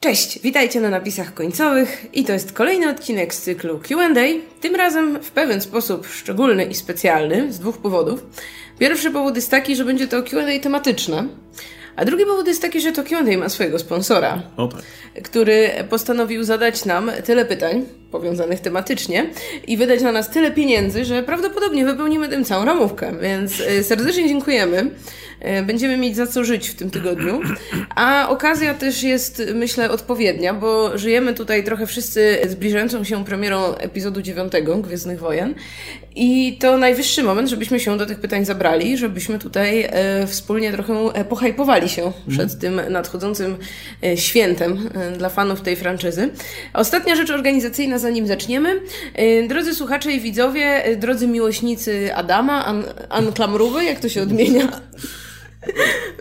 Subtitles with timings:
[0.00, 4.08] Cześć, witajcie na napisach końcowych i to jest kolejny odcinek z cyklu QA,
[4.60, 8.26] tym razem w pewien sposób szczególny i specjalny z dwóch powodów.
[8.78, 11.28] Pierwszy powód jest taki, że będzie to QA tematyczne,
[11.98, 14.82] a drugi powód jest taki, że to QA ma swojego sponsora, O tak.
[15.22, 19.26] który postanowił zadać nam tyle pytań powiązanych tematycznie
[19.66, 24.28] i wydać na nas tyle pieniędzy, że prawdopodobnie wypełnimy tym całą ramówkę, więc y, serdecznie
[24.28, 24.90] dziękujemy.
[25.60, 27.40] Y, Będziemy mieć za co żyć w tym tygodniu.
[27.94, 34.22] A okazja też jest, myślę, odpowiednia, bo żyjemy tutaj trochę wszyscy zbliżającą się premierą epizodu
[34.22, 34.52] 9
[34.82, 35.54] Gwiezdnych Wojen.
[36.20, 40.94] I to najwyższy moment, żebyśmy się do tych pytań zabrali, żebyśmy tutaj e, wspólnie trochę
[40.94, 43.56] e, pohajpowali się przed tym nadchodzącym
[44.04, 46.30] e, świętem dla fanów tej franczyzy.
[46.74, 48.80] Ostatnia rzecz organizacyjna, zanim zaczniemy.
[49.48, 53.32] Drodzy słuchacze i widzowie, drodzy miłośnicy Adama, An,
[53.80, 54.68] jak to się odmienia?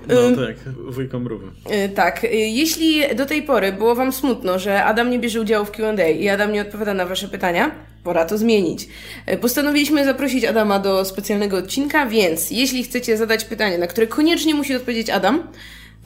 [0.07, 0.55] No tak,
[0.89, 1.47] wujka mrówy.
[1.95, 6.07] Tak, jeśli do tej pory było Wam smutno, że Adam nie bierze udziału w QA
[6.07, 7.71] i Adam nie odpowiada na Wasze pytania,
[8.03, 8.87] pora to zmienić.
[9.25, 14.55] E, Postanowiliśmy zaprosić Adama do specjalnego odcinka, więc jeśli chcecie zadać pytanie, na które koniecznie
[14.55, 15.43] musi odpowiedzieć Adam,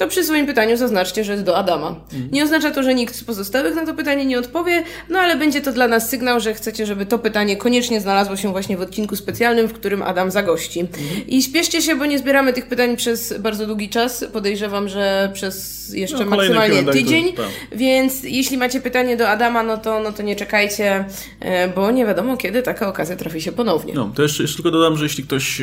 [0.01, 1.95] to przy swoim pytaniu zaznaczcie, że jest do Adama.
[2.31, 5.61] Nie oznacza to, że nikt z pozostałych na to pytanie nie odpowie, no ale będzie
[5.61, 9.15] to dla nas sygnał, że chcecie, żeby to pytanie koniecznie znalazło się właśnie w odcinku
[9.15, 10.87] specjalnym, w którym Adam zagości.
[11.27, 14.25] I śpieszcie się, bo nie zbieramy tych pytań przez bardzo długi czas.
[14.33, 17.33] Podejrzewam, że przez jeszcze No, maksymalnie to- tydzień.
[17.71, 21.05] Więc jeśli macie pytanie do Adama, no to, no to nie czekajcie,
[21.39, 23.93] e, bo nie wiadomo kiedy taka okazja trafi się ponownie.
[23.93, 25.61] No, to jeszcze, jeszcze tylko dodam, że jeśli ktoś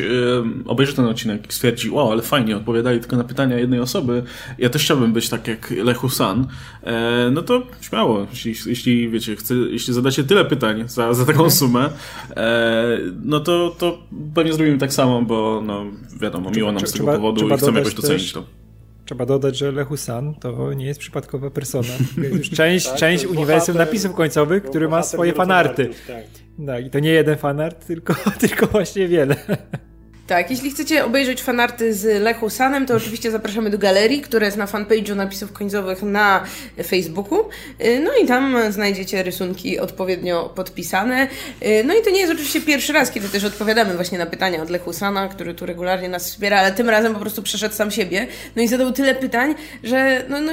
[0.65, 4.23] obejrzy ten odcinek i stwierdzi, wow, ale fajnie, odpowiadali tylko na pytania jednej osoby,
[4.57, 6.47] ja też chciałbym być tak jak Lechu San,
[6.83, 11.49] e, no to śmiało, jeśli, jeśli wiecie, chce, jeśli zadacie tyle pytań za, za taką
[11.49, 11.89] sumę,
[12.37, 13.97] e, no to, to
[14.35, 15.85] pewnie zrobimy tak samo, bo no
[16.21, 18.43] wiadomo, miło nam z tego powodu i chcemy jakoś docenić też- to.
[19.05, 21.87] Trzeba dodać, że Lechu San to nie jest przypadkowa persona.
[22.23, 25.89] Jest już część, Tak, część uniwersum bohater- napisów końcowych, który ma swoje fanarty.
[26.07, 26.23] tak.
[26.59, 28.15] No, I to nie jeden fanart, tylko,
[28.47, 29.35] tylko właśnie wiele.
[30.29, 34.57] Tak, jeśli chcecie obejrzeć fanarty z Lechu Sanem, to oczywiście zapraszamy do galerii, która jest
[34.57, 36.43] na fanpage'u napisów końcowych na
[36.87, 37.39] Facebooku.
[37.85, 41.27] Y, No i tam znajdziecie rysunki odpowiednio podpisane.
[41.65, 44.61] Y, No i to nie jest oczywiście pierwszy raz, kiedy też odpowiadamy właśnie na pytania
[44.61, 47.91] od Lechu Sana, który tu regularnie nas wspiera, ale tym razem po prostu przeszedł sam
[47.91, 48.27] siebie.
[48.55, 50.51] No i zadał tyle pytań, że no, no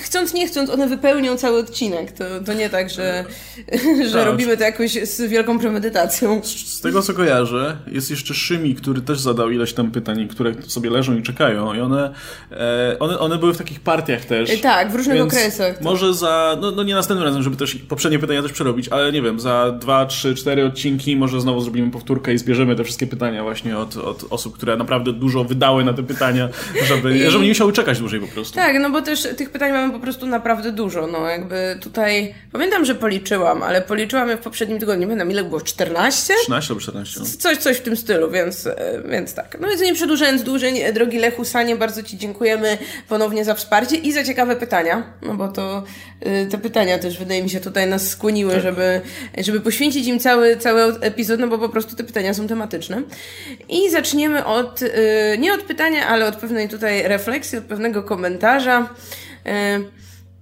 [0.00, 2.12] chcąc nie chcąc, one wypełnią cały odcinek.
[2.12, 3.24] To, to nie tak, że,
[4.10, 4.26] że Tak.
[4.26, 6.40] robimy to jakoś z wielką premedytacją.
[6.44, 10.90] Z tego co kojarzę, jest jeszcze Szymi, który też zadał ileś tam pytań, które sobie
[10.90, 11.74] leżą i czekają.
[11.74, 12.14] I one,
[12.50, 14.50] e, one, one były w takich partiach też.
[14.50, 15.84] E, tak, w różnych okresach, tak.
[15.84, 19.22] Może za, no, no nie następnym razem, żeby też poprzednie pytania też przerobić, ale nie
[19.22, 23.42] wiem, za dwa, trzy, cztery odcinki może znowu zrobimy powtórkę i zbierzemy te wszystkie pytania
[23.42, 26.48] właśnie od, od osób, które naprawdę dużo wydały na te pytania,
[26.86, 28.54] żeby, I- żeby nie musiały czekać dłużej po prostu.
[28.54, 31.06] Tak, no bo też tych pytań mamy po prostu naprawdę dużo.
[31.06, 32.34] No jakby tutaj.
[32.52, 35.00] Pamiętam, że policzyłam, ale policzyłam je w poprzednim tygodniu.
[35.00, 36.34] Nie pamiętam ile było 14?
[36.42, 37.20] 13 albo 14.
[37.20, 37.26] no.
[37.38, 39.56] Coś, coś w tym stylu, więc, e, więc tak.
[39.60, 42.78] No więc nie przedłużając dłużej, e, drogi Lechu Sanie, bardzo Ci dziękujemy
[43.08, 45.84] ponownie za wsparcie i za ciekawe pytania, no bo to
[46.20, 49.00] e, te pytania też wydaje mi się tutaj nas skłoniły, żeby,
[49.38, 53.02] żeby poświęcić im cały, cały epizod, no bo po prostu te pytania są tematyczne.
[53.68, 54.80] I zaczniemy od,
[55.38, 58.88] nie od pytania, ale od pewnej tutaj refleksji, od pewnego komentarza.
[59.46, 59.80] E,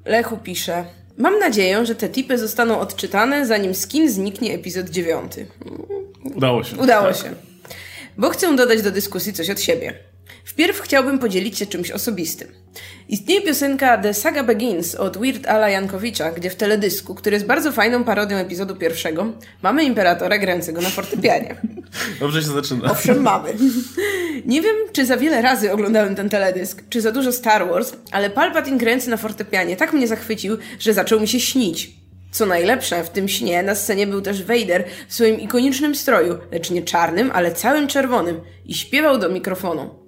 [0.04, 0.84] Lechu pisze.
[1.18, 5.32] Mam nadzieję, że te tipy zostaną odczytane, zanim skin zniknie epizod 9.
[6.36, 6.76] Udało się.
[6.76, 7.16] Udało Tak.
[7.16, 7.34] się.
[8.16, 9.94] Bo chcę dodać do dyskusji coś od siebie.
[10.50, 12.48] Wpierw chciałbym podzielić się czymś osobistym.
[13.08, 17.72] Istnieje piosenka The Saga Begins od Weird Ala Jankowicza, gdzie w teledysku, który jest bardzo
[17.72, 21.56] fajną parodią epizodu pierwszego, mamy imperatora grającego na fortepianie.
[22.20, 22.90] Dobrze się zaczyna.
[22.90, 23.54] Owszem, mamy.
[24.46, 28.30] Nie wiem, czy za wiele razy oglądałem ten teledysk, czy za dużo Star Wars, ale
[28.30, 31.90] Palpatine grający na fortepianie tak mnie zachwycił, że zaczął mi się śnić.
[32.30, 36.70] Co najlepsze, w tym śnie na scenie był też Vader w swoim ikonicznym stroju, lecz
[36.70, 39.99] nie czarnym, ale całym czerwonym i śpiewał do mikrofonu.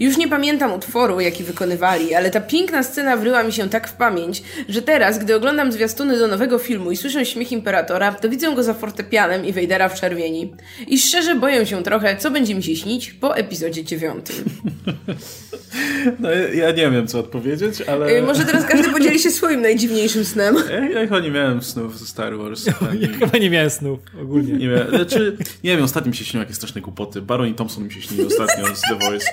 [0.00, 3.92] Już nie pamiętam utworu, jaki wykonywali, ale ta piękna scena wryła mi się tak w
[3.92, 8.54] pamięć, że teraz, gdy oglądam zwiastuny do nowego filmu i słyszę śmiech Imperatora, to widzę
[8.54, 10.52] go za fortepianem i Wejdera w czerwieni.
[10.86, 14.44] I szczerze boję się trochę, co będzie mi się śnić po epizodzie dziewiątym.
[16.20, 18.12] No, ja- nie wiem, co odpowiedzieć, ale...
[18.12, 20.56] Yy, może teraz każdy podzieli się swoim najdziwniejszym snem.
[20.70, 22.66] Ja, ja chyba nie miałem snów ze Star Wars.
[22.66, 22.72] Ja
[23.20, 24.52] chyba nie miałem snów ogólnie.
[24.52, 27.22] Nie wiem, znaczy, nie wiem, ostatnio mi się śniły jakieś straszne głupoty.
[27.22, 29.26] Baron i Thompson mi się śniły ostatnio z The Voice.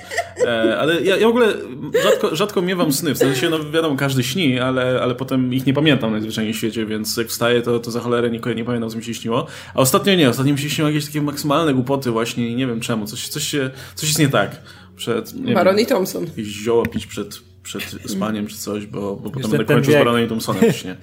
[0.78, 1.54] Ale ja, ja w ogóle
[2.02, 3.14] rzadko, rzadko miewam sny.
[3.14, 6.86] W sensie, no wiadomo, każdy śni, ale, ale potem ich nie pamiętam najzwyczajniej w świecie,
[6.86, 9.46] więc jak wstaję, to, to za cholerę nie, nie pamiętam, co mi się śniło.
[9.74, 13.06] A ostatnio nie, ostatnio mi się śniły jakieś takie maksymalne głupoty właśnie nie wiem czemu.
[13.06, 14.62] Coś, coś, się, coś jest nie tak.
[14.96, 16.24] Przed, nie Baron wiem, i Thompson.
[16.24, 19.98] jakieś zioła pić przed przed spaniem czy coś, bo, bo potem będę kończył z wiek.
[19.98, 20.96] Baronem i Thompsonem śnie.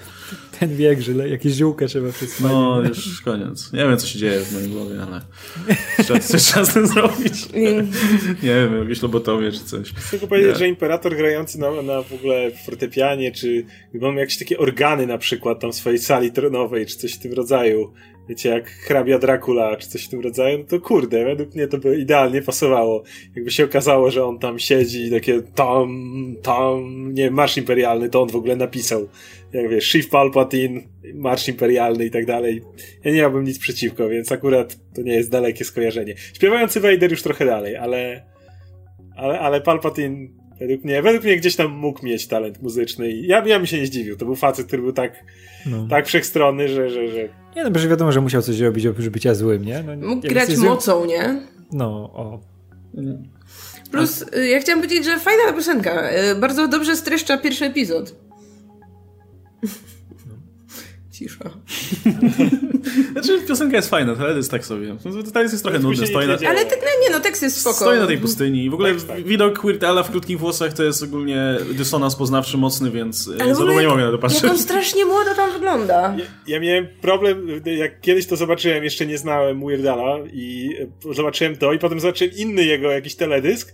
[0.60, 3.74] Ten wiek, że jakieś ziółkę trzeba przed No, już koniec.
[3.74, 5.22] Nie wiem, co się dzieje w mojej głowie, ale
[6.22, 7.50] coś trzeba z tym zrobić.
[8.44, 9.94] Nie wiem, jakieś lobotomię czy coś.
[9.94, 10.60] Chcę tylko powiedzieć, Nie.
[10.60, 15.08] że imperator grający na, na w ogóle fortepianie, czy gdyby on miał jakieś takie organy
[15.08, 17.94] na przykład tam w swojej sali tronowej, czy coś w tym rodzaju,
[18.30, 21.78] wiecie, jak hrabia Dracula, czy coś w tym rodzaju, no to kurde, według mnie to
[21.78, 23.04] by idealnie pasowało.
[23.36, 26.06] Jakby się okazało, że on tam siedzi i takie tam,
[26.42, 29.08] tam, nie Marsz Imperialny, to on w ogóle napisał.
[29.54, 30.82] Jak wiesz, Shiv Palpatine,
[31.14, 32.62] Marsz Imperialny i tak dalej.
[33.04, 36.16] Ja nie miałbym nic przeciwko, więc akurat to nie jest dalekie skojarzenie.
[36.34, 38.34] Śpiewający Vader już trochę dalej, ale
[39.16, 40.28] ale, ale Palpatine
[40.60, 43.80] według mnie, według mnie gdzieś tam mógł mieć talent muzyczny i ja, ja bym się
[43.80, 44.18] nie zdziwił.
[44.18, 45.24] To był facet, który był tak,
[45.66, 45.88] No.
[45.90, 47.22] tak wszechstronny, że, że, że
[47.56, 49.84] Nie no, przecież wiadomo, że musiał coś robić oprócz bycia złym, nie?
[49.84, 51.42] No, Mógł grać złym- mocą, nie?
[51.72, 52.42] No, o.
[53.92, 56.10] Plus, y, ja chciałam powiedzieć, że fajna ta piosenka.
[56.32, 58.16] y, Bardzo dobrze streszcza pierwszy epizod.
[61.12, 61.50] Cisza.
[63.14, 64.96] Znaczy, piosenka jest fajna, teledysk jest tak sobie.
[65.34, 66.50] Teledysk jest trochę nudny, stoi nie na.
[66.50, 67.76] Ale tak, no nie no, tekst jest spoko.
[67.76, 68.64] stoi na tej pustyni.
[68.66, 69.24] I w ogóle Tak, tak.
[69.24, 73.38] widok Weird Ala w krótkich włosach to jest ogólnie dysonans poznawczy mocny, więc Ale Ale
[73.38, 74.44] w ogóle zadowolenie mogę na to patrzeć.
[74.44, 76.16] jak on strasznie młodo tam wygląda.
[76.18, 80.70] ja, ja miałem problem, jak kiedyś to zobaczyłem, jeszcze nie znałem Weirdala i
[81.10, 83.74] e, zobaczyłem to i potem zobaczyłem inny jego jakiś teledysk,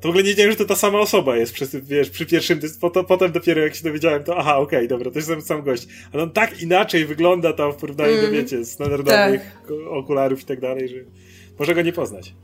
[0.00, 2.58] to w ogóle nie wiedziałem, że to ta sama osoba jest przez, wiesz, przy pierwszym
[2.58, 5.62] dysku, potem, potem dopiero jak się dowiedziałem, to aha, okej, dobra, to jest ten sam
[5.62, 5.86] gość.
[6.12, 8.32] Ale on tak inaczej wygląda tam w porównaniu do, Mm.
[8.32, 9.58] wiecie, standardowych
[9.90, 10.96] okularów i tak dalej, że
[11.58, 12.34] może go nie poznać.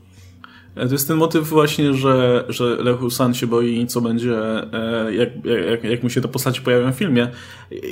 [0.75, 4.33] To jest ten motyw właśnie, że, że Lechu San się boi, co będzie,
[4.73, 5.29] e, jak,
[5.69, 7.27] jak, jak mu się te postaci pojawią w filmie.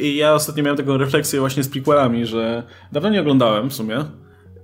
[0.02, 4.06] I ja ostatnio miałem taką refleksję właśnie z prequelami, że dawno nie oglądałem w sumie.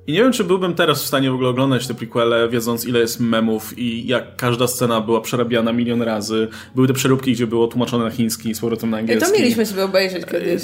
[0.09, 2.99] I nie wiem, czy byłbym teraz w stanie w ogóle oglądać te prequele, wiedząc ile
[2.99, 6.47] jest memów i jak każda scena była przerabiana milion razy.
[6.75, 9.31] Były te przeróbki, gdzie było tłumaczone na chiński z powrotem na angielski.
[9.31, 10.63] To mieliśmy sobie obejrzeć kiedyś.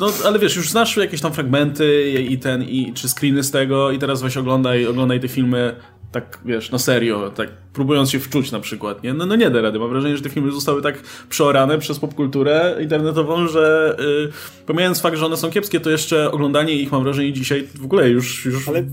[0.00, 3.90] No, ale wiesz, już znasz jakieś tam fragmenty i ten, i, czy screeny z tego
[3.90, 5.76] i teraz weź oglądaj, oglądaj te filmy
[6.12, 9.14] tak, wiesz, na serio, tak próbując się wczuć na przykład, nie?
[9.14, 9.78] No, no nie da rady.
[9.78, 13.96] Mam wrażenie, że te filmy zostały tak przeorane przez popkulturę internetową, że
[14.60, 17.84] y, pomijając fakt, że one są kiepskie, to jeszcze oglądanie ich, mam wrażenie, dzisiaj w
[17.84, 18.44] ogóle już...
[18.44, 18.84] już Ale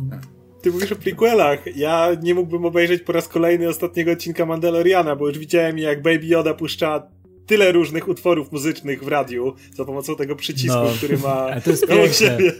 [0.62, 1.76] ty mówisz o prequelach.
[1.76, 6.26] Ja nie mógłbym obejrzeć po raz kolejny ostatniego odcinka Mandaloriana, bo już widziałem jak Baby
[6.26, 7.04] Yoda puszcza
[7.50, 10.90] tyle różnych utworów muzycznych w radiu za pomocą tego przycisku, No.
[10.98, 12.14] który ma to jest piękne.
[12.14, 12.52] siebie,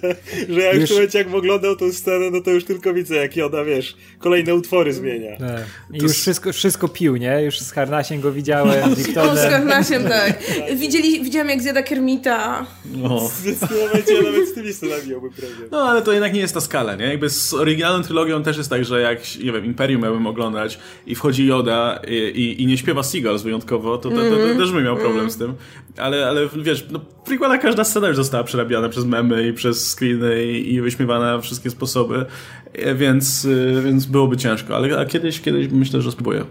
[0.50, 3.16] że ja już, Już- w momencie jak oglądał tą scenę, no to już tylko widzę
[3.16, 5.38] jak Yoda, wiesz, kolejne utwory zmienia.
[5.38, 5.66] Tak.
[5.94, 7.42] I już wszystko, wszystko pił, nie?
[7.44, 9.36] Już z Harnasiem go widziałem, z On z Wiktorem.
[9.52, 10.40] Karnasiem, tak.
[10.76, 12.66] Widzieli, widziałem jak zjada Kermita.
[12.86, 13.30] no.
[13.30, 15.70] W tym momencie ja nawet z tymi scenami miałbym problem.
[15.72, 17.06] No, ale to jednak nie jest ta skala, nie?
[17.06, 21.16] Jakby z oryginalną trylogią też jest tak, że jak, nie wiem, Imperium miałbym oglądać i
[21.16, 24.79] wchodzi Yoda i, i, i nie śpiewa Seagulls wyjątkowo, to, to, to, to też bym
[24.84, 25.54] miał problem z tym.
[25.98, 29.90] Ale, ale wiesz, no, w prequelach każda scena już została przerabiana przez memy i przez
[29.92, 32.26] screeny i, i wyśmiewana w wszystkie sposoby,
[32.74, 34.76] E, więc, y, więc byłoby ciężko.
[34.76, 36.46] Ale a kiedyś, kiedyś myślę, że spróbuję.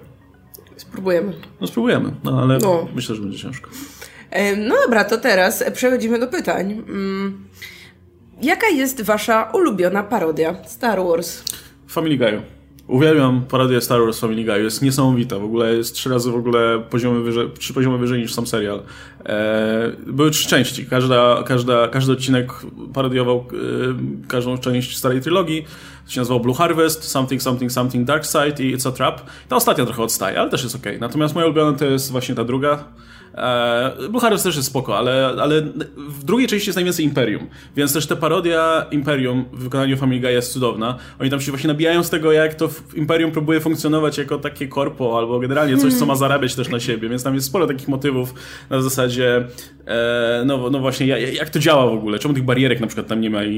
[0.77, 1.33] Spróbujemy.
[1.61, 2.89] No spróbujemy, no ale No.
[2.95, 3.71] myślę, że będzie ciężko.
[4.31, 6.73] Em, No dobra, to teraz przechodzimy do pytań.
[6.89, 7.45] Mm,
[8.43, 11.43] Jaka jest wasza ulubiona parodia Star Wars?
[11.89, 12.43] Family Guy.
[12.89, 14.63] Uwielbiam parodię Star Wars Family Guy.
[14.63, 15.39] Jest niesamowita.
[15.39, 18.83] W ogóle jest trzy razy w ogóle poziomy wyżej, trzy poziomy wyżej niż sam serial.
[19.27, 20.87] E, były trzy części.
[20.87, 22.53] Każda, każda, każdy odcinek
[22.95, 25.65] parodiował e, każdą część starej trylogii.
[26.07, 29.21] To się nazywało Blue Harvest, Something, Something, Something, Dark Side i It's a Trap.
[29.49, 31.01] Ta ostatnia trochę odstaje, ale też jest okej.
[31.01, 32.85] Natomiast moja ulubiona to jest właśnie ta druga.
[33.35, 35.63] E, Blue Harvest też jest spoko, ale, ale
[35.97, 40.33] w drugiej części jest najwięcej Imperium, więc też ta parodia Imperium w wykonaniu Family Guy
[40.33, 40.99] jest cudowna.
[41.21, 45.19] Oni tam się właśnie nabijają z tego, jak to Imperium próbuje funkcjonować jako takie korpo,
[45.19, 48.35] albo generalnie coś, co ma zarabiać też na siebie, więc tam jest sporo takich motywów
[48.71, 49.47] na zasadzie
[49.87, 53.07] e, no, no właśnie, ja- jak to działa w ogóle, czemu tych barierek na przykład
[53.07, 53.55] tam nie ma i,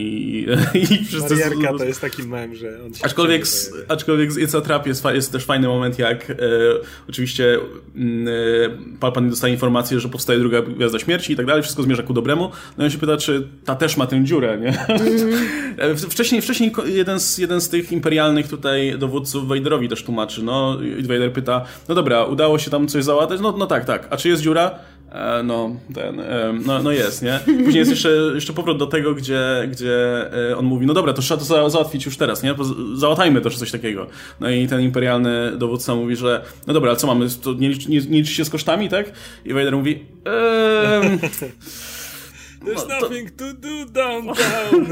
[0.74, 1.36] i, i wszyscy...
[1.36, 5.32] Barierka to jest taki mem, że Aczkolwiek, z, aczkolwiek z It's a Trap jest, jest
[5.32, 6.34] też fajny moment, jak e,
[7.08, 7.58] oczywiście
[7.96, 12.02] mm, e, Palpatine dostaje informację, że powstaje druga Gwiazda Śmierci i tak dalej, wszystko zmierza
[12.02, 12.50] ku dobremu.
[12.78, 14.72] No i on się pyta, czy ta też ma tę dziurę, nie?
[15.94, 20.78] W- wcześniej wcześniej jeden z, jeden z tych imperialnych tutaj dowódców Vaderowi też tłumaczy, no
[20.98, 23.40] i Vader pyta, no dobra, udało się tam coś załatać?
[23.40, 24.06] No, no tak, tak.
[24.10, 24.70] A czy jest dziura?
[25.12, 27.40] E, no, ten, e, no, no jest, nie?
[27.46, 29.94] Później jest jeszcze, jeszcze powrót do tego, gdzie, gdzie
[30.50, 32.54] e, on mówi, no dobra, to trzeba to za- załatwić już teraz, nie?
[32.94, 34.06] Załatajmy czy coś takiego.
[34.40, 38.00] No i ten imperialny dowódca mówi, że no dobra, ale co mamy, to nie, nie,
[38.00, 39.12] nie liczy się z kosztami, tak?
[39.44, 41.18] I Vader mówi, ehm,
[42.64, 44.86] There's No, nothing to do downtown.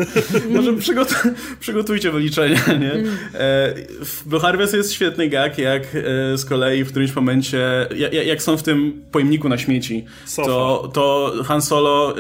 [0.57, 1.15] Może przygot
[1.61, 2.93] przygotujcie wyliczenia, nie?
[2.93, 8.13] E, w The Harvest jest świetny gag, jak e, z kolei w którymś momencie, jak,
[8.15, 10.49] jak są w tym pojemniku na śmieci, Sofa.
[10.49, 12.15] to, to Han Solo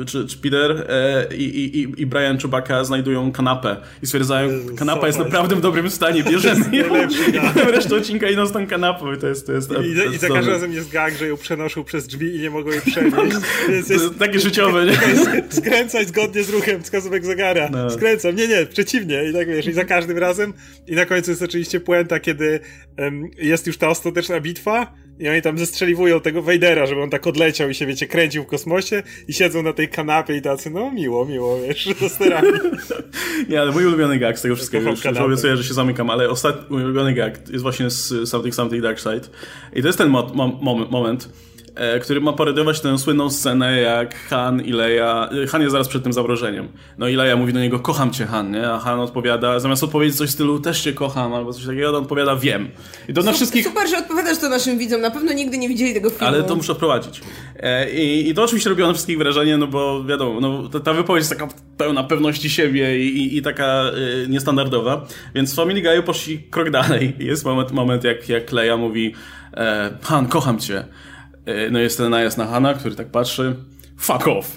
[0.00, 4.48] e, czy, czy Peter e, i, i, i- i Brian Chewbacca znajdują kanapę i stwierdzają,
[4.50, 8.46] Jezu, kanapa sofa jest naprawdę w dobrym stanie, bierzemy ją i potem resztę odcinka idą
[8.46, 9.70] z tą kanapą i to jest, to jest,
[10.10, 12.70] I, I, za każdym razem jest gag, że ją przenoszą przez drzwi i nie mogą
[12.70, 13.16] jej przenieść.
[13.68, 14.91] Jest jest takie życiowe, nie?
[15.60, 17.68] skręcać zgodnie z ruchem wskazówek zegara.
[17.72, 17.90] No.
[17.90, 18.36] Skręcam.
[18.36, 19.24] Nie, nie, przeciwnie.
[19.30, 20.54] I tak wiesz, i za każdym razem.
[20.86, 22.60] I na końcu jest oczywiście puenta, kiedy
[22.96, 27.26] em, jest już ta ostateczna bitwa i oni tam zestrzeliwują tego Vadera, żeby on tak
[27.26, 30.92] odleciał i się, wiecie, kręcił w kosmosie i siedzą na tej kanapie i tacy, no
[30.92, 32.48] miło, miło, wiesz, za sterami.
[33.48, 36.30] Nie, ale mój ulubiony gag z tego wszystkiego, już, już obiecuję, że się zamykam, ale
[36.30, 39.28] ostatni mój ulubiony gag jest właśnie z Something Something Dark Side.
[39.72, 41.28] I to jest ten mo mom moment,
[42.02, 45.28] który ma parodiować tę słynną scenę, jak Han i Leia...
[45.44, 46.68] e, Han jest zaraz przed tym zamrożeniem.
[46.98, 48.70] No i Leia mówi do niego, kocham cię, Han, nie?
[48.70, 51.94] A Han odpowiada, zamiast odpowiedzieć coś w stylu, też cię kocham, albo coś takiego, on
[51.94, 52.68] odpowiada, wiem.
[53.08, 53.64] I to na wszystkich...
[53.66, 55.00] Super, że odpowiadasz to naszym widzom.
[55.00, 56.26] Na pewno nigdy nie widzieli tego filmu.
[56.26, 57.20] Ale to muszę wprowadzić.
[57.56, 60.92] E, I, I to oczywiście robiło na wszystkich wrażenie, no bo wiadomo, no, ta, ta
[60.92, 63.84] wypowiedź jest taka pełna pewności siebie i, i, i taka
[64.24, 65.06] y, niestandardowa.
[65.34, 67.16] Więc w Family Guy'u poszli krok dalej.
[67.18, 69.14] Jest moment, moment jak, jak Leia mówi
[69.56, 70.84] e, Han, kocham cię.
[71.46, 73.54] E, no jest ten najazd na Hana, który tak patrzy.
[73.96, 74.56] Fuck off.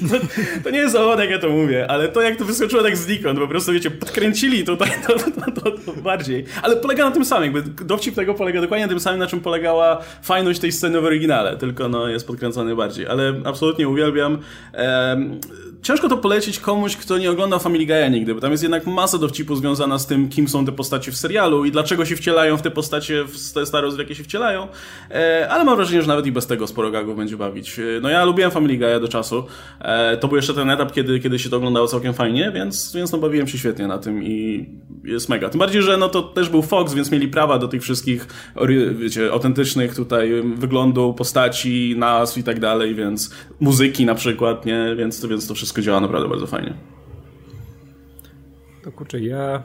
[0.00, 0.16] To,
[0.64, 3.38] to nie jest zawodek, jak ja to mówię, ale to jak to wyskoczyło tak znikąd,
[3.38, 6.44] po prostu wiecie, podkręcili tutaj to, to, to, to bardziej.
[6.62, 9.40] Ale polega na tym samym, jakby dowcip tego polega dokładnie na tym samym, na czym
[9.40, 13.06] polegała fajność tej sceny w oryginale, tylko no jest podkręcony bardziej.
[13.06, 14.38] Ale absolutnie uwielbiam.
[14.72, 15.40] Em,
[15.82, 19.18] ciężko to polecić komuś, kto nie oglądał Family Guy'a nigdy, bo tam jest jednak masa
[19.18, 22.62] dowcipu związana z tym, kim są te postacie w serialu i dlaczego się wcielają w
[22.62, 24.68] te postacie, w te Star Wars, w jakie się wcielają.
[25.10, 27.78] E, ale mam wrażenie, że nawet i bez tego sporo gagów będzie bawić.
[27.78, 29.44] E, no ja lubiłem Family Guy'a do czasu.
[29.80, 33.12] E, to był jeszcze ten etap, kiedy, kiedy się to oglądało całkiem fajnie, więc, więc
[33.12, 34.68] no bawiłem się świetnie na tym i
[35.04, 35.48] jest mega.
[35.48, 38.26] Tym bardziej, że no to też był Fox, więc mieli prawa do tych wszystkich,
[38.94, 44.94] wiecie, autentycznych tutaj wyglądu, postaci, nazw i tak dalej, więc muzyki na przykład, nie?
[44.96, 46.74] Więc więc to wszystko działa naprawdę bardzo fajnie.
[48.82, 49.62] To kurczę, ja...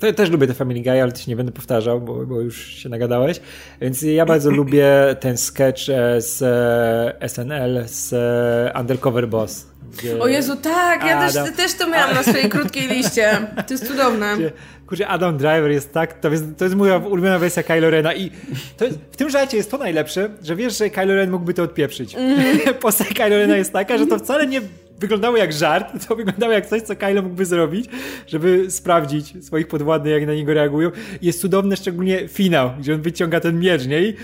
[0.00, 2.88] To, też lubię te Family Guy, ale się nie będę powtarzał, bo, bo już się
[2.88, 3.40] nagadałeś.
[3.80, 4.86] Więc ja bardzo lubię
[5.20, 9.66] ten sketch e, z e, SNL, z e, Undercover Boss.
[9.98, 13.38] Gdzie, O Jezu, tak, ja Adam- też, też to miałam na swojej krótkiej liście.
[13.66, 14.34] To jest cudowne.
[14.36, 14.52] gdzie,
[14.86, 18.30] kurczę, Adam Driver jest tak, to jest, to jest moja ulubiona wersja Kylo Rena i
[18.76, 21.62] to jest, w tym żarcie jest to najlepsze, że wiesz, że Kylo Ren mógłby to
[21.62, 22.16] odpieprzyć.
[22.80, 24.60] Postać Kylo Rena jest taka, że to wcale nie
[24.98, 27.90] wyglądało jak żart, to wyglądało jak coś, co Kylo mógłby zrobić,
[28.26, 30.90] żeby sprawdzić swoich podwładnych, jak na niego reagują.
[31.22, 34.02] Jest cudowny szczególnie finał, gdzie on wyciąga ten miecz, nie?
[34.02, 34.14] I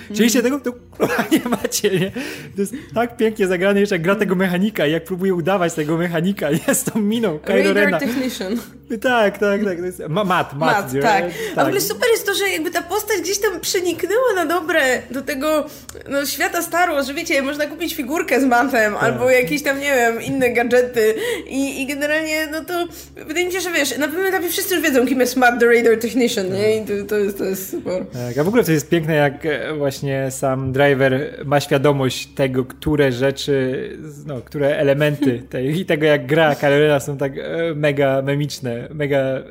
[0.43, 2.11] tego, to kurwa nie macie, nie?
[2.55, 5.97] To jest tak pięknie zagrane, jeszcze jak gra tego mechanika i jak próbuje udawać tego
[5.97, 6.75] mechanika, nie?
[6.75, 8.01] Z tą miną Kylo Rena.
[8.01, 8.57] Technician.
[9.03, 9.79] Tak, tak, tak.
[9.79, 10.83] To jest ma, mat, mat.
[10.83, 11.01] Mat, nie?
[11.01, 11.25] tak.
[11.57, 15.03] A w ogóle super jest to, że jakby ta postać gdzieś tam przeniknęła na dobre
[15.11, 15.67] do tego
[16.09, 19.95] no, świata Star Wars, że wiecie, można kupić figurkę z matem albo jakieś tam, nie
[19.95, 21.15] wiem, inne gadżety
[21.47, 22.87] i, i generalnie, no to
[23.27, 25.67] wydaje mi się, że wiesz, na pewnym etapie wszyscy już wiedzą, kim jest Matt the
[25.67, 26.77] Radar Technician, nie?
[26.77, 28.07] I to, to, jest, to jest super.
[28.07, 32.65] Tak, a w ogóle to jest piękne, jak e, właśnie sam driver ma świadomość tego,
[32.65, 33.89] które rzeczy,
[34.27, 38.89] no, które elementy tej, i tego, jak gra Kylo Rena są tak e, mega memiczne,
[38.95, 39.43] mega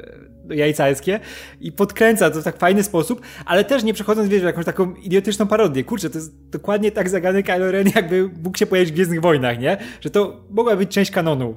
[0.49, 1.19] jajcarskie
[1.61, 4.95] i podkręca to w tak fajny sposób, ale też nie przechodząc, wiesz, w jakąś taką
[4.95, 5.83] idiotyczną parodię.
[5.83, 9.59] Kurczę, to jest dokładnie tak zagrany Kylo Ren, jakby mógł się pojawić w Gwiezdnych Wojnach,
[9.59, 9.77] nie?
[10.01, 11.55] Że to mogła być część kanonu.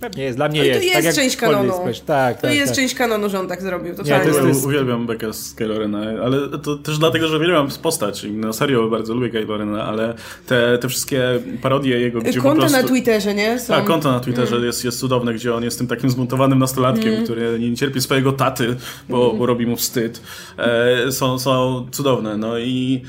[0.00, 0.84] Pewnie jest, dla mnie Ale to jest.
[0.84, 1.72] jest tak jak część kanonu.
[1.88, 2.76] jest, Tak, To tak, jest tak.
[2.76, 4.24] część kanonu, że on tak zrobił, to totalnie.
[4.26, 7.68] jest- Ja to jest- uwielbiam Becka z Kylo Rena, ale to też dlatego, że uwielbiam
[7.82, 10.14] postać i na serio bardzo lubię Kylo Rena, ale
[10.46, 11.22] te, te wszystkie
[11.62, 12.82] parodie jego, gdzie po Konta prostu...
[12.82, 13.58] na Twitterze, nie?
[13.58, 13.74] Są.
[13.74, 17.58] Tak, konto na Twitterze jest, jest cudowne, gdzie on jest tym takim zmontowanym nastolatkiem, który
[17.58, 18.76] nie cierpi swojego taty,
[19.08, 20.20] bo, bo robi mu wstyd.
[20.58, 23.02] E, są, są cudowne, no i,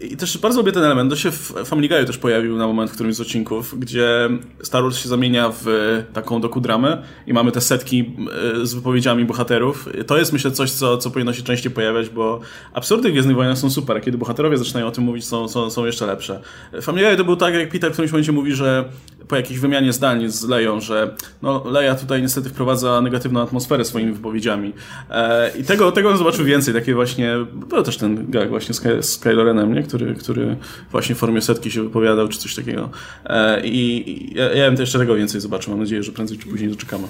[0.00, 1.10] i też bardzo lubię ten element.
[1.10, 4.28] To się w Family Guy'u też pojawił na moment w którymś z odcinków, gdzie
[4.62, 5.66] Star Wars się zamienia w
[6.12, 8.16] taką dokudramę i mamy te setki
[8.62, 9.88] e, z wypowiedziami bohaterów.
[10.06, 12.40] To jest myślę coś, co, co powinno się częściej pojawiać, bo
[12.72, 16.06] absurdy Gwiezdnych Wojnach są super, kiedy bohaterowie zaczynają o tym mówić, są, są, są jeszcze
[16.06, 16.40] lepsze.
[16.82, 18.84] Family Guy to był tak, jak Peter w którymś momencie mówi, że
[19.28, 24.12] po jakiejś wymianie zdań z Leją, że no, Leia tutaj niestety wprowadza negatywną atmosferę swoimi
[24.12, 24.72] wypowiedziami.
[25.10, 28.80] E, I tego, tego on zobaczył więcej, takie właśnie, był też ten gag właśnie z,
[28.80, 29.83] Ky- z Kylo Renem, nie?
[29.88, 30.56] Który, który
[30.90, 32.90] właśnie w formie setki się wypowiadał, czy coś takiego.
[33.26, 36.70] E, I ja, ja bym jeszcze tego więcej zobaczył, mam nadzieję, że prędzej czy później
[36.70, 37.08] doczekamy.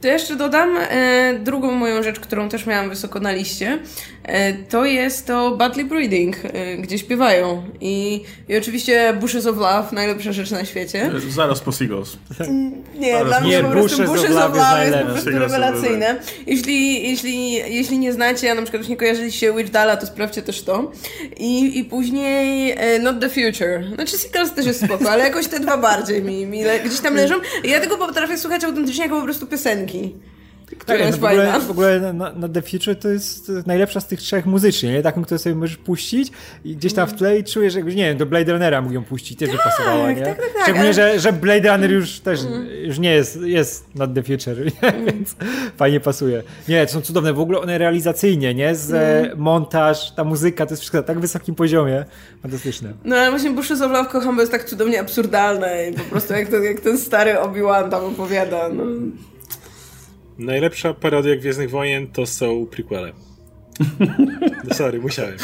[0.00, 3.78] To jeszcze dodam e, drugą moją rzecz, którą też miałam wysoko na liście.
[4.30, 7.62] E, to jest to Badly Breeding, e, gdzie śpiewają.
[7.80, 11.10] I, I oczywiście Bushes of Love, najlepsza rzecz na świecie.
[11.28, 12.16] Zaraz po Seagulls.
[12.98, 15.06] Nie, Zaraz dla mnie nie, po prostu Bushes of Bushes of Love jest Love jest
[15.06, 16.16] po prostu rewelacyjne.
[16.46, 20.62] Jeśli, jeśli, jeśli nie znacie, a na przykład już nie kojarzyliście Wirdala, to sprawdźcie też
[20.62, 20.92] to.
[21.36, 23.94] I, i później e, Not the Future.
[23.94, 27.14] Znaczy Seagulls też jest spoko, ale jakoś te dwa bardziej mi, mi le, gdzieś tam
[27.14, 27.34] leżą.
[27.64, 30.14] I ja tego potrafię słuchać autentycznie jako po prostu piosenki.
[30.80, 31.66] Która Tak, jest no w ogóle, fajna.
[31.66, 35.02] w ogóle na, na The Future to jest najlepsza z tych trzech muzycznie, nie?
[35.02, 36.32] Taką, którą sobie możesz puścić
[36.64, 39.04] i gdzieś tam w tle i czujesz, jakby, nie wiem, do Blade Runnera mógł ją
[39.04, 40.22] puścić, też by pasowała, nie?
[40.22, 42.40] tak, tak, tak, Szczególnie, ale- że, że Blade Runner już też
[42.82, 45.04] już nie jest, jest Not The Future, nie?
[45.12, 45.36] więc
[45.76, 46.42] fajnie pasuje.
[46.68, 48.74] Nie, to są cudowne, w ogóle one realizacyjnie, nie?
[48.74, 52.04] Z e, montaż, ta muzyka, to jest wszystko na tak wysokim poziomie.
[52.42, 52.92] Fantastyczne.
[53.04, 56.32] No ale właśnie Bushes of Love kocham, bo jest tak cudownie absurdalne i po prostu
[56.32, 58.68] jak ten, jak ten stary Obi-Wan tam opowiada.
[58.72, 58.84] No.
[60.38, 63.12] Najlepsza parodia Gwiezdnych Wojen to są prequele.
[64.68, 65.34] No sorry, musiałem.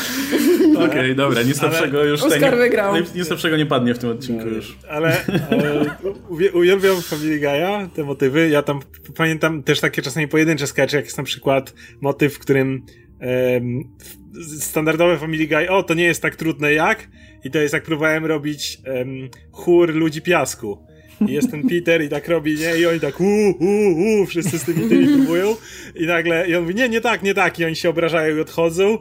[0.87, 2.95] Okej, dobra, nic lepszego już Oscar nie, wygrał.
[3.15, 4.79] nic- lepszego nie padnie w tym odcinku już.
[4.89, 5.17] Ale,
[5.51, 5.85] ale
[6.29, 8.49] uwie- uwielbiam Family Guy'a, te motywy.
[8.49, 8.81] Ja tam
[9.17, 12.83] pamiętam też takie czasami pojedyncze skecze, jak jest na przykład motyw, w którym
[13.21, 17.09] w- standardowe Family Guy, o, to nie jest tak trudne jak,
[17.45, 19.09] i to jest jak próbowałem robić em,
[19.53, 20.87] chór ludzi piasku.
[21.29, 22.79] I jest ten Peter i tak robi, nie?
[22.79, 25.57] I oni tak uuu, uuu, uuu, wszyscy z tymi tymi próbują.
[25.95, 27.59] I nagle, i on mówi, nie, nie tak, nie tak.
[27.59, 28.99] I oni się obrażają i odchodzą.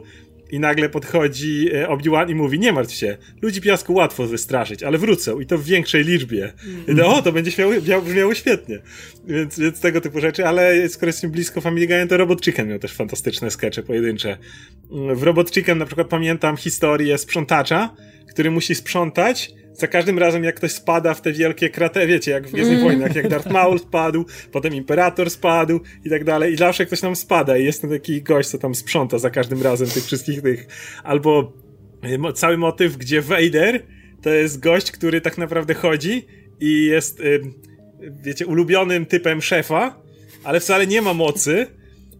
[0.50, 4.98] I nagle podchodzi e, Obi-Wan i mówi, nie martw się, ludzi piasku łatwo wystraszyć, ale
[4.98, 6.52] wrócą i to w większej liczbie.
[6.88, 8.78] I to, o, to będzie śmiało, miało, brzmiało świetnie.
[9.26, 12.78] Więc, więc tego typu rzeczy, ale skoro jestem blisko Family Guy, to Robot Chicken miał
[12.78, 14.38] też fantastyczne skecze pojedyncze.
[14.92, 17.96] Mm, W Robot Chicken na przykład pamiętam historię sprzątacza,
[18.28, 22.48] który musi sprzątać za każdym razem, jak ktoś spada w te wielkie kratery, wiecie, jak
[22.48, 26.52] w Gwiezdnych Wojnach, jak Darth Maul spadł, potem Imperator spadł i tak dalej.
[26.52, 29.62] I zawsze ktoś tam spada i jest ten taki gość, co tam sprząta za każdym
[29.62, 30.66] razem tych wszystkich tych.
[31.04, 31.52] Albo
[32.18, 33.82] mo- cały motyw, gdzie Vader
[34.22, 36.26] to jest gość, który tak naprawdę chodzi
[36.60, 37.40] i jest, y,
[38.22, 40.02] wiecie, ulubionym typem szefa,
[40.44, 41.66] ale wcale nie ma mocy.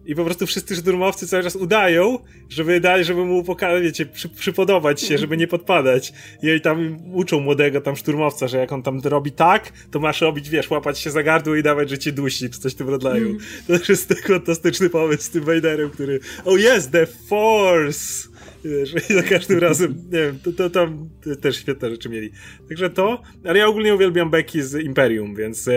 [0.07, 4.29] I po prostu wszyscy szturmowcy cały czas udają, żeby dać, żeby mu pokazać, wiecie, przy,
[4.29, 6.13] przypodobać się, żeby nie podpadać.
[6.43, 10.21] I oni tam uczą młodego tam szturmowca, że jak on tam robi tak, to masz
[10.21, 12.89] robić, wiesz, łapać się za gardło i dawać, że cię dusi, czy coś w tym
[12.89, 13.37] rodzaju.
[13.67, 18.27] To też jest tak fantastyczny pomysł z tym Vaderem, który, oh yes, the force!
[18.65, 21.09] Wiesz, i za każdym razem, nie wiem, to, to tam
[21.41, 22.31] też świetne rzeczy mieli.
[22.69, 25.73] Także to, ale ja ogólnie uwielbiam Becky z Imperium, więc e,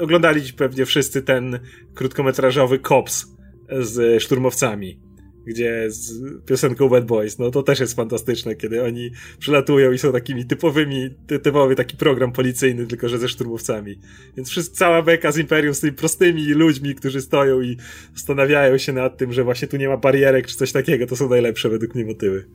[0.00, 1.58] oglądali pewnie wszyscy ten
[1.94, 3.35] krótkometrażowy Cops
[3.80, 4.98] z szturmowcami,
[5.46, 10.12] gdzie z piosenką Bad Boys, no to też jest fantastyczne, kiedy oni przylatują i są
[10.12, 13.98] takimi typowymi, ty, typowy taki program policyjny, tylko że ze szturmowcami.
[14.36, 17.76] Więc wszyscy, cała beka z Imperium z tymi prostymi ludźmi, którzy stoją i
[18.14, 21.28] zastanawiają się nad tym, że właśnie tu nie ma barierek czy coś takiego, to są
[21.28, 22.46] najlepsze według mnie motywy.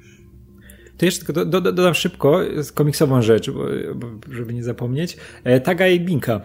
[0.97, 2.39] To jeszcze tylko do, do, dodam szybko
[2.74, 3.52] komiksową rzecz,
[4.32, 5.17] żeby nie zapomnieć.
[5.43, 6.41] E, Taga i Binka.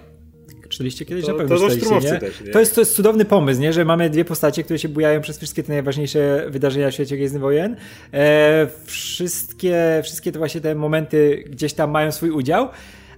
[0.77, 1.25] Czytaliście kiedyś?
[1.25, 2.19] To- Na pewno to czytaliście, nie?
[2.19, 2.51] też, nie?
[2.53, 3.73] To, jest, to jest cudowny pomysł, nie?
[3.73, 7.43] że mamy dwie postacie, które się bujają przez wszystkie te najważniejsze wydarzenia w świecie Gwiezdnych
[7.43, 7.77] Wojen.
[8.15, 12.69] E, wszystkie, wszystkie te właśnie te momenty gdzieś tam mają swój udział.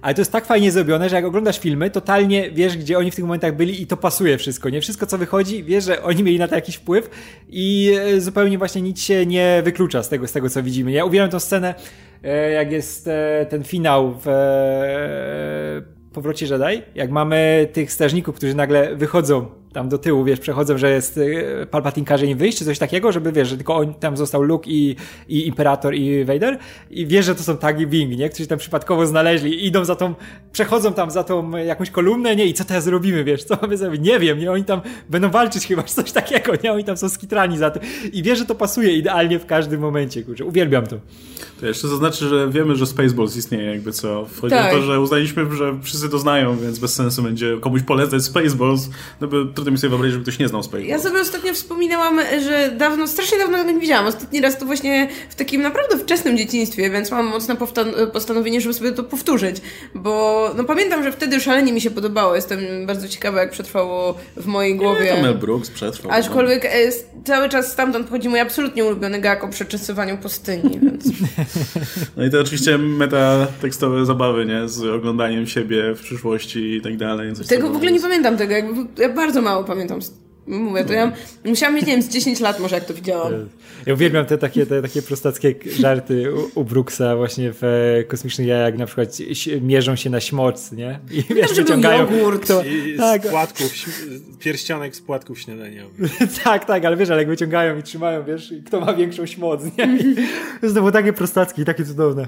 [0.01, 3.15] Ale to jest tak fajnie zrobione, że jak oglądasz filmy, totalnie wiesz, gdzie oni w
[3.15, 4.81] tych momentach byli i to pasuje wszystko, nie?
[4.81, 7.09] Wszystko, co wychodzi, wiesz, że oni mieli na to jakiś wpływ
[7.49, 10.91] i e, zupełnie właśnie nic się nie wyklucza z tego, z tego co widzimy.
[10.91, 11.75] Ja uwielbiam tą scenę,
[12.23, 14.27] e, jak jest e, ten finał w
[16.13, 20.91] Powrocie Jedi, jak mamy tych strażników, którzy nagle wychodzą tam do tyłu, wiesz, przechodzą, że
[20.91, 24.17] jest e, Palpatine każe im wyjść, czy coś takiego, żeby, wiesz, że tylko on, tam
[24.17, 24.95] został Luke i,
[25.27, 26.57] i Imperator i Vader
[26.91, 28.29] i wiesz, że to są Tag i Bing, nie?
[28.29, 30.13] Którzy tam przypadkowo znaleźli i idą za tą,
[30.51, 32.45] przechodzą tam za tą jakąś kolumnę, nie?
[32.45, 34.01] I co teraz robimy, wiesz, co mamy zrobić?
[34.01, 34.51] Nie wiem, nie?
[34.51, 36.73] Oni tam będą walczyć chyba, czy coś takiego, nie?
[36.73, 37.81] Oni tam są skitrani za tym
[38.13, 40.95] i wiesz, że to pasuje idealnie w każdym momencie, kurczę, uwielbiam to.
[41.59, 44.25] To jeszcze zaznaczę, że wiemy, że Spaceballs istnieje, jakby co.
[44.41, 44.73] Chodzi Tak.
[44.73, 48.89] o to, że uznaliśmy, że wszyscy to znają, więc bez sensu będzie komuś polecać Spaceballs,
[49.21, 50.89] no bo trudno mi sobie wyobrazić, żeby ktoś nie znał Spaceballs.
[50.89, 54.05] Ja sobie ostatnio wspominałam, że dawno, strasznie dawno tego nie widziałam.
[54.05, 57.55] Ostatni raz to właśnie w takim naprawdę wczesnym dzieciństwie, więc mam mocne
[58.13, 59.57] postanowienie, żeby sobie to powtórzyć.
[59.95, 62.35] Bo no pamiętam, że wtedy szalenie mi się podobało.
[62.35, 65.13] Jestem bardzo ciekawa, jak przetrwało w mojej głowie.
[65.15, 66.11] To Mel Brooks przetrwał.
[66.11, 71.05] Aczkolwiek e, s- cały czas stamtąd pochodzi mój absolutnie ulubiony gag o przeczesywaniu pustyni, więc...
[72.17, 74.67] No i to oczywiście metatekstowe zabawy, nie?
[74.69, 77.33] Z oglądaniem siebie w przyszłości i tak dalej.
[77.47, 79.99] Tego w ogóle nie pamiętam tego, jakby, ja bardzo mało pamiętam
[80.47, 81.11] Mówię, to ja
[81.45, 83.33] musiałam mieć, nie wiem, z 10 lat może jak to widziałam.
[83.85, 88.47] Ja uwielbiam te takie, te takie prostackie żarty u, u Brooksa właśnie w e, Kosmicznych
[88.47, 89.17] Jajach, na przykład
[89.61, 90.99] mierzą się na śmoc, nie?
[91.11, 91.99] I wiesz, że był wyciągają...
[91.99, 92.43] jogurt.
[92.43, 93.71] Kto, I tak, z płatków,
[94.39, 96.11] pierścionek z płatków śniadaniowych.
[96.43, 99.61] tak, tak, ale wiesz, ale jak wyciągają i trzymają, wiesz, i kto ma większą śmoc,
[99.77, 99.97] nie?
[100.63, 102.27] I to było takie prostackie i takie cudowne.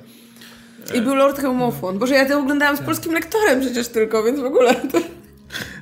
[0.94, 2.00] I był Lord Helmofon.
[2.00, 5.02] Boże, ja to oglądałam z polskim lektorem przecież tylko, więc w ogóle to...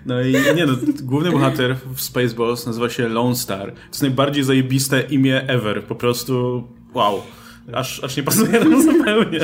[0.06, 3.74] No i nie no, główny bohater w Spaceballs nazywa się Lone Star.
[3.74, 5.84] To jest najbardziej zajebiste imię ever.
[5.84, 7.22] Po prostu wow.
[7.74, 9.40] Aż, aż nie pasuje nam zupełnie.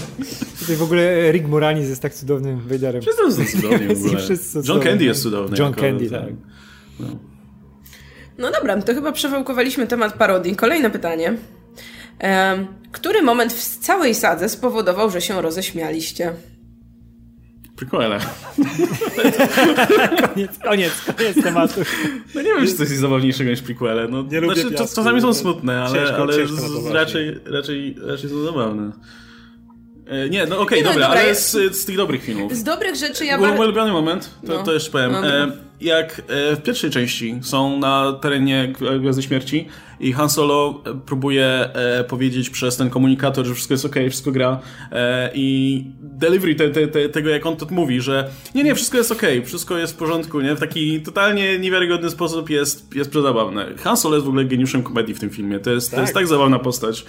[0.60, 3.02] Tutaj w ogóle Rick Moranis jest tak cudownym Vaderem.
[3.02, 4.22] Wszyscy są cudowni w ogóle.
[4.68, 4.82] John.
[4.82, 5.58] Candy jest cudowny.
[5.58, 6.22] John jako Candy, ten-
[7.00, 7.08] tak.
[8.38, 10.56] No dobra, to chyba przewałkowaliśmy temat parodii.
[10.56, 11.38] Kolejne pytanie.
[12.20, 16.34] Em, który moment w całej sadze spowodował, że się roześmialiście?
[17.76, 18.20] Prequele.
[20.34, 21.82] Koniec, koniec, koniec tematu.
[22.36, 24.08] No nie wiem, czy coś jest zabawniejszego niż prequele.
[24.08, 24.96] No, Nie lubię znaczy, piasku.
[24.96, 28.92] czasami są smutne, ale, Ciężko- ale ciężko z, raczej, raczej, raczej są zabawne.
[30.08, 32.54] E, Nie, no okej, Nie, no, dobra, dobra, ale z, z tych dobrych filmów.
[32.56, 33.64] Z dobrych rzeczy ja Mój bardzo...
[33.64, 34.64] ulubiony moment, to, No.
[34.64, 35.12] to jeszcze powiem.
[35.12, 35.28] No, no.
[35.28, 39.68] E, jak e, w pierwszej części są na terenie Gw- Gwiazdy Śmierci
[40.00, 44.32] i Han Solo e, próbuje e, powiedzieć przez ten komunikator, że wszystko jest okej, wszystko
[44.32, 44.60] gra
[44.92, 48.98] e, i delivery te, te, te, tego, jak on to mówi, że nie, nie, wszystko
[48.98, 50.56] jest okej, wszystko jest w porządku, nie?
[50.56, 53.66] W taki totalnie niewiarygodny sposób jest, jest przezabawne.
[53.78, 55.60] Han Solo jest w ogóle geniuszem komedii w tym filmie.
[55.60, 56.22] To jest tak, to jest Tak.
[56.22, 57.06] tak zabawna postać,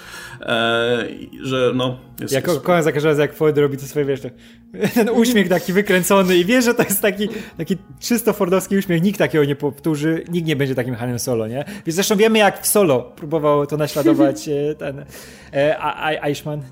[1.42, 1.98] że no...
[2.20, 4.20] Jest, Ja ko- kocham za każdym razem, jak Ford robi to swoje, wiesz,
[4.94, 9.18] ten uśmiech taki wykręcony i wiesz, że to jest taki, taki czysto fordowski uśmiech, nikt
[9.18, 11.64] takiego nie powtórzy, nikt nie będzie takim Hanem Solo, nie?
[11.86, 15.04] Więc zresztą wiemy, jak w Solo próbował to naśladować e, ten
[15.52, 16.62] e, Eichmann.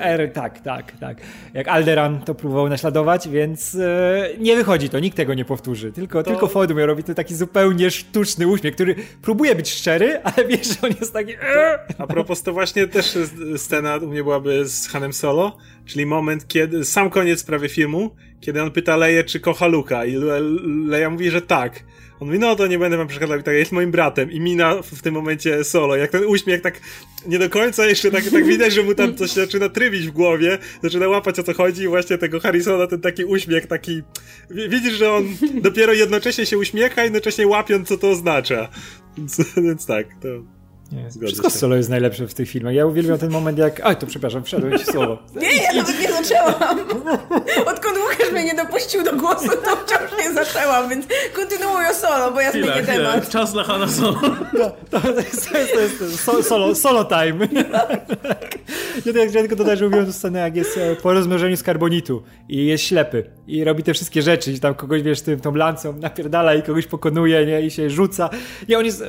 [0.00, 1.16] Er, tak, tak, tak.
[1.54, 5.92] Jak Alderan to próbował naśladować, więc e, nie wychodzi to, nikt tego nie powtórzy.
[5.92, 10.46] Tylko, tylko Ford miał robić ten taki zupełnie sztuczny uśmiech, który próbuje być szczery, ale
[10.48, 11.32] wiesz, że on jest taki...
[11.32, 11.78] "Eee".
[11.98, 13.18] A propos, to właśnie też
[13.56, 18.62] scena u mnie byłaby z Hanem Solo, czyli moment, kiedy, sam koniec prawie filmu, kiedy
[18.62, 20.40] on pyta Leję, czy kocha Luka i Le,
[20.86, 21.80] Leja mówi, że tak.
[22.20, 24.30] On mówi, no to nie będę wam przeszkadzał, tak, jest moim bratem.
[24.30, 26.80] I mina w, tym momencie Solo, jak ten uśmiech tak
[27.26, 30.58] nie do końca jeszcze tak, tak widać, że mu tam coś zaczyna trybić w głowie,
[30.82, 34.02] zaczyna łapać o co chodzi i właśnie tego Harrisona, ten taki uśmiech, taki,
[34.50, 38.68] wi- widzisz, że on dopiero jednocześnie się uśmiecha, jednocześnie łapiąc, co to oznacza.
[39.18, 40.59] Więc, więc tak, to...
[40.92, 41.58] Nie, Zgodzę wszystko się.
[41.58, 42.74] Solo jest najlepsze w tych filmach.
[42.74, 43.80] Ja uwielbiam ten moment, jak...
[43.84, 45.18] Oj, to przepraszam, wszedłeś w Solo.
[45.42, 46.78] Nie, ja nawet nie zaczęłam.
[47.66, 52.32] Odkąd Łukasz mnie nie dopuścił do głosu, to wciąż nie zaczęłam, więc kontynuuj o solo,
[52.32, 53.12] bo ja zmienię chwila.
[53.12, 53.28] temat.
[53.28, 54.20] Czas dla Hanna Solo.
[54.90, 57.48] To, to jest, to jest, to jest so, solo, solo time.
[59.06, 62.22] Ja, ja tylko dodać, że uwielbiam tę scenę, jak jest e, po rozmnożeniu z karbonitu
[62.48, 65.92] i jest ślepy i robi te wszystkie rzeczy i tam kogoś, wiesz, tym, tą lancą
[65.96, 68.30] napierdala i kogoś pokonuje, nie, i się rzuca.
[68.68, 69.04] Nie, on jest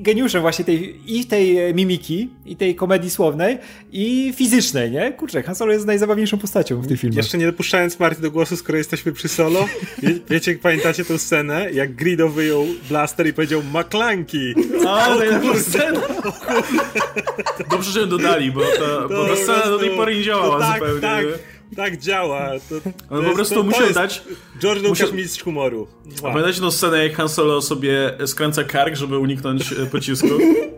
[0.00, 3.58] geniuszem właśnie tej, i tej e, mimiki, i tej komedii słownej,
[3.92, 5.12] i fizycznej, nie?
[5.12, 7.16] Kurczę, Han Solo jest najzabawniejszą postacią w tych filmach.
[7.16, 9.68] Jeszcze nie dopuszczając Marty do głosu, skoro jesteśmy przy solo,
[10.02, 14.54] wie, wiecie, pamiętacie tę scenę, jak Grido wyjął blaster i powiedział maklanki.
[14.88, 16.00] A, najlepsza scena.
[17.70, 20.60] Dobrze, że ją dodali, bo ta, bo ta scena do tej pory nie działała to
[20.60, 21.00] tak, zupełnie.
[21.00, 21.53] Tak, nie?
[21.76, 22.50] Tak działa.
[22.68, 24.22] To, to On po prostu to, to musiał jest dać...
[24.60, 25.86] George Lucas musiał- mistrz humoru.
[26.04, 26.32] A Wow.
[26.32, 30.28] Pamiętacie tą scenę, jak Han Solo sobie skręca kark, żeby uniknąć e, pocisku?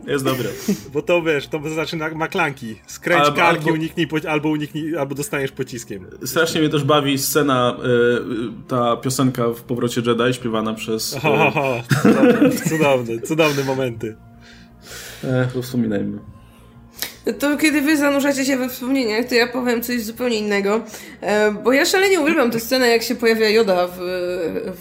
[0.06, 0.48] Jest dobre.
[0.92, 2.76] Bo to wiesz, to znaczy na maklanki.
[2.86, 6.06] Skręć Albo- karki, albo- uniknij, po, albo uniknij, albo dostaniesz pociskiem.
[6.24, 11.16] Strasznie mnie też bawi scena, e, ta piosenka w Powrocie Jedi, śpiewana przez...
[11.22, 11.82] Ho, ho, E, ho.
[12.02, 14.16] Cudowne, cudowne, cudowne momenty.
[15.24, 16.18] e, wspominajmy.
[17.38, 20.80] To kiedy wy zanurzacie się we wspomnieniach, to ja powiem coś zupełnie innego.
[21.20, 23.98] E, bo ja szalenie uwielbiam tę scenę, jak się pojawia Yoda w,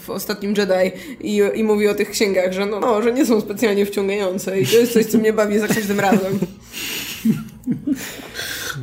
[0.04, 3.40] w ostatnim Jedi i, i mówi o tych księgach, że no, no, że nie są
[3.40, 6.38] specjalnie wciągające i to jest coś, co mnie bawi za każdym razem.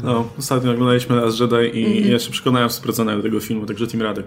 [0.04, 2.12] No, ostatnio oglądaliśmy raz Jedi i Mhm.
[2.12, 4.26] ja się przekonałem w 100% do tego filmu, także Team Radek.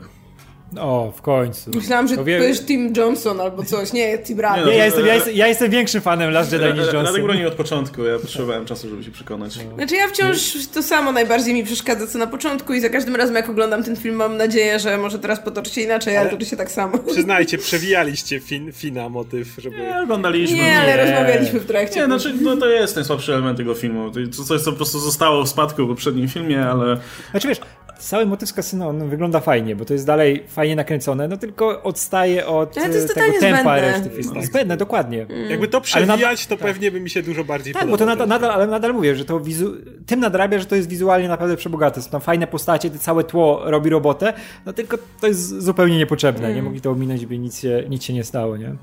[0.81, 1.71] O, w końcu.
[1.75, 3.93] Myślałam, że To wie- jest Tim Johnson albo coś.
[3.93, 4.65] Nie, Tim Radley.
[4.67, 7.23] Nie, Nie, ja jestem, ja, jestem, ja jestem większym fanem Last Jedi niż Radek Johnson.
[7.23, 9.53] bronił od początku, ja potrzebowałem czasu, żeby się przekonać.
[9.77, 13.35] Znaczy ja wciąż to samo najbardziej mi przeszkadza co na początku i za każdym razem
[13.37, 16.51] jak oglądam ten film mam nadzieję, że może teraz potoczy się inaczej, ale Ale- toczy
[16.51, 16.99] się tak samo.
[16.99, 19.77] Przyznajcie, przewijaliście fin, Fina motyw, żeby...
[19.79, 20.57] Nie, oglądaliśmy.
[20.57, 21.03] Nie, ale Nie.
[21.03, 22.01] rozmawialiśmy w trakcie.
[22.01, 24.11] Nie, znaczy, no to jest najsłabszy element tego filmu.
[24.37, 26.97] To coś, co po prostu zostało w spadku w poprzednim filmie, ale...
[27.31, 27.59] Znaczy wiesz,
[27.99, 31.83] cały motyw z kasyno on wygląda fajnie, bo to jest dalej fajnie nakręcone, no tylko
[31.83, 33.81] odstaje od Ale to jest e, tego tempa zbędne.
[33.81, 34.35] reszty filmu.
[34.35, 34.43] No.
[34.43, 35.27] Zbędne, dokładnie.
[35.51, 38.17] Jakby to przewijać, to pewnie by mi się dużo bardziej Tak, bo to podobało.
[38.19, 39.73] nadal, nadal, ale nadal mówię, że to wizu...
[40.07, 42.03] tym nadrabia, że to jest wizualnie naprawdę przebogate.
[42.03, 44.33] Są tam fajne postacie, to całe tło robi robotę,
[44.67, 46.55] no tylko to jest zupełnie niepotrzebne.
[46.55, 48.75] Nie mogli to ominąć, by nic się, nic się nie stało, nie?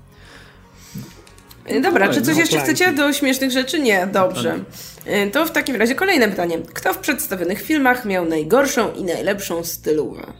[1.65, 3.79] E, Dobra, czy coś no, jeszcze chcecie do śmiesznych rzeczy?
[3.79, 4.59] Nie, dobrze.
[5.05, 6.57] E, To w takim razie kolejne pytanie.
[6.73, 10.33] Kto w przedstawionych filmach miał najgorszą i najlepszą stylówę?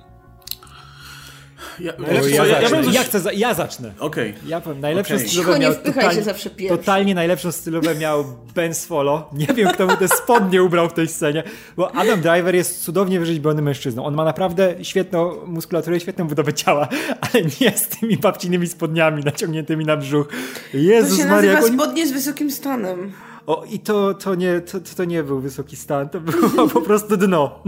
[1.80, 2.98] Ja, Najlepszy ja, ja, ja, coś...
[2.98, 3.32] chcę za...
[3.32, 3.94] ja zacznę.
[4.00, 4.34] Okej.
[4.46, 5.28] Ja powiem, najlepszą Okej.
[5.30, 6.78] stylówę Cicho, nie miał wpychaj się totalnie, zawsze pierwszy.
[6.78, 9.24] totalnie najlepszą stylówę miał Ben Swallow.
[9.34, 11.44] Nie wiem, kto mu te spodnie ubrał w tej scenie,
[11.78, 14.06] bo Adam Driver jest cudownie wyrzeźbiony mężczyzną.
[14.06, 16.88] On ma naprawdę świetną muskulaturę i świetną budowę ciała,
[17.32, 20.28] ale nie z tymi babcininymi spodniami naciągniętymi na brzuch.
[20.72, 21.78] To Jezus się Maria, nazywa oni...
[21.78, 23.12] spodnie z wysokim stanem.
[23.48, 27.18] O, i to, to, nie, to, to nie był wysoki stan, to było po prostu
[27.18, 27.60] dno.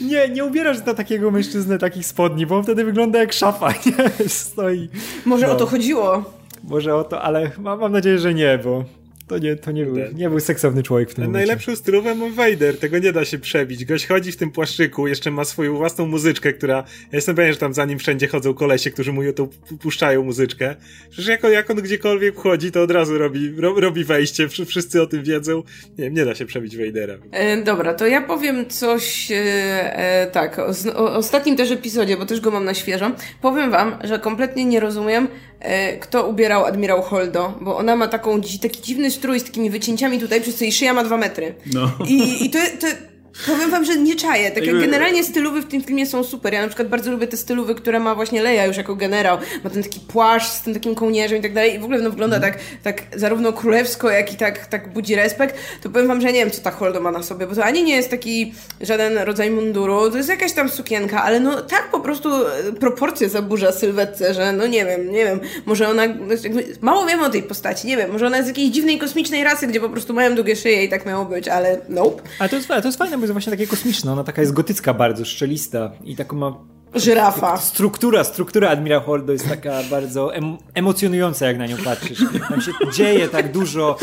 [0.00, 4.28] Nie, nie ubierasz na takiego mężczyznę takich spodni, bo on wtedy wygląda jak szafa, nie?
[4.28, 4.88] Stoi.
[5.24, 5.52] Może No.
[5.52, 6.24] o to chodziło.
[6.68, 8.84] Może o to, ale mam, mam nadzieję, że nie, bo
[9.26, 11.46] to nie, to nie, był, nie był seksowny człowiek w tym momencie.
[11.46, 13.84] Najlepszą stylówę ma Vader, tego nie da się przebić.
[13.84, 16.74] Gość chodzi w tym płaszczyku, jeszcze ma swoją własną muzyczkę, która...
[16.76, 19.48] Ja jestem pewien, że tam za nim wszędzie chodzą kolesie, którzy mu to
[19.80, 20.76] puszczają muzyczkę.
[21.10, 24.66] Przecież jak on, jak on gdziekolwiek wchodzi, to od razu robi, ro, robi wejście, Wsz-
[24.66, 25.62] wszyscy o tym wiedzą.
[25.98, 27.14] Nie wiem, nie da się przebić Vadera.
[27.32, 29.36] E, dobra, to ja powiem coś e,
[29.96, 33.10] e, tak, o, o ostatnim też epizodzie, bo też go mam na świeżo.
[33.42, 35.28] Powiem wam, że kompletnie nie rozumiem,
[36.00, 40.40] kto ubierał admirał Holdo, bo ona ma taką, taki dziwny strój z takimi wycięciami tutaj,
[40.40, 41.54] przez co jej szyja ma dwa metry.
[41.72, 41.90] No.
[42.08, 42.86] I, i to, to
[43.46, 44.50] powiem wam, że nie czaję.
[44.50, 46.52] Tak jak generalnie stylowy w tym filmie są super.
[46.52, 49.38] Ja na przykład bardzo lubię te stylowy, które ma właśnie Leia już jako generał.
[49.64, 51.74] Ma ten taki płaszcz z tym takim kołnierzem i tak dalej.
[51.74, 55.56] I w ogóle no, wygląda tak, tak zarówno królewsko, jak i tak, tak budzi respekt.
[55.82, 57.82] To powiem wam, że nie wiem, co ta Holdo ma na sobie, bo to ani
[57.82, 62.00] nie jest taki żaden rodzaj munduru, to jest jakaś tam sukienka, ale no tak po
[62.00, 65.40] prostu e, proporcje zaburza sylwetce, że no nie wiem, nie wiem.
[65.66, 66.34] Może ona, no,
[66.80, 68.12] mało wiemy o tej postaci, nie wiem.
[68.12, 70.88] Może ona jest z jakiejś dziwnej kosmicznej rasy, gdzie po prostu mają długie szyje i
[70.88, 72.22] tak miało być, ale nope.
[72.38, 74.12] Ale to jest, to jest fajne, jest właśnie takie kosmiczne.
[74.12, 76.56] Ona taka jest gotycka bardzo, szczelista i taką ma
[76.94, 77.56] Żyrafa.
[77.56, 82.18] struktura, struktura Admiral Holdo jest taka bardzo em, emocjonująca, jak na nią patrzysz.
[82.48, 83.98] Tam się dzieje tak dużo.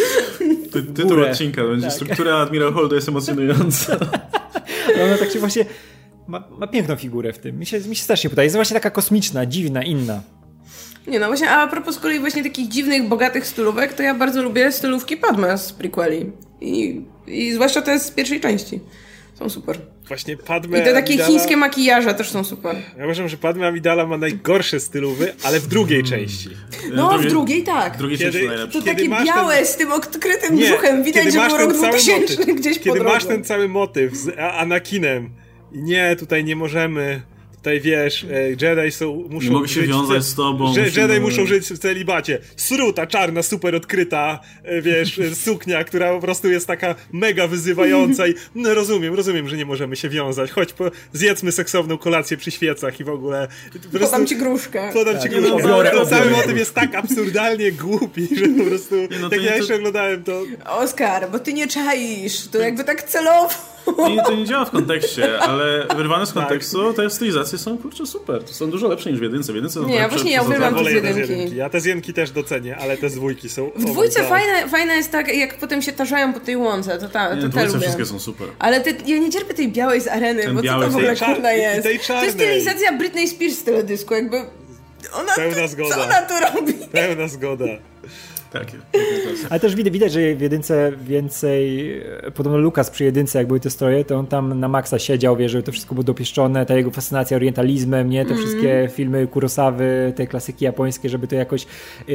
[0.71, 1.31] Ty, tytuł górę.
[1.31, 1.95] odcinka będzie Tak.
[1.95, 3.97] struktura Admiral Holdo jest emocjonująca.
[4.95, 5.65] Ale ona tak się właśnie
[6.27, 7.60] ma, ma piękną figurę w tym.
[7.60, 8.43] Mi się, mi się strasznie podoba.
[8.43, 10.21] Jest właśnie taka kosmiczna, dziwna, inna.
[11.07, 14.41] Nie no właśnie, a propos z kolei właśnie takich dziwnych, bogatych stylówek, to ja bardzo
[14.43, 16.31] lubię stylówki Padme z prequeli.
[16.62, 18.79] I, I zwłaszcza te z pierwszej części.
[19.41, 19.77] Są super.
[20.08, 22.75] Właśnie Padme I te takie Amidala- chińskie makijaże też są super.
[22.97, 26.49] Ja uważam, że Padme Amidala ma najgorsze stylowy, ale w drugiej części.
[26.93, 27.93] No, w drugiej tak.
[27.95, 28.80] W drugiej Kiedy- części najlepsze.
[28.80, 31.04] To kiedy takie białe ten- z tym odkrytym brzuchem.
[31.04, 34.39] Widać, że był rok cały 2000 motyw, gdzieś po Kiedy masz ten cały motyw z
[34.39, 35.30] Anakinem
[35.71, 37.21] i nie, tutaj nie możemy,
[37.62, 40.82] tutaj wiesz, e, Jedi są, muszą Nie mogę się żyć w wiązać z tobą, Że,
[40.82, 42.39] musimy- Jedi muszą żyć w celibacie.
[42.56, 48.28] Sruta, czarna, super odkryta, e, wiesz, e, suknia, która po prostu jest taka mega wyzywająca
[48.28, 50.52] i no rozumiem, rozumiem, że nie możemy się wiązać.
[50.52, 53.47] Chodź, po, zjedzmy seksowną kolację przy świecach i w ogóle.
[53.74, 54.89] Po prostu- Podam ci gruszkę.
[54.93, 55.54] Podam ci Tak, gruszkę.
[55.54, 56.38] obiorę, Ten cały obiorę.
[56.38, 60.24] motyw jest tak absurdalnie głupi, że po prostu, no to jak ja to- jeszcze oglądałem
[60.24, 60.43] to...
[60.65, 62.47] Oskar, bo ty nie czaisz.
[62.47, 63.71] To jakby tak celowo.
[64.09, 66.29] Nie, to nie działa w kontekście, ale wyrwane Tak.
[66.29, 68.43] z kontekstu te stylizacje są kurczę super.
[68.43, 69.53] To są dużo lepsze niż w jedynce.
[69.53, 71.55] W jedynce są Nie, trochę właśnie ja uwielbiam te z jedynki.
[71.55, 73.71] Ja te z jedynki też docenię, ale te z dwójki są...
[73.75, 76.97] W dwójce fajne, fajne jest tak, jak potem się tarzają po tej łące.
[76.99, 77.79] To, ta, Nie, to w te dwójce lubię.
[77.81, 78.47] wszystkie są super.
[78.59, 81.15] Ale ty, ja nie cierpię tej białej z areny, Ten bo co to w ogóle
[81.15, 81.83] kurna i jest?
[81.83, 82.25] tej To czarnej.
[82.25, 84.37] jest stylizacja Britney Spears z teledysku, jakby...
[85.13, 85.95] Ona Pełna tu, zgoda.
[85.95, 86.73] Co ona tu robi?
[86.91, 87.65] Pełna zgoda.
[88.51, 88.77] Takie.
[89.49, 93.59] Ale też widać, widać, że w jedynce więcej, e, podobno Lukas przy jedynce, jak były
[93.59, 96.75] te stroje, to on tam na maksa siedział, wie, że to wszystko było dopieszczone, ta
[96.75, 101.65] jego fascynacja orientalizmem, nie, te wszystkie filmy Kurosawy, te klasyki japońskie, żeby to jakoś
[102.09, 102.13] e,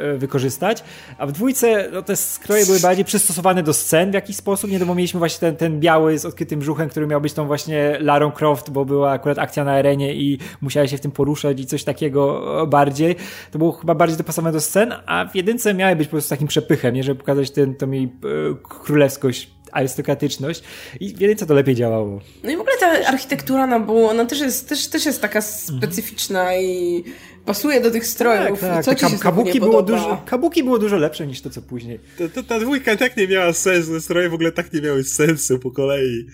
[0.00, 0.84] e, wykorzystać.
[1.18, 4.78] A w dwójce no, te skroje były bardziej przystosowane do scen w jakiś sposób, nie,
[4.78, 7.96] no bo mieliśmy właśnie ten, ten biały z odkrytym brzuchem, który miał być tą właśnie
[8.00, 11.66] Larą Croft, bo była akurat akcja na arenie i musiała się w tym poruszać i
[11.66, 13.16] coś takiego bardziej.
[13.50, 16.48] To było chyba bardziej dopasowane do scen, a w jedynce miały być po prostu takim
[16.48, 18.08] przepychem, nie, żeby pokazać ten, tą jej e,
[18.62, 20.62] królewskość, arystokratyczność
[21.00, 22.20] i w jedynce to lepiej działało.
[22.44, 25.40] No i w ogóle ta architektura na buł, ona też jest, też, też jest taka
[25.40, 27.04] specyficzna i
[27.44, 28.60] pasuje do tych strojów.
[28.60, 32.00] tak, kam- znowu kabuki, było dużo, kabuki było dużo lepsze niż to, co później.
[32.18, 35.04] To, to, ta dwójka tak nie miała sensu, te stroje w ogóle tak nie miały
[35.04, 36.26] sensu po kolei.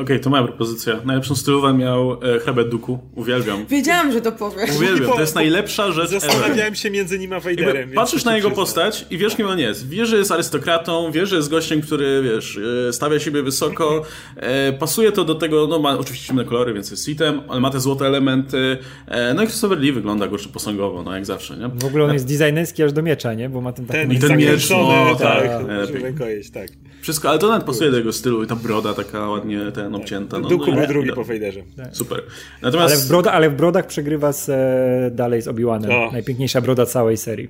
[0.00, 1.00] Okej, to moja propozycja.
[1.04, 2.12] Najlepszą stylówę miał
[2.58, 2.98] e, Duku.
[3.14, 3.66] Uwielbiam.
[3.66, 4.70] Wiedziałam, że to powiesz.
[4.76, 6.20] Uwielbiam, to jest najlepsza rzecz ever.
[6.20, 8.66] Zastanawiałem się między nim a więc patrzysz na jego przyznam.
[8.66, 9.88] postać i wiesz, kim on jest.
[9.88, 14.02] Wiesz, że jest arystokratą, wiesz, że jest gościem, który, wiesz, e, stawia siebie wysoko.
[14.36, 17.70] E, pasuje to do tego, no ma oczywiście ciemne kolory, więc jest sitem, ale ma
[17.70, 18.78] te złote elementy.
[19.06, 21.68] E, no i Christopher Lee wygląda go jeszcze posągowo, no jak zawsze, nie?
[21.68, 23.48] W ogóle on jest designerski aż do miecza, nie?
[23.48, 24.08] Bo ma ten taki...
[24.08, 25.66] Ten, ten miecz, no, tak, tak.
[26.54, 26.68] tak.
[27.00, 30.38] Wszystko, ale to nawet pasuje do jego stylu i ta broda taka ładnie ten obcięta.
[30.38, 31.60] No, Duku no, i- był drugi po Vaderze.
[31.92, 32.18] Super.
[32.18, 32.26] Ale
[32.62, 33.06] Natomiast...
[33.06, 36.12] w, broda, ale w brodach przegrywa z, e, dalej z Obi-Wanem.
[36.12, 37.48] Najpiękniejsza broda całej serii.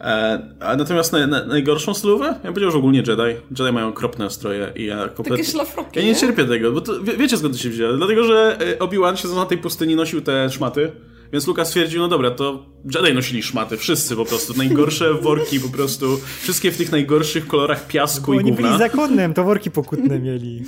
[0.00, 2.24] E, a natomiast naj, naj, najgorszą stylówę?
[2.26, 3.40] Ja bym powiedział, że ogólnie Jedi.
[3.60, 5.44] Jedi mają okropne stroje i ja kompletnie...
[5.44, 6.16] szlafroki, Ja nie nie?
[6.16, 7.92] cierpię tego, bo to, wie, wiecie skąd to się wzięło?
[7.96, 10.92] Dlatego, że e, Obi-Wan siedząc na tej pustyni nosił te szmaty,
[11.34, 15.68] więc Lukas stwierdził, no dobra, to Jedi nosili szmaty, wszyscy po prostu, najgorsze worki po
[15.68, 18.78] prostu, wszystkie w tych najgorszych kolorach piasku Bo i oni byli gówna.
[18.78, 20.62] zakonnym, to worki pokutne mieli.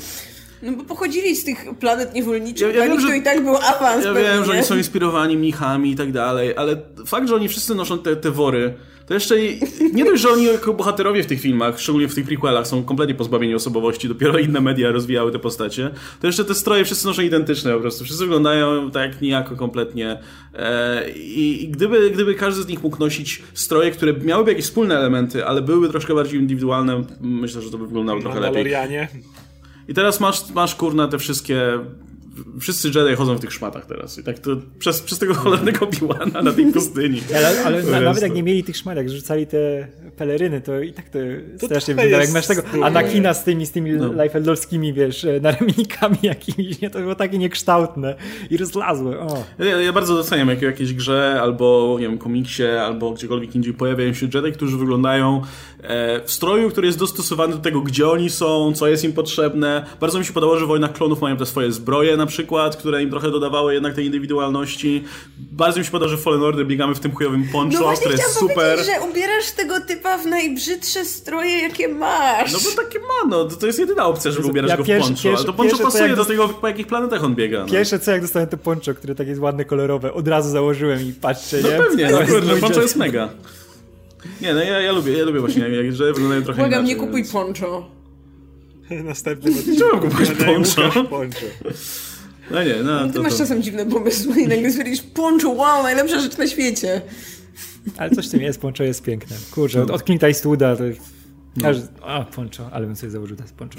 [0.62, 3.42] No bo pochodzili z tych planet niewolniczych, Ja- ja wiem, nich to że- i tak
[3.44, 7.28] był awans Ja pewnie, wiem, że oni są inspirowani mnichami i tak dalej, ale fakt,
[7.28, 8.74] że oni wszyscy noszą te, te wory,
[9.06, 9.34] to jeszcze
[9.92, 13.14] nie dość, że oni jako bohaterowie w tych filmach, szczególnie w tych prequelach, są kompletnie
[13.14, 15.90] pozbawieni osobowości, dopiero inne media rozwijały te postacie,
[16.20, 18.04] to jeszcze te stroje wszyscy noszą identyczne po prostu.
[18.04, 20.18] Wszyscy wyglądają tak nijako kompletnie.
[20.54, 24.98] E, I, i gdyby, gdyby każdy z nich mógł nosić stroje, które miałyby jakieś wspólne
[24.98, 28.64] elementy, ale byłyby troszkę bardziej indywidualne, myślę, że to by wyglądało trochę lepiej.
[29.88, 31.62] I teraz masz, masz kurna te wszystkie.
[32.60, 34.18] Wszyscy Jedi chodzą w tych szmatach teraz.
[34.18, 37.20] I tak to przez, przez tego cholernego Obi-Wana na tej pustyni.
[37.36, 40.92] Ale, ale na, nawet jak nie mieli tych szmat, jak rzucali te peleryny, to i
[40.92, 41.18] tak to,
[41.56, 42.10] strasznie trochę wyglądało.
[42.10, 42.86] Jak jest masz tego.
[42.86, 44.22] Anakina z tymi, z tymi No.
[44.22, 44.40] Life
[44.92, 46.90] wiesz, e, naraminikami jakimiś, nie?
[46.90, 48.14] To było takie niekształtne
[48.50, 49.20] i rozlazłe.
[49.20, 49.44] O.
[49.58, 53.74] Ja, ja bardzo doceniam, jak w jakiejś grze, albo nie wiem, komiksie, albo gdziekolwiek indziej
[53.74, 55.42] pojawiają się Jedi, którzy wyglądają
[55.82, 59.86] e, w stroju, który jest dostosowany do tego, gdzie oni są, co jest im potrzebne.
[60.00, 63.02] Bardzo mi się podobało, że w Wojnach Klonów mają te swoje zbroje na przykład, które
[63.02, 65.04] im trochę dodawały jednak tej indywidualności.
[65.38, 68.12] Bardzo mi się podobało, że w Fallen Order biegamy w tym chujowym poncho, No które
[68.14, 68.78] jest super.
[68.84, 72.52] że ubierasz tego typa w najbrzydsze stroje, jakie masz.
[72.52, 73.44] No bo takie ma, no.
[73.44, 75.22] To, to jest jedyna opcja, żeby ubierać ja go w pierwszy- poncho.
[75.22, 77.60] pierwszy- ale to poncho pasuje jak do tego, po jakich planetach on biega.
[77.60, 77.72] No.
[77.72, 81.12] Pierwsze co, jak dostałem to poncho, które takie jest ładne, kolorowe, od razu założyłem i
[81.12, 81.76] patrzcie, No nie?
[81.76, 83.28] pewnie, no kurde, mój poncho jest mega.
[84.40, 87.06] Nie, no ja, ja lubię, ja lubię właśnie, jak że wyglądają trochę Błagam, nie inaczej,
[87.06, 87.86] kupuj więc- poncho.
[89.04, 89.78] Następny odcinek.
[89.78, 91.04] Czemu kupować poncho?
[91.04, 91.46] Poncho.
[92.50, 93.38] No nie, no Ty to, masz to.
[93.38, 97.02] czasem dziwne pomysły i nagle stwierdzisz, poncho, wow, najlepsza rzecz na świecie.
[97.96, 99.36] Ale coś w tym jest, poncho jest piękne.
[99.50, 100.84] Kurczę, od, od Clint Eastwooda to
[101.62, 101.88] każdy...
[102.02, 103.78] A, poncho, ale bym sobie założył teraz poncho.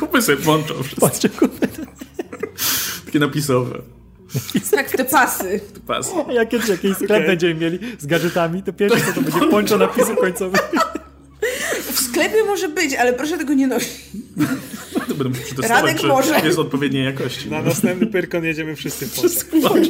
[0.00, 1.08] Kupmy sobie poncho, wszystko.
[1.08, 1.66] Poncho, kupę.
[3.06, 3.78] takie napisowe.
[4.70, 5.60] Tak, te pasy.
[5.86, 6.10] Pas.
[6.28, 7.26] A jak kiedyś jakiś sklep Okej.
[7.26, 10.58] będziemy mieli z gadżetami, to pierwsze co to będzie poncho napisu końcowy.
[12.10, 13.90] W sklepie może być, ale proszę tego nie nosić.
[15.08, 16.40] To będę musiał przetestować, Radek czy może.
[16.44, 17.50] jest odpowiedniej jakości.
[17.50, 19.20] Na następny Pyrkon jedziemy wszyscy w
[19.50, 19.74] poncho.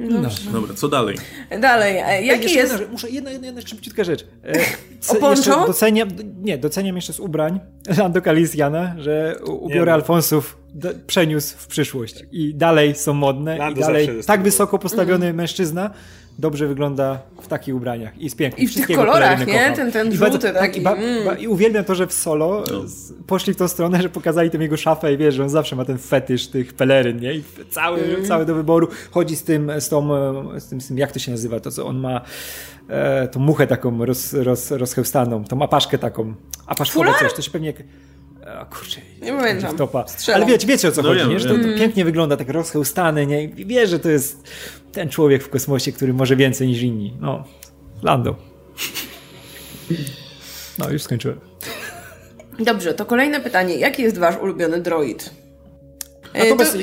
[0.00, 0.28] No.
[0.52, 1.16] Dobra, co dalej?
[1.60, 2.72] Dalej, jaki jeszcze jest...
[2.72, 4.26] Jedna, muszę, jedna, jedna, jedna szybciutka rzecz.
[4.44, 5.66] E, poncho?
[5.66, 6.08] Doceniam,
[6.42, 7.60] nie, doceniam jeszcze z ubrań
[7.98, 9.92] Lando Calrissiana, że ubiory no.
[9.92, 15.32] Alfonsów d- przeniósł w przyszłość i dalej są modne Lando i dalej tak wysoko postawiony
[15.32, 15.90] mężczyzna
[16.38, 18.64] dobrze wygląda w takich ubraniach i jest piękny.
[18.64, 19.54] I w tych kolorach, nie?
[19.54, 19.74] kocham.
[19.74, 21.24] Ten- ten I bardzo- żółty tak, taki, i, ba, mm.
[21.24, 22.88] ba, I uwielbiam to, że w solo No.
[22.88, 25.76] z, poszli w tą stronę, że pokazali tym jego szafę i wiesz, że on zawsze
[25.76, 27.34] ma ten fetysz tych peleryn, nie?
[27.34, 28.24] I cały, Mm.
[28.24, 30.16] cały do wyboru chodzi z tym, z tą,
[30.54, 32.20] e, z tym, z tym, jak to się nazywa, to co on ma,
[32.88, 36.34] e, tą muchę taką roz, roz, rozchełstaną, tą apaszkę taką,
[36.66, 37.20] apaszkowe Fular?
[37.22, 37.72] coś, to się pewnie...
[38.46, 39.76] E, kurczę, Nie pamiętam.
[39.76, 40.04] topa.
[40.08, 40.42] Strzelam.
[40.42, 41.40] Ale wiecie, wiecie o co No chodzi, wiemy, nie?
[41.40, 43.44] Że to, to pięknie wygląda, tak rozchełstany, nie?
[43.44, 44.48] I wiesz, że to jest
[44.92, 47.16] ten człowiek w kosmosie, który może więcej niż inni.
[47.20, 47.44] No,
[48.02, 48.36] Lando.
[50.78, 51.40] No, już skończyłem.
[52.58, 53.76] Dobrze, to kolejne pytanie.
[53.76, 55.30] Jaki jest wasz ulubiony droid?
[56.32, 56.76] E, to to- bez-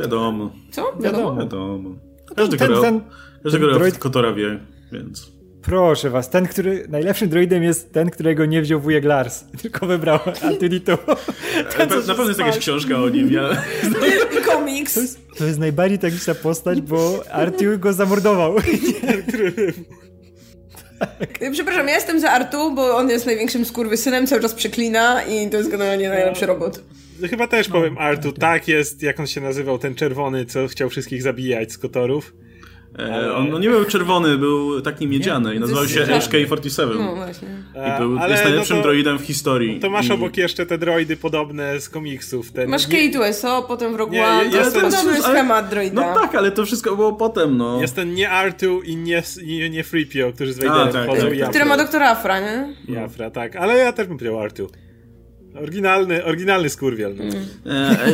[0.00, 0.92] Wiadomo, Co?
[1.00, 1.36] Wiadomo.
[1.40, 1.90] wiadomo.
[2.36, 3.00] Każdy, ten- ten, ten-
[3.42, 4.58] każdego ten droid- kotora wie,
[4.92, 5.32] więc...
[5.62, 6.86] Proszę was, ten, który.
[6.88, 10.18] Najlepszym droidem jest ten, którego nie wziął wujek Lars, tylko wybrał.
[10.26, 10.32] Na,
[11.86, 13.48] pe- na pewno jest jakaś książka o nim, ja...
[14.94, 18.54] To jest, to jest najbardziej tragiczna postać, bo Artur go zamordował.
[21.40, 25.50] E, Przepraszam, ja jestem za Artu, bo on jest największym skurwysynem, cały czas przeklina i
[25.50, 26.82] to jest generalnie najlepszy robot.
[27.30, 31.22] Chyba też powiem Artu, tak jest, jak on się nazywał, ten czerwony, co chciał wszystkich
[31.22, 32.34] zabijać z kotorów.
[32.98, 36.98] E, on, on nie był czerwony, był taki miedziany i nazywał się jest- HK-47.
[36.98, 37.48] No właśnie.
[37.96, 39.80] I był, Ale jest no najlepszym to- droidem w historii.
[39.80, 40.12] To masz I...
[40.12, 42.52] obok jeszcze te droidy podobne z komiksów.
[42.52, 45.68] Ten Masz nie- K2SO, potem w Rogue Nie, One, to jest jestem- podobny ale- schemat
[45.70, 46.14] droida.
[46.14, 47.80] No tak, ale to wszystko było potem, no.
[47.80, 51.38] Jest ten nie Artu i nie, nie, nie Freepio, którzy z Vaderem tak, chodzą tak,
[51.38, 51.48] tak.
[51.50, 52.74] Który ma doktora Afra, nie?
[52.88, 53.56] I Afra, tak.
[53.56, 54.70] Ale ja też bym powiedział Artu.
[55.62, 57.14] Oryginalny, oryginalny skurwiel.
[57.16, 57.24] No.
[57.72, 58.12] E, e,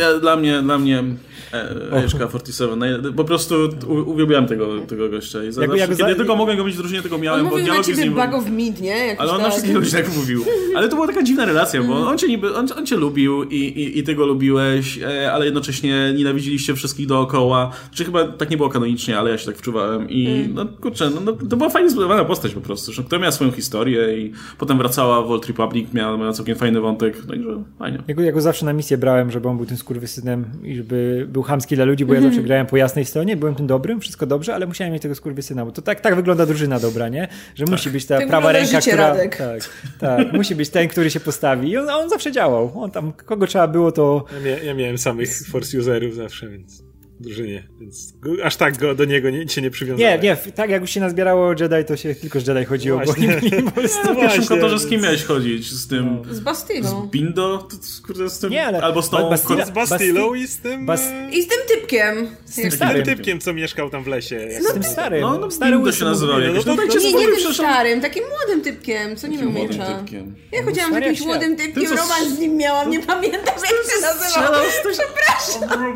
[0.00, 1.04] ja, dla mnie, dla mnie
[1.52, 3.54] e, Agnieszka 47, naj- po prostu
[3.88, 6.64] u, uwielbiałem tego, tego gościa i za, Jak- zawsze, jak kiedy za- tylko mogłem go
[6.64, 8.14] mieć w drużynie, tego On miałem, bo mówił na dialogi z ciebie nim...
[8.14, 9.06] bug of meat, nie?
[9.06, 10.44] Jakoś Ale on na wszystkich ludzi tak mówił.
[10.76, 13.56] Ale to była taka dziwna relacja, bo on cię, niby, on, on cię lubił i,
[13.56, 17.70] i, i ty go lubiłeś, e, ale jednocześnie nienawidziliście wszystkich dookoła.
[17.94, 21.20] Czy chyba tak nie było kanonicznie, ale ja się tak wczuwałem i no kurczę, no,
[21.20, 24.78] no, to była fajnie zbudowana postać po prostu, że która miała swoją historię i potem
[24.78, 27.98] wracała w Old Republic, miała, miała całkiem fajny wątek, także fajnie.
[28.08, 31.26] Ja go, ja go zawsze na misję brałem, żeby on był tym skurwysynem i żeby
[31.30, 34.26] był chamski dla ludzi, bo ja zawsze grałem po jasnej stronie, byłem tym dobrym, wszystko
[34.26, 37.28] dobrze, ale musiałem mieć tego skurwysyna, bo to tak, tak wygląda drużyna dobra, nie?
[37.54, 39.08] Że musi być ta Tak prawa ręka, życie, która...
[39.08, 39.36] Radek.
[39.36, 39.70] Tak,
[40.00, 42.72] tak, musi być ten, który się postawi i on, on zawsze działał.
[42.74, 44.24] On tam, kogo trzeba było, to...
[44.34, 46.89] Ja, mia, ja miałem samych force userów zawsze, więc
[47.20, 48.14] drużynie, więc
[48.44, 50.20] aż tak go, do niego nie, się nie Nie, przywiązałem.
[50.20, 53.28] nie, tak jak już się nazbierało Jedi, to się tylko z Jedi chodziło, bo Właśnie.
[53.28, 53.98] oni byli po prostu...
[54.04, 55.70] No W pierwszym kontorze z kim miałeś chodzić?
[55.72, 56.22] Z tym...
[56.30, 57.06] Z Bastillą.
[57.08, 57.58] Z Bindo?
[57.58, 58.50] To- to- Kurde, z tym...
[58.50, 59.16] Nie, ale- Albo z tą...
[59.16, 62.28] Ba- Bastilla- Z Bastillą i z tym, Bas- I z tym typkiem.
[62.44, 63.04] Z tym starym.
[63.04, 64.48] tym typkiem, co mieszkał tam w lesie.
[64.60, 65.20] Z tym starym.
[65.20, 69.16] No, no Stary Bindo się nazywał no No Nie, nie tym starym, takim młodym typkiem,
[69.16, 70.34] co nie typkiem.
[70.52, 73.40] Ja chodziłam z jakimś jak młodym Ty typkiem, co- romans z nim miałam, nie pamiętam
[73.46, 74.54] jak się nazywał.
[74.92, 75.90] Przepraszam.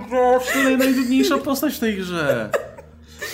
[1.14, 2.50] To najnudniejsza postać w tej grze.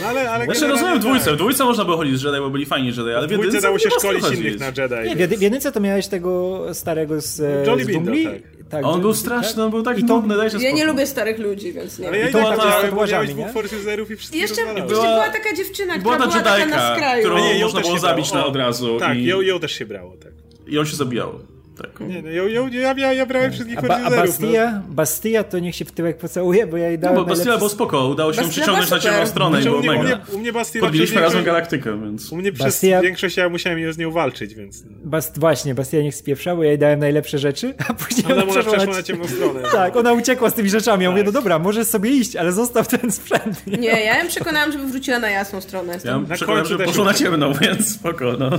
[0.01, 1.24] No, ale, ale Znaczy rozumiem w dwójce.
[1.24, 1.35] tak.
[1.35, 3.78] W dwójce można było chodzić z Jedi, bo byli fajni Jedi, ale w jedynce dało
[3.78, 4.61] się szkolić innych chodzić.
[4.61, 5.09] na Jedi.
[5.09, 8.24] Nie, w jedy- w jedynce to miałeś tego starego z, e, Jolly z dżungli.
[8.70, 8.87] tak.
[8.87, 10.78] On Jolly- był straszny, on był tak I to- nudny, dajcie Ja spokój.
[10.81, 12.31] nie lubię starych ludzi, więc nie Ale ja wiem.
[12.31, 13.35] i to tak była tak ta- miałem, bo miałeś nie?
[13.35, 14.93] dwóch i wszystkich Jeszcze, jeszcze rozwalałeś.
[14.93, 17.20] Była- była taka dziewczyna, Była która ta była taka na skraju.
[17.26, 20.16] którą nie, można było zabić na od razu Tak, i, ją, ją też się brało,
[20.22, 20.33] tak.
[20.66, 21.41] i on się zabijało.
[21.83, 22.01] Tak.
[22.01, 24.41] Nie, no, ją, ją, ja, ja, ja brałem wszystkich A, ba, a userów.
[24.41, 24.83] No.
[24.89, 27.59] Bastilla to niech się w tyłek pocałuje, bo ja jej No dałem bo Bastilla najlepszy-
[27.59, 29.91] było spoko, udało się ją Bastilla przyciągnąć na ciemną stronę i Znaczy, było u, mnie,
[30.01, 30.16] u, mega.
[30.16, 32.33] mnie, u mnie Bastilla Podbiliśmy razem większość- galaktykę, więc...
[32.33, 34.83] U mnie przez Bastia- większość ja musiałem z nią walczyć, więc...
[35.05, 38.45] Bast, właśnie, Bastilla niech spieprza, bo ja jej dałem najlepsze rzeczy, a później Ona ona,
[38.45, 39.03] może przeszła na...
[39.03, 39.61] ciemną stronę.
[39.72, 41.05] Tak, ona uciekła z tymi rzeczami.
[41.05, 41.35] Ja mówię, Tak.
[41.35, 43.66] no dobra, możesz sobie iść, ale zostaw ten sprzęt.
[43.66, 45.99] Nie, ja ją przekonałam, żeby wróciła na jasną stronę.
[46.05, 48.51] Ja Na przekonałem, końcu że też poszło ją- na ciemno, więc spoko, no.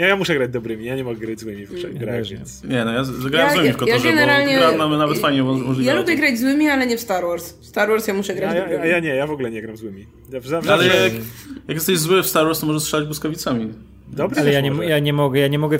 [0.00, 2.36] Ja, ja muszę grać dobrymi, ja nie mogę grać złymi w grach, nie.
[2.36, 2.64] więc...
[2.64, 5.18] Nie no, ja zagrałem Ja- z nimi w ja Kotorze, generalnie- bo gra mamy nawet
[5.18, 5.92] fajnie możliwe.
[5.92, 7.52] Ja lubię grać złymi, ale nie w Star Wars.
[7.52, 8.82] W Star Wars ja muszę grać A ja, dobrymi.
[8.82, 10.06] a ja nie, ja w ogóle nie gram złymi.
[10.32, 11.12] Ja, zawsze, Ale jak,
[11.68, 13.72] jak jesteś zły w Star Wars, to możesz strzelać błyskawicami.
[14.08, 14.88] Dobry Ale ja nie, może.
[14.88, 15.78] ja nie mogę, ja nie mogę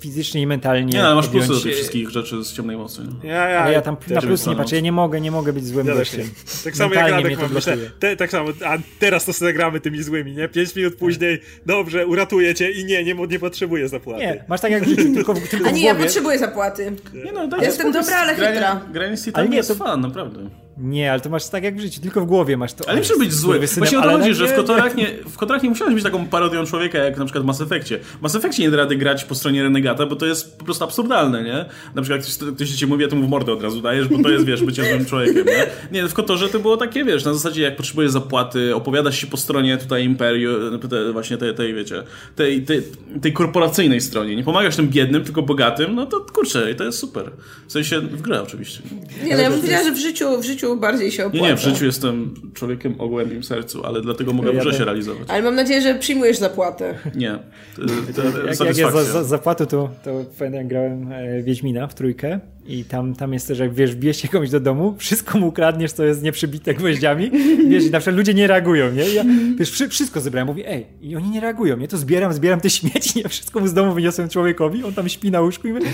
[0.00, 3.02] fizycznie i mentalnie Nie, ale masz podjąć plusy do tych wszystkich rzeczy z ciemnej mocy.
[3.22, 3.28] nie?
[3.28, 5.66] Ja, ja, Ale ja tam na plus nie patrzę, ja nie mogę, nie mogę być
[5.66, 6.30] złym Ja gościem.
[6.64, 10.02] Tak samo jak Radek mam myślę, te, tak samo, a teraz to sobie gramy tymi
[10.02, 10.48] złymi, nie?
[10.48, 14.20] Pięć minut później, dobrze, uratuję cię i nie, nie, nie potrzebuję zapłaty.
[14.20, 16.92] Nie, masz tak jak w życiu, tylko, tylko A w nie, ja potrzebuję zapłaty.
[17.24, 18.80] Nie no, dajcie Jestem dobra, ale chytra.
[18.92, 20.67] Granie Ale nie, jest to- fan, naprawdę.
[20.80, 22.84] Nie, ale to masz tak jak w życiu, tylko w głowie masz to.
[22.88, 23.52] Ale nie muszę być zły.
[23.54, 26.04] skurwysynem, Właśnie o to ale chodzi, że w Kotorach nie, w Kotorach nie musiałeś być
[26.04, 27.98] taką parodią człowieka, jak na przykład w Mass Effectie.
[28.18, 30.84] W Mass Effectie nie da rady grać po stronie Renegata, bo to jest po prostu
[30.84, 31.64] absurdalne, nie?
[31.94, 34.22] Na przykład ktoś, ktoś ci mówi, a ty mu w mordę od razu dajesz, bo
[34.22, 35.66] to jest, wiesz, bycie złym człowiekiem, nie?
[35.92, 39.36] Nie, w Kotorze to było takie, wiesz, na zasadzie jak potrzebujesz zapłaty, opowiadasz się po
[39.36, 42.02] stronie tutaj Imperium, te, właśnie tej, tej, wiecie,
[42.36, 42.82] tej, tej,
[43.22, 44.36] tej korporacyjnej stronie.
[44.36, 47.30] Nie pomagasz tym biednym, tylko bogatym, no to kurczę, i to jest super.
[47.66, 48.82] W sensie w grze oczywiście.
[49.24, 51.46] Nie, no ja bym powiedziała, że w życiu, w życiu bardziej się Nie, opłaca.
[51.46, 55.28] nie, w życiu jestem człowiekiem o głębim sercu, ale dlatego mogę Ja się realizować.
[55.28, 56.94] Ale mam nadzieję, że przyjmujesz zapłatę.
[57.14, 57.38] Nie.
[57.76, 57.82] To,
[58.16, 61.94] to, Jak, jak jest za, za, zapłatu, to, to pamiętam, jak grałem e, Wiedźmina w
[61.94, 65.92] trójkę i tam, tam jest też, jak wiesz, się komuś do domu, wszystko mu ukradniesz,
[65.92, 67.30] co jest nieprzybite gwoździami,
[67.68, 69.08] wiesz, i na przykład ludzie nie reagują, nie?
[69.08, 69.24] Ja,
[69.58, 71.88] wiesz, wszy, wszystko zebrałem, mówię, ej, i oni nie reagują, nie?
[71.88, 73.28] To zbieram, zbieram te śmieci, nie?
[73.28, 75.86] Wszystko mu z domu wyniosłem człowiekowi, on tam śpi na łóżku i mówię,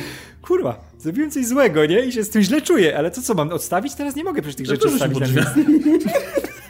[0.43, 2.01] kurwa, zrobiłem coś złego, nie?
[2.01, 3.95] I się z tym źle czuję, ale to co, mam odstawić?
[3.95, 5.19] Teraz nie mogę przecież tych rzeczy odstawić.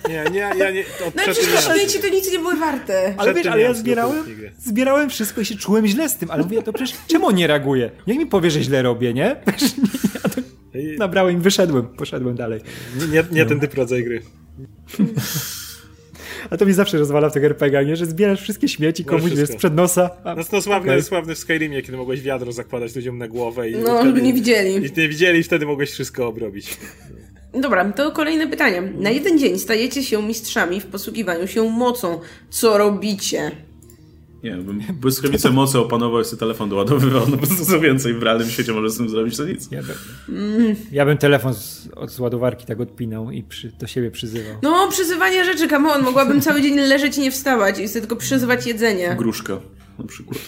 [0.08, 3.14] Nie, nie, ja nie, No przecież te śmieci to nic nie były warte.
[3.16, 4.24] Ale wiesz, ale ja zbierałem,
[4.58, 7.46] zbierałem wszystko i się czułem źle z tym, ale mówię, to przecież czemu on nie
[7.46, 7.90] reaguje?
[8.06, 9.36] Jak mi powie, że źle robię, nie?
[10.14, 10.40] Ja to
[10.98, 12.60] nabrałem i wyszedłem, poszedłem dalej.
[13.00, 14.22] Nie, nie, nie ten typ rodzaj gry.
[16.50, 17.96] A to mi zawsze rozwala w tych RPG, nie?
[17.96, 19.40] Że zbierasz wszystkie śmieci komuś, wszystko.
[19.46, 20.10] wiesz, sprzed nosa.
[20.24, 21.02] A, No, no sławny, okej.
[21.02, 24.32] sławny w Skyrimie, kiedy mogłeś wiadro zakładać ludziom na głowę i No, wtedy, żeby nie
[24.34, 24.86] widzieli.
[24.86, 26.78] I nie widzieli i wtedy mogłeś wszystko obrobić.
[27.60, 28.82] Dobra, to kolejne pytanie.
[28.98, 32.20] Na jeden dzień stajecie się mistrzami w posługiwaniu się mocą.
[32.50, 33.50] Co robicie?
[34.44, 38.22] Nie, bym błyskawice mocy opanował i sobie telefon doładowywał, no po prostu co więcej w
[38.22, 39.68] realnym świecie może z tym zrobić, to nic.
[39.70, 39.96] Ja bym,
[40.92, 44.54] ja bym telefon z, od z ładowarki tak odpinał i przy, do siebie przyzywał.
[44.62, 46.02] No, przyzywanie rzeczy, come on.
[46.02, 49.14] Mogłabym cały dzień leżeć i nie wstawać i sobie tylko przyzywać jedzenie.
[49.18, 49.60] Gruszka
[49.98, 50.38] na przykład.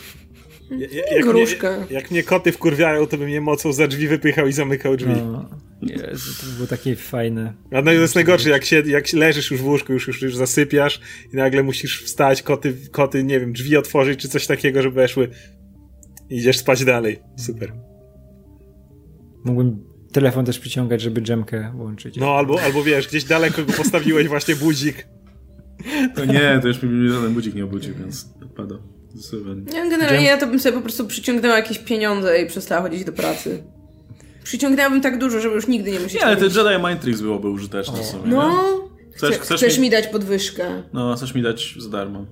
[0.71, 1.77] Ja- ja- Jak Gruszka.
[1.77, 5.13] mnie, jak mnie koty wkurwiają, to bym je mocą za drzwi wypychał i zamykał drzwi.
[5.33, 5.49] No,
[5.83, 7.55] Jezu, to było takie fajne.
[7.73, 10.23] A no i to jest najgorsze, jak, się, jak leżysz już w łóżku, już, już,
[10.23, 11.01] już zasypiasz
[11.33, 15.29] i nagle musisz wstać, koty, koty, nie wiem, drzwi otworzyć czy coś takiego, żeby weszły.
[16.31, 17.19] I idziesz spać dalej.
[17.37, 17.73] Super.
[19.45, 22.17] mógłbym telefon też przyciągać, żeby dżemkę włączyć.
[22.17, 25.07] No, albo, albo wiesz, gdzieś daleko go postawiłeś właśnie budzik.
[26.15, 28.75] To nie, to już mi żaden budzik nie obudził, więc odpada.
[29.15, 29.63] Zdecydowanie.
[29.75, 33.13] Ja, generalnie ja to bym sobie po prostu przyciągnęła jakieś pieniądze i przestała chodzić do
[33.13, 33.63] pracy.
[34.47, 37.49] Przyciągnęłabym tak dużo, żeby już nigdy nie musieć Nie, ale ten Jedi Mind Tricks byłoby
[37.49, 38.31] użyteczne w sumie, nie?
[38.31, 38.51] No,
[39.17, 40.83] Chcesz- chcesz, chcesz chcesz mi- mi dać podwyżkę.
[40.93, 42.27] No, chcesz mi dać za darmo.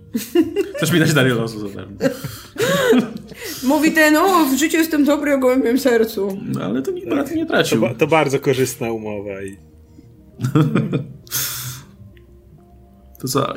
[0.76, 1.96] Chcesz mi dać Dariolosu za darmo.
[3.64, 6.38] Mówi ten, o, w życiu jestem dobry o gołębiem sercu.
[6.42, 7.80] No, ale to nikt tym nie To, tracił.
[7.80, 9.56] ba- to bardzo korzystna umowa i
[13.20, 13.54] To co?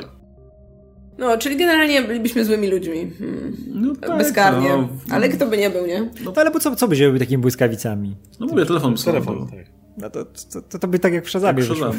[1.18, 3.10] No, czyli generalnie bylibyśmy złymi ludźmi.
[3.18, 3.56] Hmm.
[3.66, 4.68] No tak, Bezkarnie.
[4.68, 6.10] No, Ale kto by nie był, nie?
[6.24, 8.16] No ale po co, co by się robił takimi błyskawicami?
[8.40, 9.48] no mówię, telefon mi telefon.
[9.50, 9.66] Tak.
[9.98, 11.76] No to, to, to, to by tak jak w Shazamie Tak.
[11.76, 11.94] Shazam,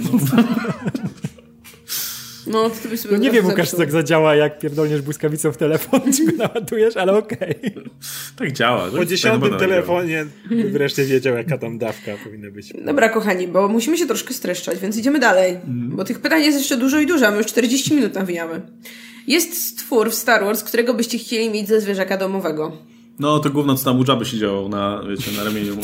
[2.47, 5.57] No, to ty byś sobie No nie wiem, Łukasz, jak zadziała, jak pierdolniesz błyskawicą w
[5.57, 7.55] telefon, czy go naładujesz, ale okej.
[8.35, 8.87] Tak działa.
[8.91, 12.73] Po dziesiątym telefonie by wreszcie wiedział, jaka tam dawka powinna być.
[12.85, 15.53] Dobra, kochani, bo musimy się troszkę streszczać, więc idziemy dalej.
[15.53, 15.95] Mhm.
[15.95, 18.61] Bo tych pytań jest jeszcze dużo i dużo, a my już 40 minut nawijamy.
[19.29, 22.71] Jest stwór w Star Wars, którego byście chcieli mieć ze zwierzaka domowego.
[23.19, 25.81] No to gówno, co tam u żaby siedziało na, wiecie, na ramieniu mu.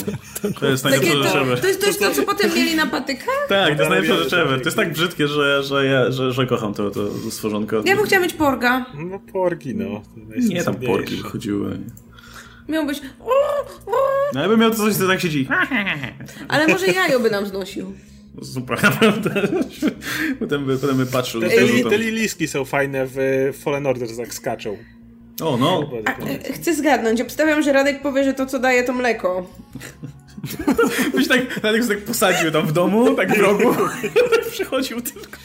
[0.60, 1.62] To jest Takie najlepsza rzecz to, ever.
[1.62, 3.46] to jest to, jest to, co potem mieli na patykach?
[3.50, 4.60] Tak, to jest najlepsza Robione rzecz ever.
[4.60, 7.82] To jest tak brzydkie, że, że, ja, że, że kocham to, to stworzonko.
[7.86, 8.86] Ja bym chciała mieć porga.
[8.93, 10.02] No porgi, no.
[10.38, 11.80] Nie tam porki wychodziły.
[12.70, 13.02] Miał być...
[14.34, 15.48] No ja bym miał to coś, co tak siedzi.
[16.48, 17.93] Ale może jajo by nam znosił.
[18.44, 19.48] Super, naprawdę.
[20.40, 21.42] Potem by, potem by patrzył.
[21.42, 23.18] Te, te, te liliski są fajne w
[23.64, 24.78] Fallen Order, jak skaczą.
[25.44, 25.92] O, no.
[26.28, 27.22] E, Chcę zgadnąć.
[27.22, 29.50] Obstawiam, że Radek powie, że to, co daje, to mleko.
[31.16, 33.76] Byś tak, Radek tak posadził tam w domu, tak w rogu.
[34.52, 35.38] Przychodził tylko.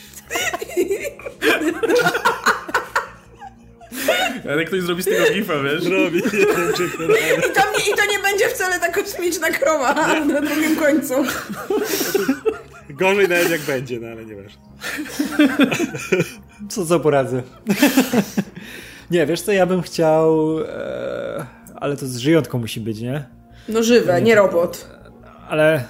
[4.51, 5.85] Ale ktoś zrobi z tego gifa, wiesz?
[5.85, 6.19] Robi
[7.49, 9.95] I to, nie, I to nie będzie wcale ta kosmiczna krowa
[10.25, 11.15] na drugim końcu.
[12.91, 14.63] Gorzej nawet jak będzie, no ale nieważne.
[16.69, 17.43] Co, co poradzę?
[19.11, 20.59] nie, wiesz co, ja bym chciał...
[20.61, 21.47] E,
[21.77, 23.25] ale to z żyjątką musi być, nie?
[23.69, 24.89] No żywe, nie robot.
[25.49, 25.85] Ale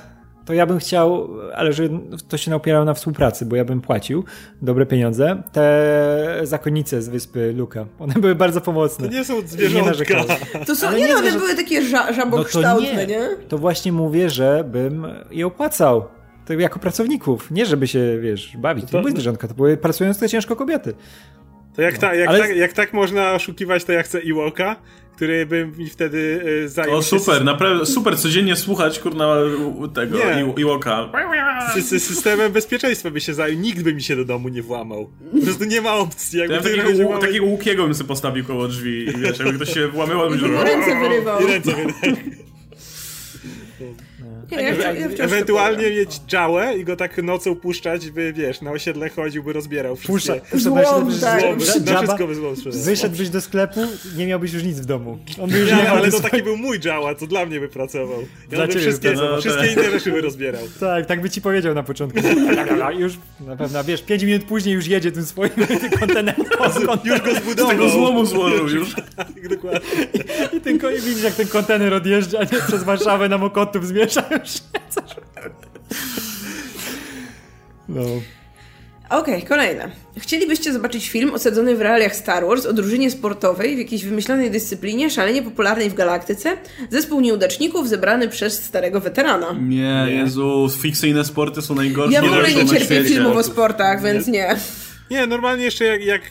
[0.51, 1.89] to ja bym chciał, ale że
[2.29, 4.25] to się opierało na współpracy, bo ja bym płacił
[4.63, 5.43] dobre pieniądze.
[5.53, 9.09] Te zakonnice z wyspy Luka, one były bardzo pomocne.
[9.09, 9.87] To nie są Nie zwierzątka.
[9.91, 10.27] narzekałem.
[10.67, 13.07] To są, Ale nie nie no, one były takie ża- No to żabokształtne, nie.
[13.07, 13.29] nie?
[13.49, 16.05] To właśnie mówię, że bym je opłacał.
[16.47, 17.51] To jako pracowników.
[17.51, 18.85] Nie, żeby się, wiesz, bawić.
[18.85, 20.95] To, To- nie były zwierzątka, to były pracujące ciężko kobiety.
[21.77, 24.77] To jak, ta, jak, Ale- tak, jak tak można oszukiwać, to ja chcę Iwoka,
[25.21, 29.37] który by mi wtedy y, zajął O, się super, naprawdę, super codziennie słuchać, kurna,
[29.95, 30.45] tego, Nie.
[30.57, 31.09] I- Iwoka.
[31.75, 33.59] sy- sy- systemem bezpieczeństwa by się zajął.
[33.61, 35.11] Nikt by mi się do domu nie włamał.
[35.33, 36.39] Po prostu nie ma opcji.
[36.39, 39.89] Jakby ja takiego, takiego łukiego bym sobie postawił koło drzwi i wiesz, jakby ktoś się
[39.89, 41.41] włamywał, to I ręce wyrywał.
[41.41, 42.15] I ręce wydaje.
[44.53, 48.61] Nie, ja, wciąż- ja wciąż Ewentualnie mieć działę i go tak nocą puszczać, by wiesz,
[48.61, 50.51] na osiedle chodził, by rozbierał Puszcza, wszystkie.
[50.51, 51.41] puszcza Złom, byś- tak.
[51.41, 52.81] Złom, na wszystko by złom sprzedał.
[52.81, 53.81] Wyszedłbyś do sklepu,
[54.17, 55.19] nie miałbyś już nic w domu.
[55.43, 58.21] On już Nie, nie ale to taki był mój działa, co dla mnie by pracował.
[58.21, 59.73] Ja Dla on by ciebie wszystkie, no, wszystkie tak.
[59.77, 60.63] inne rzeczy by rozbierał.
[60.81, 62.19] Tak, tak by ci powiedział na początku.
[62.99, 63.13] już
[63.47, 65.51] na pewno, wiesz, 5 minut później już jedzie tym swoim
[66.01, 66.45] kontenerem.
[67.05, 67.71] Już go Z zbudował.
[67.73, 68.95] tego złomu złożył już.
[69.17, 69.81] Tak, dokładnie.
[70.53, 74.51] I tylko i widzisz, jak ten kontener odjeżdża nie, przez Warszawę na Mokotów zmierza już.
[74.91, 75.17] Coś.
[77.89, 78.03] No.
[79.11, 79.91] Okej, kolejne.
[80.19, 85.11] Chcielibyście zobaczyć film osadzony w realiach Star Wars o drużynie sportowej w jakiejś wymyślonej dyscyplinie,
[85.11, 86.57] szalenie popularnej w galaktyce,
[86.91, 89.57] zespół nieudaczników zebrany przez starego weterana.
[89.61, 92.13] Nie, Jezu, fikcyjne sporty są najgorsze.
[92.13, 94.57] Ja w ogóle nie cierpię filmów o sportach, więc nie.
[95.11, 96.23] Nie, normalnie jeszcze jak, jak...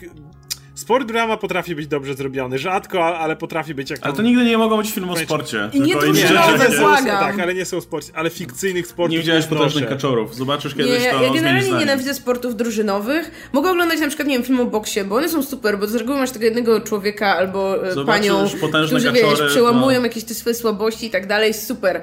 [0.90, 2.58] Sport drama potrafi być dobrze zrobiony.
[2.58, 5.70] Rzadko, ale potrafi być jak Ale tam- to nigdy nie mogą być film o sporcie.
[5.72, 6.12] I nie rzeczy.
[6.12, 7.04] nie, są- błagam.
[7.06, 9.12] Tak, ale nie są sport, ale fikcyjnych sportów.
[9.12, 10.36] Nie widziałeś potężnych kaczorów.
[10.36, 13.50] Zobaczysz Nie, kiedyś ja, to ja generalnie nienawidzę sportów drużynowych.
[13.52, 15.94] Mogę oglądać na przykład, nie wiem, film o boksie, bo one są super, bo z
[15.94, 18.48] reguły masz tego jednego człowieka albo e, Zobaczysz panią,
[18.86, 20.06] którzy, wiesz, kaczory, przełamują no.
[20.06, 22.02] jakieś te swoje słabości i tak dalej, super.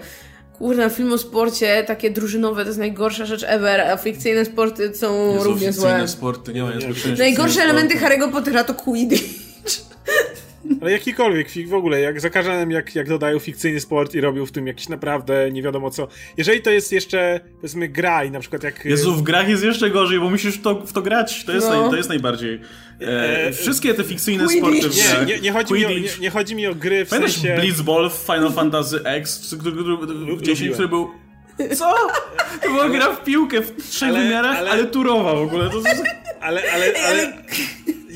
[0.57, 5.33] Kurna, film o sporcie, takie drużynowe, to jest najgorsza rzecz ever, a fikcyjne sporty są
[5.33, 6.07] Jezu, równie fikcyjne złe.
[6.07, 6.85] sporty, nie ma niż
[7.17, 8.15] Najgorsze elementy sporty.
[8.15, 9.23] Harry'ego Pottera to Quidditch.
[10.81, 14.45] Ale jakikolwiek, fik- w ogóle, jak za każdym jak, jak dodają fikcyjny sport i robią
[14.45, 16.07] w tym jakiś naprawdę nie wiadomo co.
[16.37, 18.85] Jeżeli to jest jeszcze, powiedzmy, gra i na przykład jak...
[18.85, 21.43] Jezu, w grach jest jeszcze gorzej, bo musisz w to, w to grać.
[21.45, 21.81] To jest, No.
[21.81, 22.61] naj, to jest najbardziej.
[23.01, 24.67] E, E, wszystkie te fikcyjne Quidditch.
[24.67, 25.27] sporty w Nie, grach.
[25.27, 27.55] nie, nie, chodzi mi o, nie, nie chodzi mi o gry w Pamiętasz sensie...
[27.61, 30.73] Blitzball w Final Fantasy X, który, który, który, 10, lubiłem.
[30.73, 31.09] który był...
[31.75, 31.93] Co?
[32.63, 35.69] To była gra w piłkę w trzech Ale- wymiarach, ale, ale- turowa w ogóle.
[35.69, 35.89] To, to,
[36.41, 37.33] Ale, ale, ale...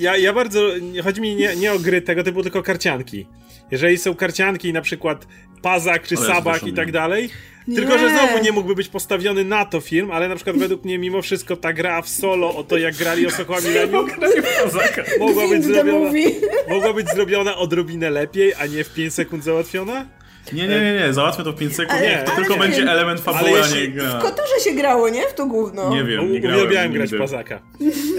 [0.01, 0.77] Ja, ja bardzo...
[0.77, 3.27] nie- Chodzi mi nie, nie o gry tego typu, tylko karcianki.
[3.71, 5.27] Jeżeli są karcianki na przykład
[5.61, 7.29] Pazak czy Sabak i tak dalej,
[7.75, 8.17] tylko że Nie.
[8.17, 11.55] znowu nie mógłby być postawiony na to film, ale na przykład według mnie mimo wszystko
[11.57, 14.07] ta gra w solo o to jak grali o Sokoła Millennium
[15.19, 16.11] mogła być, zrobiona,
[16.69, 20.05] mogła być zrobiona odrobinę lepiej, a nie w 5 sekund załatwiona?
[20.53, 22.77] Nie, nie, nie, nie, załatwię to w 5 sekund, Ale- nie, to tylko nie będzie
[22.79, 22.89] wiem.
[22.89, 24.19] element Ale fabuły, a nie W gra.
[24.21, 25.27] Kotorze się grało, nie?
[25.27, 25.89] W to gówno.
[25.89, 26.59] Nie wiem, nie grałem.
[26.59, 27.17] Uwielbiałem grać w.
[27.17, 27.59] Pazaka.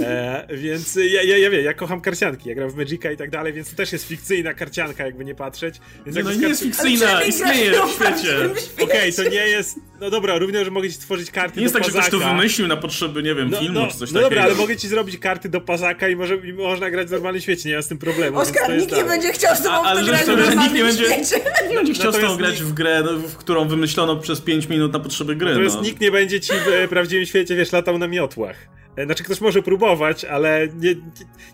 [0.03, 3.31] E, więc ja, ja, ja wiem, ja kocham karcianki, ja gram w Magica i tak
[3.31, 5.81] dalej, więc to też jest fikcyjna karcianka, jakby nie patrzeć.
[6.07, 8.85] Więc Nie, no nie jest fikcyjna, istnieje w w świecie.
[8.85, 9.77] Okej, to nie jest.
[10.01, 12.68] No dobra, równie, że mogę ci stworzyć karty Nie jest tak, że ktoś to wymyślił
[12.68, 14.23] na potrzeby, nie wiem, No, filmu no, czy coś no takiego.
[14.23, 17.43] dobra, ale mogę ci zrobić karty do Pazaka i, może, i można grać w normalnym
[17.43, 18.39] świecie, nie ma z tym problemu.
[18.39, 21.41] Oskar, jest nikt nie będzie chciał z tobą w to grać w normalnym świecie.
[21.70, 24.92] Nie będzie chciał Natomiast grać nikt- w grę, no, w którą wymyślono przez 5 minut
[24.92, 25.54] na potrzeby gry.
[25.54, 25.82] To jest no.
[25.82, 28.56] nikt nie będzie ci w e, prawdziwym świecie, wiesz, latał na miotłach.
[28.96, 30.94] E, Znaczy ktoś może próbować, ale nie,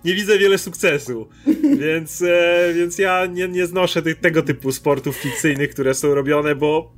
[0.04, 1.28] nie widzę wiele sukcesu.
[1.80, 6.54] Więc, e, więc ja nie, nie znoszę tych, tego typu sportów fikcyjnych, które są robione,
[6.54, 6.92] bo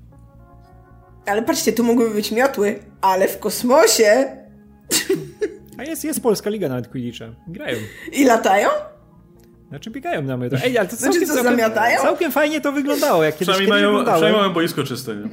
[1.26, 4.36] Ale patrzcie, tu mogłyby być miotły, ale w kosmosie
[5.78, 7.24] A jest, jest polska liga nawet Quidditcha.
[7.48, 7.78] Grają.
[8.12, 8.68] i latają?
[9.71, 10.49] Znaczy biegają na mnie.
[10.64, 12.01] Ej, ale to Znaczy, całkiem, co, całkiem, zamiatają?
[12.03, 14.16] całkiem fajnie to wyglądało, jak kiedyś, Przynajmniej kiedyś mają, oglądałem.
[14.18, 15.14] przynajmniej mają boisko czyste.
[15.16, 15.29] Nie?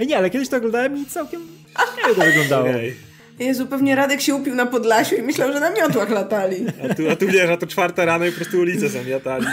[0.00, 1.40] Ej, nie, ale kiedyś to oglądałem i całkiem
[1.74, 2.68] fajnie to wyglądało.
[2.68, 2.96] Ej,
[3.38, 6.66] Jezu, pewnie Radek się upił na Podlasiu i myślał, że na miotłach latali.
[6.90, 9.46] a tu, a tu wiesz, a to czwarta rano i po prostu ulicę zamiatali.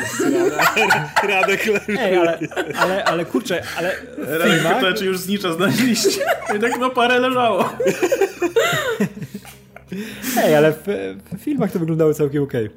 [1.29, 1.99] Radek leży.
[1.99, 2.39] Ej, ale,
[2.77, 6.21] ale, ale kurczę, ale Radek filmach, pyta, czy już znicza znaleźliście.
[6.57, 7.69] I tak no parę leżało.
[10.43, 10.83] ej, ale w,
[11.37, 12.69] w filmach to wyglądało całkiem okej.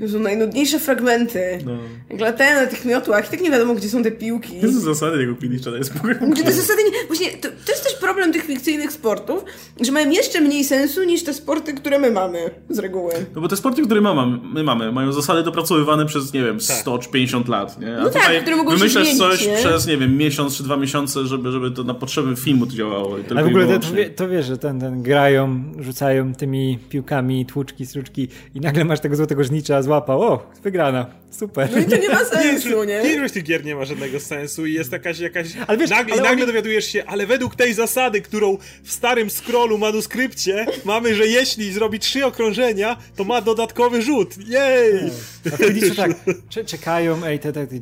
[0.00, 1.58] Jezu, najnudniejsze fragmenty.
[1.64, 1.72] No.
[2.10, 4.60] Jak latają na tych miotłach i tak nie wiadomo, gdzie są te piłki.
[4.60, 6.20] To są zasady tego Quidditcha, to jest spokojnie.
[6.32, 7.06] Gdzie te zasady nie...
[7.06, 9.44] Właśnie, to, to jest też problem tych fikcyjnych sportów,
[9.80, 12.38] że mają jeszcze mniej sensu niż te sporty, które my mamy
[12.70, 13.12] z reguły.
[13.34, 16.60] No bo te sporty, które my mamy, my mamy, mają zasady dopracowywane przez, nie wiem,
[16.60, 17.96] 100 czy 50 lat, nie?
[17.98, 19.54] A No tak, które mogą się zmienić, coś nie?
[19.56, 23.18] przez, nie wiem, miesiąc czy dwa miesiące, żeby, żeby to na potrzeby filmu to działało.
[23.18, 26.78] I tylko Ale w ogóle to, wie- to wiesz, że ten, ten grają, rzucają tymi
[26.88, 31.68] piłkami, tłuczki, struczki i nagle masz tego złotego żnicza, złapał, o, wygrana, super.
[31.72, 33.02] No i to nie ma Nie, sensu, nie?
[33.02, 35.46] Większość tych gier nie ma żadnego sensu i jest jakaś, jakaś...
[35.66, 38.92] Ale wiesz, nagle, ale I nagle oni- dowiadujesz się, ale według tej zasady, którą w
[38.92, 44.34] starym scrollu manuskrypcie mamy, że jeśli zrobi trzy okrążenia, to ma dodatkowy rzut.
[44.48, 45.10] Jej!
[45.46, 46.10] A tak,
[46.48, 47.74] cze- czekają, ej, te, te, te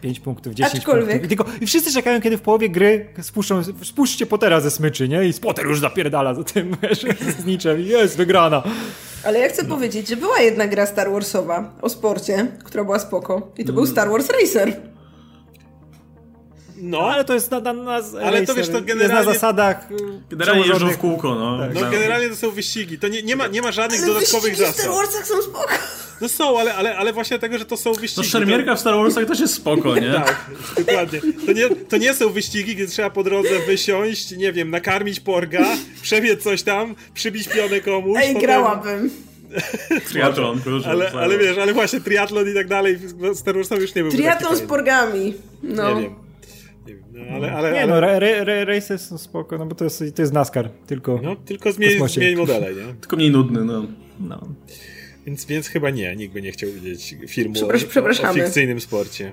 [0.00, 1.24] 5 punktów, 10 Aczkolwiek- punktów.
[1.24, 5.24] I, tylko, I wszyscy czekają, kiedy w połowie gry spuszczą, spuszczcie Pottera ze smyczy, nie?
[5.24, 7.00] I Potter już zapierdala za tym, wiesz,
[7.38, 7.80] z niczem.
[7.80, 8.62] i Jest, wygrana.
[9.24, 13.52] Ale ja chcę powiedzieć, że była jedna gra Star Warsowa o sporcie, która była spoko.
[13.58, 14.76] I to był Star Wars Racer.
[16.76, 17.92] No, Ale to jest na, na, na
[18.22, 19.96] Ale to wiesz, to Jest na generalnie- zasadach y,
[20.30, 21.58] Generalnie jeżdżą w kółko, no.
[21.58, 21.74] Tak.
[21.74, 21.90] no Tak.
[21.90, 22.98] generalnie to są wyścigi.
[22.98, 24.76] To nie, nie, ma, nie ma żadnych Ale dodatkowych wyścigi w zasad.
[24.76, 25.68] Star Warsach są spoko.
[26.22, 28.26] No są, ale, ale, ale właśnie dlatego, że to są wyścigi.
[28.26, 30.12] No szermierka w Star Warsach też jest spoko, nie?
[30.12, 31.20] Tak, dokładnie.
[31.46, 35.66] To nie, to nie są wyścigi, gdzie trzeba po drodze wysiąść, nie wiem, nakarmić porga,
[36.02, 38.18] przebiec coś tam, przybić pionę komuś.
[38.20, 39.10] Ej, potem- grałabym.
[40.08, 40.90] Triathlon, proszę.
[40.90, 44.12] Ale, ale wiesz, ale właśnie triatlon i tak dalej, w Star Warsach już nie był
[44.12, 45.34] Triatlon z porgami.
[45.62, 45.94] No.
[45.94, 46.14] Nie wiem.
[46.86, 49.66] Nie wiem, no, ale, ale, Nie ale no, ra, ra, ra, races są spoko, no
[49.66, 51.20] bo to jest, to jest NASCAR, tylko...
[51.22, 51.98] no, tylko zmień
[52.36, 52.94] modele, nie?
[53.00, 53.86] Tylko mniej nudny, no.
[54.20, 54.48] No.
[55.26, 59.32] Więc, więc chyba nie, nikt by nie chciał widzieć filmu Przeprasz- o, o fikcyjnym sporcie.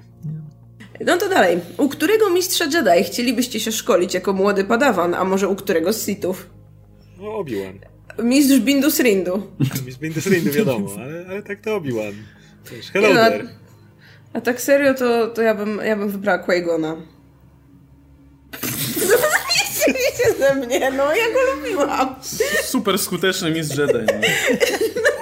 [1.05, 1.59] No to dalej.
[1.77, 6.05] U którego mistrza Jedi chcielibyście się szkolić jako młody padawan, a może u którego z
[6.05, 6.49] Sithów?
[7.17, 7.79] No, Obi-Wan.
[8.23, 9.51] Mistrz Bindus Rindu.
[9.89, 12.13] Z Bindusrindu wiadomo, ale, ale tak to Obi-Wan.
[12.71, 13.47] Wiesz, Hello no, there.
[14.33, 16.95] A tak serio, to, to ja, bym, ja bym wybrała Qui-Gona.
[19.87, 22.15] Wiecie ze mnie, no ja go lubiłam.
[22.63, 23.93] Super skuteczny mistrz Jedi.
[23.93, 24.27] No.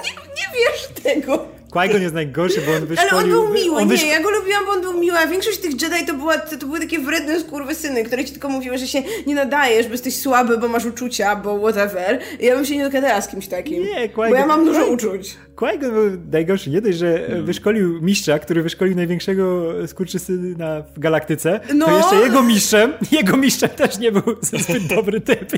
[1.14, 1.46] Tego.
[1.70, 3.10] Qui-Gon jest najgorszy, bo on wyszkolił...
[3.12, 5.26] Ale on był miły, on nie, wyszko- ja go lubiłam, bo on był miły, a
[5.26, 8.78] większość tych Jedi to, była, to, to były takie wredne skurwysyny, które ci tylko mówiły,
[8.78, 12.20] że się nie nadajesz, bo jesteś słaby, bo masz uczucia, bo whatever.
[12.40, 13.82] I ja bym się nie dogadała z kimś takim.
[13.84, 15.36] Nie, Bo ja mam dużo uczuć.
[15.56, 16.70] Qui-Gon był najgorszy.
[16.70, 21.86] Nie dość, że e, wyszkolił mistrza, który wyszkolił największego skurczysyna w galaktyce, No.
[21.86, 25.52] to jeszcze jego mistrzem, jego mistrzem też nie był zbyt dobry typ.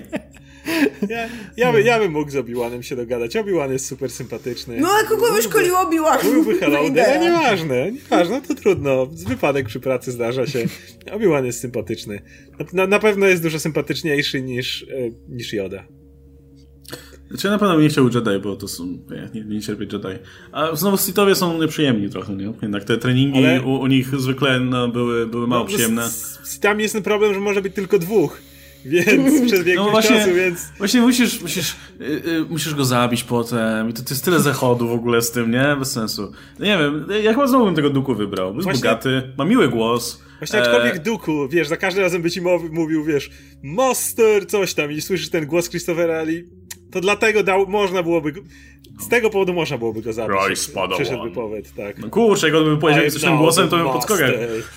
[1.09, 3.37] Ja, ja, by, ja bym mógł z Obi-Wanem się dogadać.
[3.37, 4.81] Obi-Wan jest super sympatyczny.
[4.81, 6.23] No a kogo wyszkolił Obi-Wan?
[6.23, 7.05] Byłby Vadera.
[7.07, 9.07] ale nieważne, nieważne, to trudno.
[9.13, 10.65] Z wypadek przy pracy zdarza się.
[11.13, 12.23] Obi-Wan jest sympatyczny.
[12.59, 14.87] Na, na, na pewno jest dużo sympatyczniejszy niż, e,
[15.29, 15.85] niż Yoda.
[17.29, 18.87] Znaczy ja na pewno bym nie chciał Jedi, bo to są...
[18.87, 20.23] Nie, nie, nie cierpię Jedi.
[20.53, 22.53] A znowu Sithowie są nieprzyjemni trochę, nie?
[22.63, 26.09] Jednak te treningi Ale- No, u, u nich zwykle no, były, były mało przyjemne.
[26.09, 28.41] Z, z, tam jest ten problem, że może być tylko dwóch.
[28.85, 30.69] Więc przez większość No właśnie, czasu, więc...
[30.79, 34.89] właśnie musisz, musisz, yy, yy, musisz go zabić potem i to, to jest tyle zachodu
[34.89, 35.77] w ogóle z tym, nie?
[35.79, 36.33] Bez sensu.
[36.59, 38.55] No nie wiem, ja chyba znowu bym tego duku wybrał.
[38.55, 40.23] Jest Właśnie- bogaty, ma miły głos.
[40.41, 43.31] Właśnie aczkolwiek E, Duku, wiesz, za każdym razem by ci mówił, wiesz,
[43.63, 46.45] Monster, coś tam i słyszysz ten głos Christophera Ali,
[46.93, 48.41] to dlatego dał, można byłoby go,
[49.01, 50.37] z tego powodu można byłoby go zabić.
[50.95, 51.99] Przeszedłby powiedz, tak.
[51.99, 54.31] No kurczę, jak on by powiedział coś tym głosem, to bym podskokach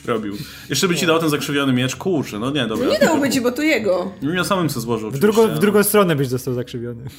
[0.06, 0.34] robił.
[0.70, 2.90] Jeszcze by ci dał ten zakrzywiony miecz, kurczę, no nie, dobra.
[2.90, 4.12] Nie dałby ci, bo to jego.
[4.36, 7.04] Ja samym se złożył W drugą, w drugą stronę byś został zakrzywiony.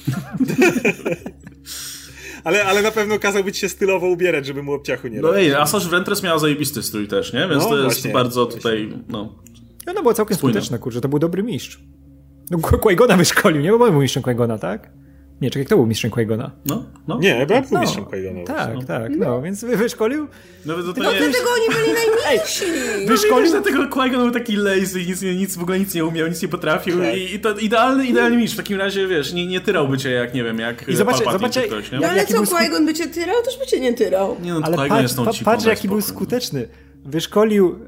[2.43, 5.53] Ale, ale na pewno kazałby ci się stylowo ubierać, żeby mu obciachu nie No ej,
[5.53, 7.39] Asasz Ventress miała zajebisty strój też, nie?
[7.39, 8.61] Więc No, to jest właśnie, bardzo właśnie.
[8.61, 9.35] tutaj, no...
[9.85, 10.53] No, no było całkiem Spójne.
[10.53, 11.79] skuteczne, kurczę, to był dobry mistrz.
[12.51, 13.71] No, Qu- Qui-Gona wyszkolił, nie?
[13.71, 14.89] Bo był mistrzem Qui-Gona, tak?
[15.41, 16.49] Nie, czekaj, kto był mistrzem Qui-Gona?
[16.65, 17.19] No, no.
[17.19, 18.43] Nie, chyba był No, mistrzem Qui-Gona.
[18.45, 20.27] Tak, tak, no, więc wy- wyszkolił,
[20.65, 21.17] Nawet to, No nie...
[21.19, 22.65] dlatego oni byli najmniejsi.
[22.65, 23.07] Szkolił?
[23.07, 26.41] wyszkolił, Dlatego Qui-Gon był taki lazy i nic, nic, w ogóle nic nie umiał, nic
[26.41, 27.17] nie potrafił Tak.
[27.17, 28.53] i, i to idealny, idealny mistrz.
[28.53, 31.49] W takim razie, wiesz, nie, nie tyrałby cię jak, nie wiem, jak I zobaczcie- Palpatine
[31.49, 31.99] czy zobaczcie- ktoś, nie?
[31.99, 34.35] No ale co, był Qui-Gon by cię tyrał, toż by cię nie tyrał.
[34.41, 36.67] Nie no, ale patrz, jest tą patrz jaki był skuteczny.
[37.05, 37.79] Wyszkolił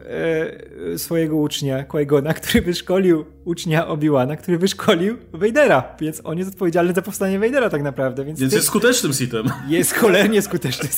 [0.93, 6.93] e, swojego ucznia, Qui-Gona, który wyszkolił ucznia Obi-Wana, który wyszkolił Vadera, więc on jest odpowiedzialny
[6.93, 9.45] za powstanie Vadera tak naprawdę, więc, Więc ty- jest skutecznym sitem.
[9.69, 10.89] jest cholernie skuteczny.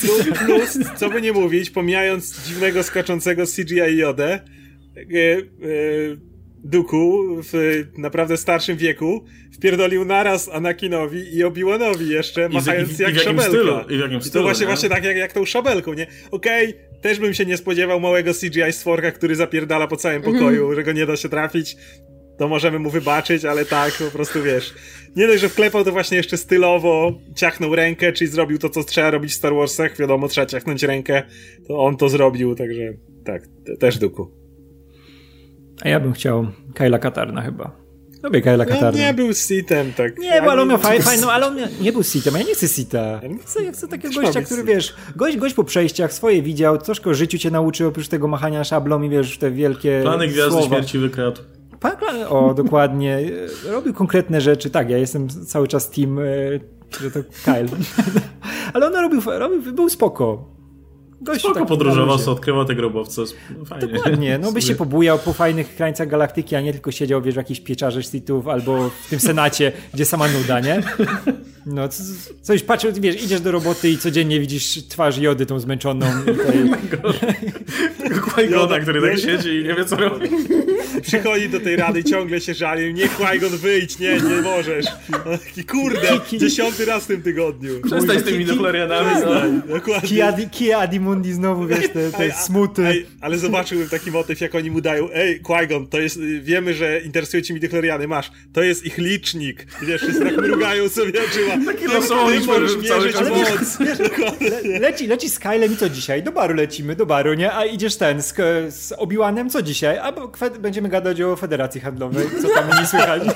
[0.46, 4.40] Plus, co by nie mówić, pomijając dziwnego skaczącego CGI Jodę, e,
[5.00, 5.40] e,
[6.64, 13.06] Duku w naprawdę starszym wieku wpierdolił naraz Anakinowi i Obi-Wanowi jeszcze, I z machając jakim-
[13.06, 13.50] jak i w szabelka.
[13.50, 14.68] stylu, i w jakim I to stylu, właśnie, nie?
[14.68, 16.08] właśnie tak jak, jak tą szabelką, nie?
[16.32, 20.84] Okej, też bym się nie spodziewał małego CGI stworka, który zapierdala po całym pokoju, że
[20.84, 21.78] go nie da się trafić.
[22.38, 24.74] To możemy mu wybaczyć, ale tak, po prostu wiesz.
[25.16, 29.12] Nie dość, że wklepał to właśnie jeszcze stylowo, ciachnął rękę, czyli zrobił to, co trzeba
[29.12, 29.98] robić w Star Warsach.
[29.98, 31.24] Wiadomo, trzeba ciachnąć rękę,
[31.68, 32.94] to on to zrobił, także
[33.26, 34.39] tak, te, też duku.
[35.82, 37.72] A ja bym chciał Kyla Katarna chyba.
[38.24, 39.00] Lubię Kyla No, Katarna.
[39.00, 40.18] nie był sitem, tak.
[40.18, 42.40] Nie, bo ale on miał fajną, faj, no, ale on miał, nie był sitem, a
[42.40, 43.22] ja nie chcę sita.
[43.30, 46.78] nie Chcę, ja chcę takiego Trzeba gościa, który wiesz, gość, gość po przejściach swoje widział,
[46.78, 50.52] troszkę o życiu cię nauczył, oprócz tego machania szablą i wiesz, te wielkie Plany Gwiazdy
[50.52, 50.68] słowa.
[50.68, 51.42] Śmierci wykradł.
[52.30, 53.20] O, dokładnie.
[53.72, 54.70] Robił konkretne rzeczy.
[54.70, 56.24] Tak, ja jestem cały czas team, e,
[57.02, 57.68] że to Kyle.
[58.74, 60.59] Ale on robił, robił był spoko.
[61.22, 63.22] Gość Spoko tak podróżował, sobie odkrywał te grobowce.
[63.66, 63.88] Fajnie.
[63.88, 67.38] Dokładnie, no byś się pobujał po fajnych krańcach galaktyki, a nie tylko siedział, wiesz, w
[67.38, 70.82] jakichś pieczarze Sithów albo w tym Senacie, gdzie sama nuda, nie?
[71.66, 71.90] No,
[72.42, 76.70] coś patrzysz, wiesz, idziesz do roboty i codziennie widzisz twarz Jody tą zmęczoną i tej,
[78.10, 80.30] Qui-Gona, który tak siedzi i nie wie co robi.
[81.02, 82.94] Przychodzi do tej rady i ciągle się żali.
[82.94, 84.86] Nie, Qui-Gon, wyjdź, nie, nie możesz.
[85.10, 87.72] No, taki kurde, dziesiąty raz w tym tygodniu.
[87.86, 89.10] Przestań z tymi Doplorianami.
[89.26, 89.76] No.
[89.76, 90.10] Dokładnie.
[90.10, 92.86] Kia, Di- Kia Adimundi znowu, wiesz, te, te a- smuty.
[92.88, 95.10] Ej, ale zobaczyłem taki motyw, jak oni mu dają.
[95.14, 96.18] Ej, Qui-Gon, to jest.
[96.18, 98.32] y, Wiemy, że interesuje ci midichloriany, masz.
[98.54, 99.66] To jest ich licznik.
[99.84, 101.66] I wiesz, wszyscy tak mrugają sobie oczyma.
[101.74, 103.80] Taki ty liczbę możesz mierzyć moc.
[104.42, 106.24] Le, leci, leci z Kylem i co dzisiaj?
[106.24, 107.54] Do baru lecimy, do baru, nie?
[107.54, 108.34] A idziesz ten, z,
[108.76, 109.98] z Obi-Wanem, co dzisiaj?
[109.98, 110.60] Albo kwe-
[110.90, 113.24] będziemy gadać o Federacji Handlowej, co tam nie słychać.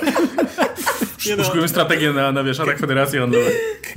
[1.28, 3.54] Nie no, strategię na, na wiesz, atak Federacji Handlowej.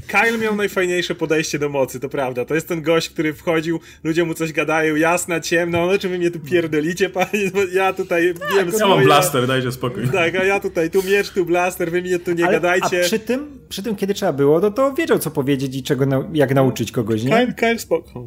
[0.06, 2.44] Kyle miał najfajniejsze podejście do mocy, to prawda.
[2.44, 6.18] To jest ten gość, który wchodził, ludzie mu coś gadają, jasna, ciemna, no czy wy
[6.18, 7.50] mnie tu pierdolicie, panie?
[7.54, 9.04] Bo Ja tutaj wiem Ja mam swoje.
[9.04, 10.08] blaster, dajcie spokój.
[10.08, 13.00] Tak, a ja tutaj, tu miecz, tu blaster, wy mnie tu nie Ale, gadajcie.
[13.00, 16.04] a przy tym, przy tym, kiedy trzeba było, to, to wiedział, co powiedzieć i czego,
[16.06, 17.30] nau- jak nauczyć kogoś, nie?
[17.30, 18.26] Kyle, Kyle spoko.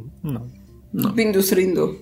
[1.15, 1.95] Bindus Rindu.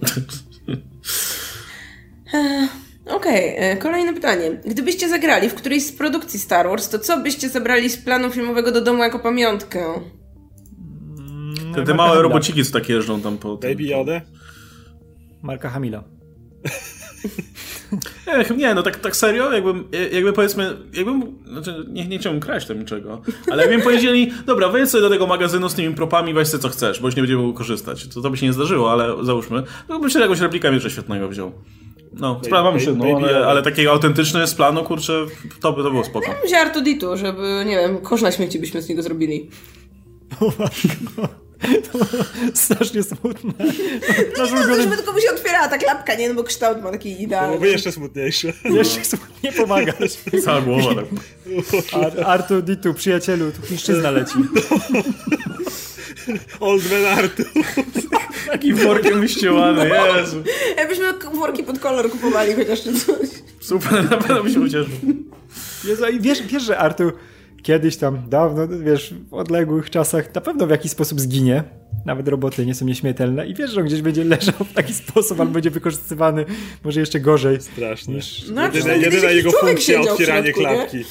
[3.09, 4.51] E, Okej, e, kolejne pytanie.
[4.65, 8.71] Gdybyście zagrali w którejś z produkcji Star Wars, to co byście zabrali z planu filmowego
[8.71, 9.85] do domu jako pamiątkę?
[11.75, 13.57] Te, te małe robociki, co tak jeżdżą tam po...
[13.57, 14.21] tym- Baby Yoda?
[15.43, 16.03] Marka Hamila.
[18.27, 22.67] Ech, nie, no tak, tak serio, jakbym, jakby powiedzmy, jakbym, znaczy nie, nie chciałbym kraść
[22.67, 26.47] tam niczego, ale jakbym powiedzieli, dobra, wejdź sobie do tego magazynu z tymi propami, weź
[26.47, 28.07] sobie co chcesz, bo już nie będziemy mógł korzystać.
[28.07, 31.29] To, to by się nie zdarzyło, ale załóżmy, no bym się jakąś replikę miecza świetnego
[31.29, 31.51] wziął.
[32.13, 35.25] No, sprawa mi się, no, ale, ale takiego autentyczny z planu, kurczę,
[35.61, 36.35] to by to było spoko.
[36.45, 39.49] Wziął Artuditu, żeby, nie wiem, kosz na śmieci byśmy z niego zrobili.
[42.53, 43.53] Strasznie smutne.
[44.37, 46.29] Nasz No, ulubiony żeby tylko by się otwierała ta klapka, nie?
[46.29, 47.47] No bo kształt ma taki To idealny.
[47.47, 48.53] byłoby jeszcze smutniejsze.
[48.63, 50.11] jeszcze smutnie pomagasz.
[50.45, 51.05] Cała głowa tak.
[52.03, 54.33] Ar, Artu Ditu, przyjacielu, tu chińszczyzna leci.
[56.59, 57.43] Old Man Artu.
[58.51, 60.43] Takim workiem wyścielany, Jezu.
[60.77, 63.29] Jakbyśmy worki pod kolor kupowali chociaż czy coś.
[63.59, 64.95] Super, na pewno by się ucieszył.
[65.83, 67.11] Jezu, i wiesz, wiesz, że Artu
[67.63, 71.63] kiedyś tam, dawno, wiesz, w odległych czasach na pewno w jakiś sposób zginie.
[72.05, 75.39] Nawet roboty nie są nieśmiertelne i wiesz, że on gdzieś będzie leżał w taki sposób,
[75.39, 76.45] albo będzie wykorzystywany
[76.83, 77.61] może jeszcze gorzej.
[77.61, 78.15] Strasznie.
[78.15, 78.45] Niż...
[78.51, 81.03] No, jedyna jedyna jego funkcja otwieranie środku, nie?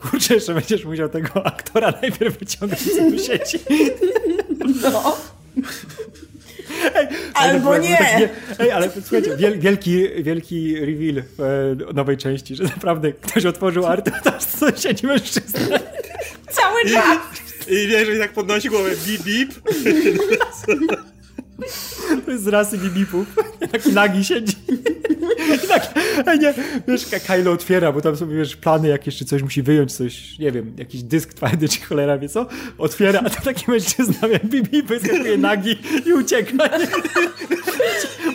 [0.00, 3.58] Kurczę, jeszcze będziesz musiał tego aktora najpierw wyciągnąć z sieci.
[4.82, 5.16] No.
[6.94, 8.28] Ej, Albo ale to było tak nie.
[8.58, 11.40] Ej, ale słuchajcie, wiel, wielki, wielki reveal w
[11.90, 15.78] e, nowej części, że naprawdę ktoś otworzył artę, tam sąsiedzi mężczyzna.
[16.50, 17.18] Cały czas.
[17.68, 19.52] I wiesz, że tak podnosi głowę, bip, bip.
[22.24, 23.26] To jest z rasy bibipów.
[23.72, 24.56] Taki nagi siedzi.
[25.68, 26.54] Tak, nie,
[26.88, 30.52] wiesz, Kylo otwiera, bo tam są, wiesz, plany jakieś, czy coś musi wyjąć, coś, nie
[30.52, 32.46] wiem, jakiś dysk twardy, czy cholera wie co,
[32.78, 36.52] otwiera, a to taki mężczyzna, jak bibip, wyskakuje nagi i ucieka.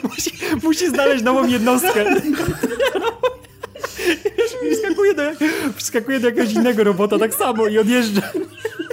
[0.04, 0.32] musi,
[0.64, 2.06] musi znaleźć nową jednostkę.
[4.70, 5.24] Wiesz, wskakuje do,
[5.76, 8.22] wskakuje do jakiegoś innego robota tak samo i odjeżdża.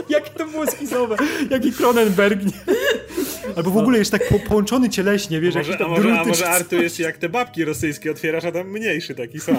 [0.08, 1.16] Jakie to było schizowe.
[1.50, 2.44] Jaki Cronenberg.
[2.44, 2.52] Nie?
[3.56, 6.14] Albo w ogóle jest tak po, połączony cieleśnie, wiesz, Może, jakieś a, tam może, a
[6.14, 9.56] druty, może czy Artur jest jak te babki rosyjskie otwierasz, a tam mniejszy taki sam.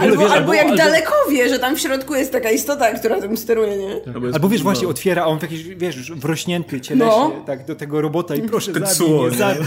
[0.00, 3.20] Albo, wiesz, albo jak albo- daleko wie, że tam w środku jest taka istota, która
[3.20, 4.00] tym steruje, nie?
[4.14, 4.90] Albo, Albo wiesz, właśnie no.
[4.90, 7.44] otwiera, a on w jakiś, wiesz, już wrośnięty cieleśnie, No.
[7.46, 9.36] tak, do tego robota i proszę, zabij Tetsuo, mnie, nie?
[9.36, 9.66] zabij.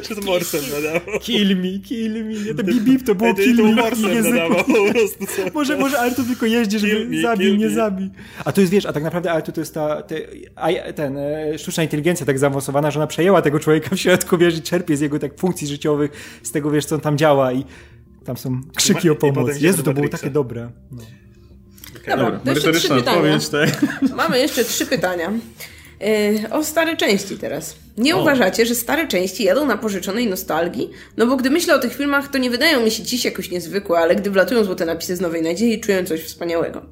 [0.16, 1.20] czas morsem nadawał.
[1.20, 2.32] Kill me, kill me.
[2.34, 3.72] Nie, to bip, bip, to było kill to me.
[3.74, 5.26] morsem nadawał po prostu.
[5.54, 7.74] Może, może Artur tylko jeździ, żeby me, zabij, nie me.
[7.74, 8.10] zabij.
[8.44, 10.16] A to jest, wiesz, a tak naprawdę Artur to jest ta, te,
[10.56, 14.58] a, ten, e, sztuczna inteligencja tak zaawansowana, że ona przejęła tego człowieka w środku, wiesz,
[14.58, 17.64] i czerpie z jego tak funkcji życiowych, z tego, wiesz, co on tam działa i
[18.24, 19.60] tam są krzyki o pomoc.
[19.60, 20.70] Jezu, to było takie dobre.
[20.90, 21.02] No.
[22.06, 23.34] Dobra, Dobra, trzy merytoryczna pytania.
[23.34, 23.84] odpowiedź, tak?
[24.16, 25.32] Mamy jeszcze trzy pytania.
[26.02, 27.76] Yy, o stare części teraz.
[27.98, 28.20] Nie O.
[28.20, 30.90] uważacie, że stare części jadą na pożyczonej nostalgii?
[31.16, 33.98] No bo gdy myślę o tych filmach, to nie wydają mi się dziś jakoś niezwykłe,
[33.98, 36.82] ale gdy wlatują złote napisy z Nowej Nadziei, czuję coś wspaniałego.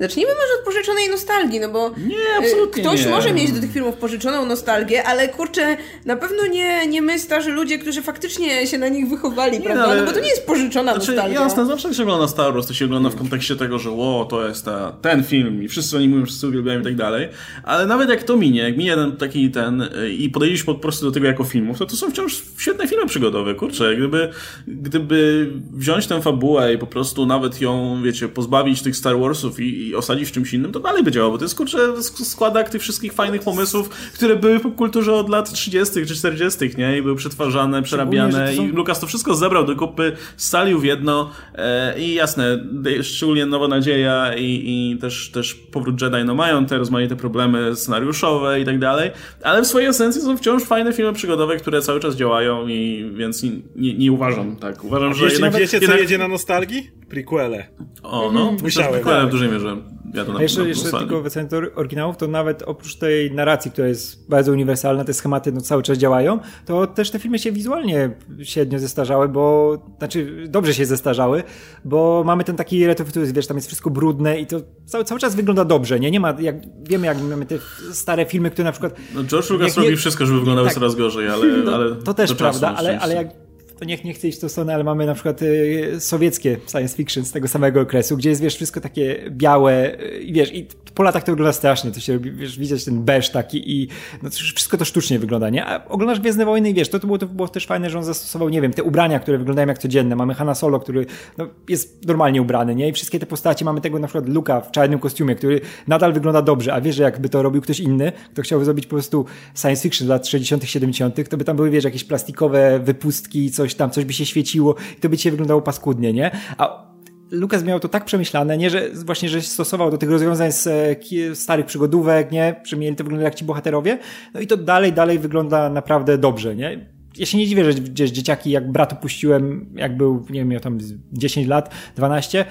[0.00, 3.10] Zacznijmy może od pożyczonej nostalgii, no bo Nie, absolutnie ktoś nie.
[3.10, 7.50] może mieć do tych filmów pożyczoną nostalgię, ale kurczę, na pewno nie, nie my starzy
[7.50, 9.84] ludzie, którzy faktycznie się na nich wychowali, prawda?
[9.84, 11.40] ale- No bo to nie jest pożyczona Znaczy, nostalgia.
[11.40, 14.24] jasne, zawsze jak się ogląda Star Wars, to się ogląda w kontekście tego, że ło,
[14.24, 17.28] to jest ta, ten film i wszyscy oni mówią, wszyscy uwielbiają i tak dalej,
[17.64, 21.06] ale nawet jak to minie, jak minie ten taki ten y, i podejdziesz po prostu
[21.06, 24.28] do tego jako filmów, to to są wciąż świetne filmy przygodowe, kurczę, gdyby,
[24.68, 29.83] gdyby wziąć tę fabułę i po prostu nawet ją, wiecie, pozbawić tych Star Warsów i,
[29.88, 32.70] i osadzić w czymś innym, to dalej by działało, bo to jest, kurczę, sk- składak
[32.70, 36.06] tych wszystkich fajnych pomysłów, które były w popkulturze od lat 30.
[36.06, 36.98] czy 40., nie?
[36.98, 41.30] I były przetwarzane, przerabiane są- i Lukas to wszystko zebrał do kupy, scalił w jedno
[41.54, 42.64] e, i jasne,
[43.02, 48.60] szczególnie Nowa Nadzieja i, i też, też Powrót Jedi, no mają te rozmaite problemy scenariuszowe
[48.60, 49.10] i tak dalej,
[49.42, 53.42] ale w swojej esencji są wciąż fajne filmy przygodowe, które cały czas działają i więc
[53.42, 54.84] nie, nie, nie uważam tak.
[54.84, 55.52] Uważam, że Wiecie, jednak...
[55.54, 56.00] wiecie co jednak...
[56.00, 56.90] jedzie na nostalgii?
[57.08, 57.66] Prequele.
[58.02, 59.28] O, no, Musiałem.
[59.28, 59.73] w dużej mierze
[60.14, 63.88] na A jeszcze, na jeszcze tylko wracając do oryginałów, to nawet oprócz tej narracji, która
[63.88, 68.10] jest bardzo uniwersalna, te schematy no, cały czas działają, to też te filmy się wizualnie
[68.42, 71.42] średnio zestarzały, bo, znaczy dobrze się zestarzały,
[71.84, 75.34] bo mamy ten taki retrofuturyzm, wiesz, tam jest wszystko brudne i to cały, cały czas
[75.34, 76.10] wygląda dobrze, nie?
[76.10, 76.56] Nie ma, jak,
[76.88, 77.58] wiemy jak mamy te
[77.92, 80.74] stare filmy, które na przykład No, George Lucas robi wszystko, żeby wyglądały tak.
[80.74, 83.43] coraz gorzej, ale, no, ale to też do czasu prawda, ale, ale jak
[83.78, 86.96] to niech nie chcę iść w tą stronę, ale mamy na przykład y, sowieckie science
[86.96, 90.66] fiction z tego samego okresu, gdzie jest, wiesz, wszystko takie białe y, i wiesz, i
[90.94, 93.88] po latach to wygląda strasznie, to się robi, wiesz, widzieć ten beż taki i
[94.22, 95.66] no, wszystko to sztucznie wygląda, nie?
[95.66, 98.04] A oglądasz Gwiezdne Wojny i wiesz, to, to, było, to było też fajne, że on
[98.04, 100.16] zastosował, nie wiem, te ubrania, które wyglądają jak codzienne.
[100.16, 101.06] Mamy Hanna Solo, który
[101.38, 102.88] no, jest normalnie ubrany, nie?
[102.88, 106.42] I wszystkie te postacie, mamy tego na przykład Luka w czarnym kostiumie, który nadal wygląda
[106.42, 109.82] dobrze, a wiesz, że jakby to robił ktoś inny, kto chciałby zrobić po prostu science
[109.82, 114.04] fiction lat 60 70 to by tam były, wiesz, jakieś plastikowe wypustki, coś tam, coś
[114.04, 116.30] by się świeciło i to by dzisiaj wyglądało paskudnie, nie?
[116.58, 116.94] A
[117.30, 121.34] Lukas miał to tak przemyślane, nie, że właśnie, że stosował do tych rozwiązań z e,
[121.34, 123.98] starych przygodówek, nie, że mieli to wyglądać jak ci bohaterowie,
[124.34, 126.94] no i to dalej, dalej wygląda naprawdę dobrze, nie?
[127.16, 130.60] Ja się nie dziwię, że gdzieś dzieciaki, jak bratu puściłem, jak był, nie wiem, miał
[130.60, 132.44] tam z 10 lat, 12,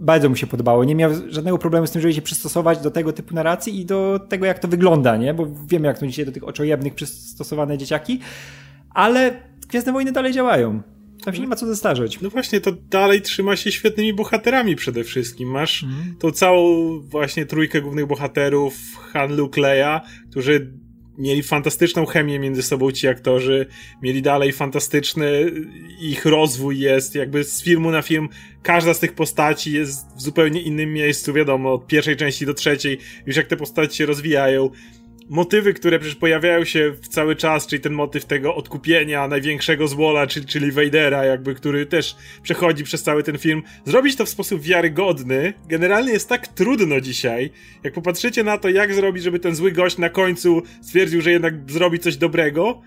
[0.00, 0.84] bardzo mu się podobało.
[0.84, 4.20] Nie miał żadnego problemu z tym, żeby się przystosować do tego typu narracji i do
[4.28, 5.34] tego, jak to wygląda, nie?
[5.34, 8.20] Bo wiemy, jak to dzisiaj do tych oczojebnych przystosowane dzieciaki,
[8.96, 10.82] ale Gwiezdne Wojny dalej działają.
[11.24, 12.20] Tam się nie ma co zestarzeć.
[12.20, 15.50] No właśnie, to dalej trzyma się świetnymi bohaterami przede wszystkim.
[15.50, 15.84] Masz
[16.18, 18.74] tą całą właśnie trójkę głównych bohaterów,
[19.12, 20.72] Han, Luke, Leia, którzy
[21.18, 23.66] mieli fantastyczną chemię między sobą ci aktorzy,
[24.02, 25.52] mieli dalej fantastyczny
[26.00, 28.28] ich rozwój jest, jakby z filmu na film
[28.62, 32.98] każda z tych postaci jest w zupełnie innym miejscu, wiadomo, od pierwszej części do trzeciej,
[33.26, 34.70] już jak te postaci się rozwijają
[35.28, 40.46] motywy, które przecież pojawiają się cały czas, czyli ten motyw tego odkupienia największego złola, czyli,
[40.46, 45.52] czyli Vadera, jakby, który też przechodzi przez cały ten film, zrobić to w sposób wiarygodny,
[45.68, 47.50] generalnie jest tak trudno dzisiaj.
[47.84, 51.54] Jak popatrzycie na to, jak zrobić, żeby ten zły gość na końcu stwierdził, że jednak
[51.70, 52.82] zrobi coś dobrego,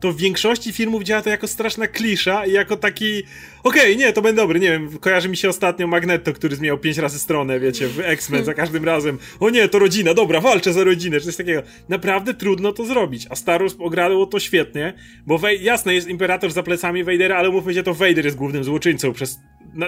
[0.00, 3.22] to w większości filmów działa to jako straszna klisza i jako taki
[3.62, 6.78] okej, okay, nie, to będzie dobry, nie wiem, kojarzy mi się ostatnio Magneto, który zmieniał
[6.78, 10.72] pięć razy stronę, wiecie, w X-Men za każdym razem, o nie, to rodzina, dobra, walczę
[10.72, 11.62] za rodzinę, czy coś takiego.
[11.88, 14.94] Naprawdę trudno to zrobić, a Star Wars ograło to świetnie,
[15.26, 18.64] bo Wej jasne, jest Imperator za plecami Vadera, ale mówmy się, to Vader jest głównym
[18.64, 19.38] złoczyńcą przez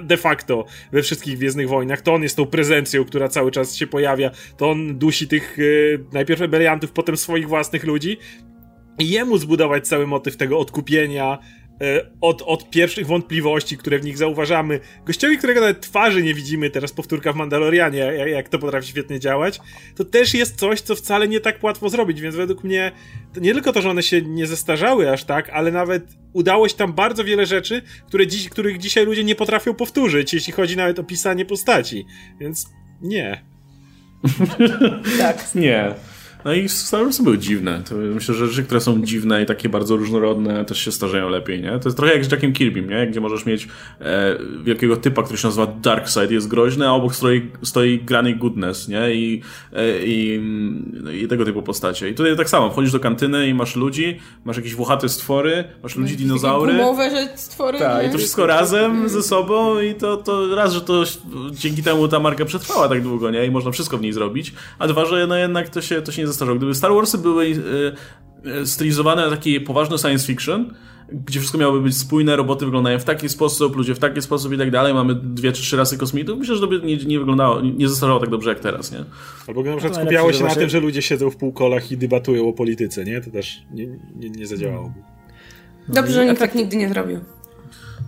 [0.03, 3.87] de facto we wszystkich Gwiezdnych Wojnach, to on jest tą prezencją, która cały czas się
[3.87, 8.19] pojawia, to on dusi tych yy, najpierw rebeliantów, potem swoich własnych ludzi,
[9.01, 11.39] i jemu zbudować cały motyw tego odkupienia,
[11.81, 14.81] e, od, od pierwszych wątpliwości, które w nich zauważamy.
[15.05, 19.21] Gościowi, którego nawet twarzy nie widzimy, teraz powtórka w Mandalorianie, jak, jak, to potrafi świetnie
[19.21, 19.61] działać,
[19.97, 22.93] to też jest coś, co wcale nie tak łatwo zrobić, więc według mnie
[23.35, 26.75] to nie tylko to, że one się nie zestarzały aż tak, ale nawet udało się
[26.75, 30.99] tam bardzo wiele rzeczy, które dziś, których dzisiaj ludzie nie potrafią powtórzyć, jeśli chodzi nawet
[30.99, 32.07] o pisanie postaci.
[32.41, 32.67] Więc
[33.03, 33.45] nie.
[35.19, 35.55] tak.
[35.55, 35.95] Nie.
[36.45, 37.83] No i Star Wars były dziwne.
[37.89, 41.63] To myślę, że rzeczy, które są dziwne i takie bardzo różnorodne, też się starzeją lepiej,
[41.63, 41.79] nie?
[41.79, 43.07] To jest trochę jak z Jackiem Kirbym, nie?
[43.07, 43.69] Gdzie możesz mieć
[44.01, 48.89] e, wielkiego typa, który się nazywa Darkseid, jest groźny, a obok stoi, stoi Granny Goodness,
[48.89, 49.15] nie?
[49.15, 50.41] I, e, i,
[50.93, 52.09] no i, tego typu postacie.
[52.09, 55.97] I tutaj tak samo, wchodzisz do kantyny i masz ludzi, masz jakieś włochate stwory, masz
[55.97, 56.73] ludzi dinozaury.
[56.73, 57.79] Gumowe, że stwory.
[57.79, 61.05] Tak, i to wszystko razem ze sobą i to, to raz, że to
[61.51, 63.47] dzięki temu ta marka przetrwała tak długo, nie?
[63.47, 66.23] I można wszystko w niej zrobić, a dwa, że no jednak to się, to się
[66.23, 66.57] nie zestarzał.
[66.57, 67.47] Gdyby Star Warsy były
[68.45, 70.75] e, e, stylizowane na taki poważny science fiction,
[71.13, 74.59] gdzie wszystko miałoby być spójne, roboty wyglądają w taki sposób, ludzie w taki sposób i
[74.59, 77.61] tak dalej, mamy dwie czy trzy rasy kosmitów, myślę, że to by nie, nie wyglądało,
[77.61, 79.05] nie zastarzało tak dobrze jak teraz, nie?
[79.49, 82.53] Albo na przykład skupiało się na tym, że ludzie siedzą w półkolach i debatują o
[82.53, 83.21] polityce, nie?
[83.21, 84.95] To też nie, nie, nie zadziałałoby.
[85.89, 87.21] Dobrze, że nikt tak nigdy nie zrobił.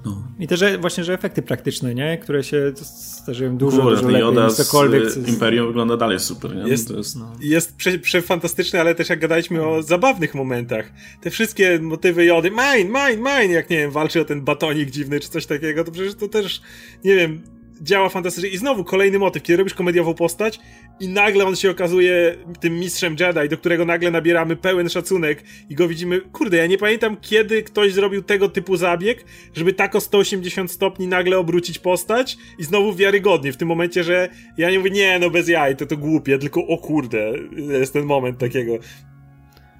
[0.04, 0.22] No.
[0.38, 2.18] I też właśnie, że efekty praktyczne, nie?
[2.18, 5.10] Które się starzeją dużo, dużo lepiej Joda niż cokolwiek.
[5.10, 6.70] Z Imperium wygląda dalej super, nie?
[6.70, 7.32] Jest, jest, no.
[7.40, 10.92] jest przefantastyczny, ale też jak gadaliśmy o zabawnych momentach.
[11.20, 15.20] Te wszystkie motywy Jody, mine, mine, mine, jak nie wiem, walczy o ten batonik dziwny
[15.20, 16.62] czy coś takiego, to przecież to też,
[17.04, 17.42] nie wiem,
[17.82, 18.50] działa fantastycznie.
[18.50, 20.60] I znowu kolejny motyw, kiedy robisz komediową postać
[21.00, 25.74] i nagle on się okazuje tym mistrzem Jedi, do którego nagle nabieramy pełen szacunek i
[25.74, 26.20] go widzimy.
[26.20, 29.24] Kurde, ja nie pamiętam kiedy ktoś zrobił tego typu zabieg,
[29.54, 34.28] żeby tak o 180 stopni nagle obrócić postać i znowu wiarygodnie w tym momencie, że
[34.56, 38.04] ja nie mówię, nie, no bez jaj, to to głupie, tylko o kurde, jest ten
[38.04, 38.78] moment takiego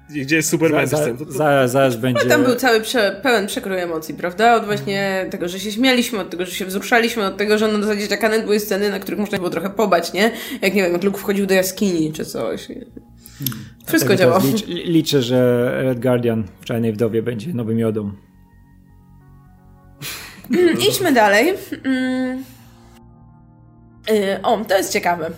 [0.09, 2.25] gdzie jest Superman za, za, Zaraz, zaraz będzie.
[2.25, 4.55] tam był cały prze, pełen przekrój emocji, prawda?
[4.55, 7.81] Od właśnie tego, że się śmialiśmy, od tego, że się wzruszaliśmy, od tego, że na
[7.81, 10.31] zasadzie Jackanet były sceny, na których można było trochę pobać, nie?
[10.61, 12.67] Jak nie wiem, jak Luke wchodził do jaskini czy coś.
[13.87, 14.41] Wszystko działa.
[14.43, 18.11] Licz, liczę, że Red Guardian w Czarnej Wdowie będzie nowym jodą.
[20.51, 21.53] Mm, idźmy dalej.
[21.83, 22.43] Mm.
[24.09, 25.31] Y, o, to jest ciekawe.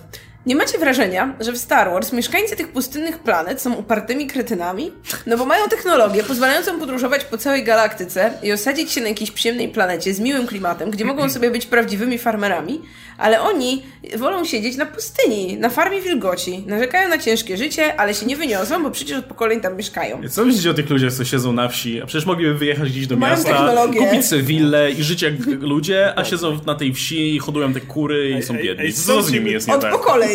[0.45, 4.91] Nie macie wrażenia, że w Star Wars mieszkańcy tych pustynnych planet są upartymi kretynami?
[5.25, 9.69] No bo mają technologię pozwalającą podróżować po całej galaktyce i osadzić się na jakiejś przyjemnej
[9.69, 12.81] planecie z miłym klimatem, gdzie mogą sobie być prawdziwymi farmerami,
[13.17, 13.83] ale oni
[14.17, 16.63] wolą siedzieć na pustyni, na farmie wilgoci.
[16.67, 20.21] Narzekają na ciężkie życie, ale się nie wyniosą, bo przecież od pokoleń tam mieszkają.
[20.29, 22.01] Co myślicie o tych ludziach, co siedzą na wsi?
[22.01, 23.99] A przecież mogliby wyjechać gdzieś do Mają miasta, technologię.
[23.99, 27.81] kupić sobie willę i żyć jak ludzie, a siedzą na tej wsi i hodują te
[27.81, 28.93] kury i są biedni.
[28.93, 29.91] Co z nimi jest nie Od tak?
[29.91, 30.34] pokoleń.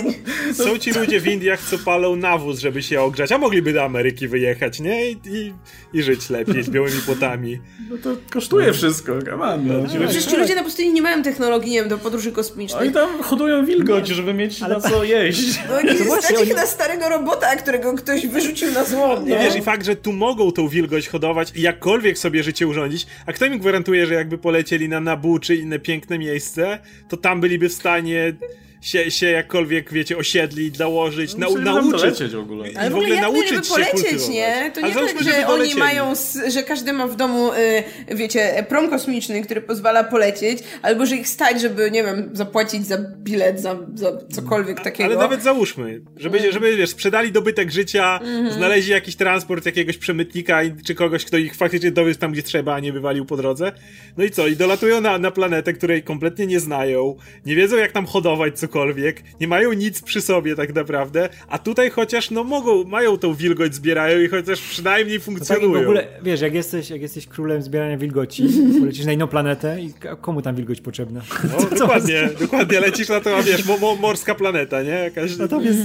[0.52, 4.28] Są ci ludzie w Indiach, co palą nawóz, żeby się ogrzać, a mogliby do Ameryki
[4.28, 5.10] wyjechać, nie?
[5.10, 5.52] I, i,
[5.92, 7.60] i żyć lepiej z białymi płotami.
[7.90, 9.66] No to kosztuje wszystko, come on.
[9.66, 9.74] No.
[9.74, 12.82] No, przecież ci ludzie na pustyni nie mają technologii, nie wiem, do podróży kosmicznej.
[12.82, 15.58] Oni tam hodują wilgoć, żeby mieć Ale na co jeść.
[15.68, 19.34] No nie stać ich na starego robota, którego ktoś wyrzucił na złom, nie?
[19.36, 23.06] No wiesz, i fakt, że tu mogą tą wilgoć hodować i jakkolwiek sobie życie urządzić,
[23.26, 26.78] a kto mi gwarantuje, że jakby polecieli na Nabu czy inne piękne miejsce,
[27.08, 28.32] to tam byliby w stanie
[28.80, 32.32] się, się jakkolwiek, wiecie, osiedli, dołożyć, no, nau, nauczyć.
[32.32, 32.68] w ogóle.
[32.76, 34.72] Ale w ogóle nauczyć się polecieć, nie?
[34.74, 36.12] To nie tak, że oni mają,
[36.48, 41.28] że każdy ma w domu, y, wiecie, prom kosmiczny, który pozwala polecieć, albo że ich
[41.28, 45.04] stać, żeby, nie wiem, zapłacić za bilet, za, za cokolwiek takiego.
[45.04, 46.52] Ale nawet załóżmy, żeby, mm.
[46.52, 48.52] żeby wiesz, sprzedali dobytek życia, mm -hmm.
[48.52, 52.80] znaleźli jakiś transport jakiegoś przemytnika, czy kogoś, kto ich faktycznie dowiózł tam, gdzie trzeba, a
[52.80, 53.72] nie wywalił po drodze.
[54.16, 54.46] No i co?
[54.46, 57.16] I dolatują na, na planetę, której kompletnie nie znają,
[57.46, 61.58] nie wiedzą, jak tam hodować, co cokolwiek, nie mają nic przy sobie tak naprawdę, a
[61.58, 65.68] tutaj chociaż no mogą, mają tą wilgoć, zbierają i chociaż przynajmniej funkcjonują.
[65.68, 68.44] No tak, w ogóle, wiesz, jak jesteś, jak jesteś królem zbierania wilgoci,
[68.80, 71.20] polecisz na inną planetę i komu tam wilgoć potrzebna?
[71.44, 74.90] No, dokładnie, dokładnie, lecisz na to, a wiesz, mo, mo, morska planeta, nie?
[74.90, 75.36] Jakaś...
[75.36, 75.78] Natomiast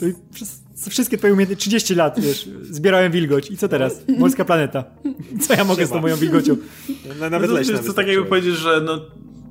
[0.00, 4.02] to przez wszystkie twoje umiejętności, 30 lat, wiesz, zbierałem wilgoć i co teraz?
[4.18, 4.84] Morska planeta.
[5.40, 6.56] Co ja mogę z tą moją wilgocią?
[7.20, 8.28] Na, nawet No to, leśna to, to tak jakby wystarczyła.
[8.28, 9.00] powiedzieć, że no,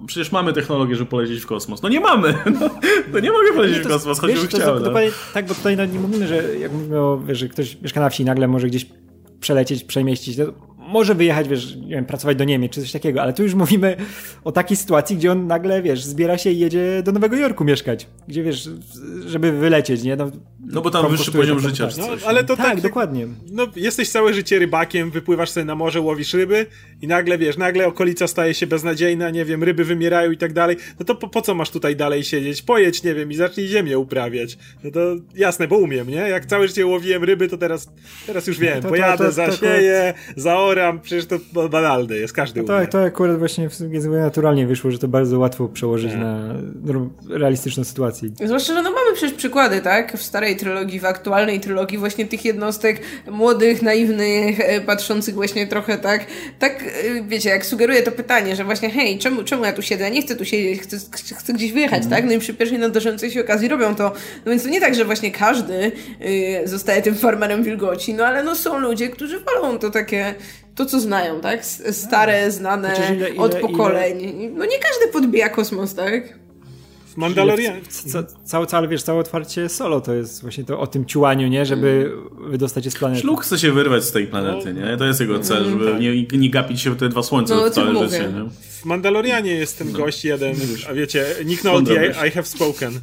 [0.08, 1.82] przecież mamy technologię, żeby polecieć w kosmos.
[1.82, 2.34] No nie mamy.
[2.60, 2.70] No,
[3.14, 4.74] no nie mogę polecieć w kosmos, choćbym wiesz, to, chciał.
[4.74, 4.86] to, no.
[4.86, 8.00] dokładnie tak, bo tutaj no, nie mówimy, że jak mówimy o, wiesz, że ktoś mieszka
[8.00, 8.86] na wsi i nagle może gdzieś
[9.40, 10.46] przelecieć, przemieścić, no,
[10.96, 13.96] może wyjechać, wiesz, nie wiem, pracować do Niemiec czy coś takiego, ale tu już mówimy
[14.44, 18.08] o takiej sytuacji, gdzie on nagle, wiesz, zbiera się i jedzie do Nowego Jorku mieszkać,
[18.28, 18.70] gdzie, wiesz,
[19.28, 20.16] żeby wylecieć, nie?
[20.16, 20.32] No,
[20.66, 21.98] No bo tam wyższy poziom to, życia tak.
[21.98, 23.28] No, ale to Tak, tak, dokładnie.
[23.52, 26.66] no, jesteś całe życie rybakiem, wypływasz sobie na morze, łowisz ryby
[27.02, 30.78] i nagle, wiesz, nagle okolica staje się beznadziejna, nie wiem, ryby wymierają i tak dalej,
[31.00, 32.62] no to po, po co masz tutaj dalej siedzieć?
[32.62, 34.58] Pojedź, nie wiem, i zacznij ziemię uprawiać.
[34.84, 35.00] No to
[35.36, 36.16] jasne, bo umiem, nie?
[36.16, 37.90] Jak całe życie łowiłem ryby, to teraz,
[38.28, 40.14] teraz już wiem, To- to- pojadę, to- to zasieję,
[40.94, 41.36] przecież to
[41.70, 42.82] banalne jest, każdy No umie.
[42.82, 46.22] tak, to akurat właśnie w sumie zupełnie naturalnie wyszło, że to bardzo łatwo przełożyć Tak.
[46.22, 46.56] na
[47.30, 48.30] realistyczną sytuację.
[48.46, 50.18] Zwłaszcza, że no mamy przecież przykłady, tak?
[50.18, 55.98] W starej trylogii, w aktualnej trylogii właśnie tych jednostek młodych, naiwnych, e, patrzących właśnie trochę
[55.98, 56.26] tak,
[56.60, 60.04] tak, e, wiecie, jak sugeruje to pytanie, że właśnie hej, czemu, czemu ja tu siedzę?
[60.04, 60.98] Ja nie chcę tu siedzieć, chcę,
[61.36, 62.26] chcę, gdzieś wyjechać, tak?
[62.26, 64.12] No i przy pierwszej nadarzającej się okazji robią to.
[64.46, 65.92] No więc to nie tak, że właśnie każdy
[66.64, 70.36] y, zostaje tym farmerem wilgoci, no ale no są ludzie, którzy wolą to takie,
[70.76, 71.66] to co znają, tak?
[71.92, 74.18] Stare, znane, Chociaż ile- ile- od ile- pokoleń.
[74.56, 76.40] No nie każdy podbija kosmos, tak?
[77.08, 77.82] W Mandalorian...
[77.90, 81.66] Ca- Całe, całe, wiesz, całe otwarcie solo to jest właśnie to o tym ciułaniu, nie?
[81.66, 82.12] Żeby
[82.50, 83.22] wydostać się z planety.
[83.22, 84.98] Szluk chce się wyrwać z tej planety, nie?
[84.98, 87.70] To jest jego cel, żeby nie, nie gapić się w te dwa słońca No, no,
[87.70, 88.50] całe życie, nie?
[88.82, 90.56] W Mandalorianie jest ten gość jeden,
[90.90, 92.08] a wiecie, Nick Nolte.
[92.08, 93.00] I, I have spoken,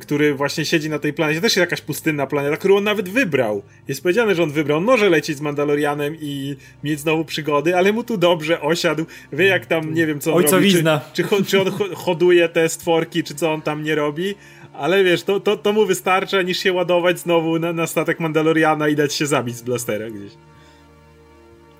[0.00, 1.40] który właśnie siedzi na tej planecie.
[1.40, 3.62] Też jest jakaś pustynna planeta, którą on nawet wybrał.
[3.88, 4.78] Jest powiedziane, że on wybrał.
[4.78, 9.04] On może lecieć z Mandalorianem i mieć znowu przygody, ale mu tu dobrze osiadł.
[9.32, 10.92] Wie jak tam, nie wiem co on Ojcowizna.
[10.92, 11.04] robi.
[11.12, 14.34] Czy, czy, ho- czy on ho- hoduje te stworki, czy co on tam nie robi.
[14.72, 18.88] Ale wiesz, to, to, to mu wystarcza, niż się ładować znowu na, na statek Mandaloriana
[18.88, 20.32] i dać się zabić z blastera gdzieś.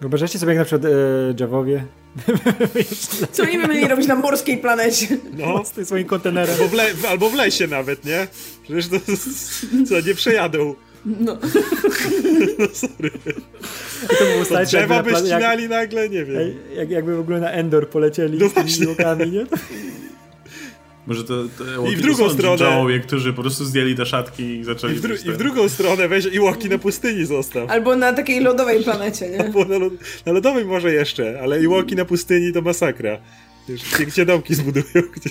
[0.01, 0.97] Wyobrażacie sobie jak na przykład e,
[1.41, 1.85] Javowie
[3.33, 5.07] Co oni by mieli robić na morskiej planecie?
[5.39, 5.65] No.
[5.65, 6.55] z tym swoim kontenerem.
[6.55, 8.27] Albo w, le, albo w lesie nawet, nie?
[8.63, 8.97] Przecież to
[9.89, 10.75] co, nie przejadą.
[11.07, 11.39] No.
[14.19, 16.39] To było stać, Drzewa by na pla- jak, ścinali nagle, nie wiem.
[16.77, 18.89] jak, jakby w ogóle na Endor polecieli No z tymi właśnie.
[18.89, 19.47] łokami, nie?
[21.07, 23.01] Może to, to I w drugą stronę.
[23.07, 24.95] Którzy po prostu zdjęli te szatki i zaczęli...
[24.95, 27.71] I w, dru- I w drugą stronę weź i łoki na pustyni zostaw.
[27.71, 29.45] Albo na takiej lodowej planecie, nie?
[29.45, 29.97] Bo na, lod-
[30.27, 33.19] na lodowej może jeszcze, ale i łoki na pustyni to masakra.
[33.69, 34.85] Gdzie, gdzie domki zbudują?
[35.17, 35.31] Gdzie...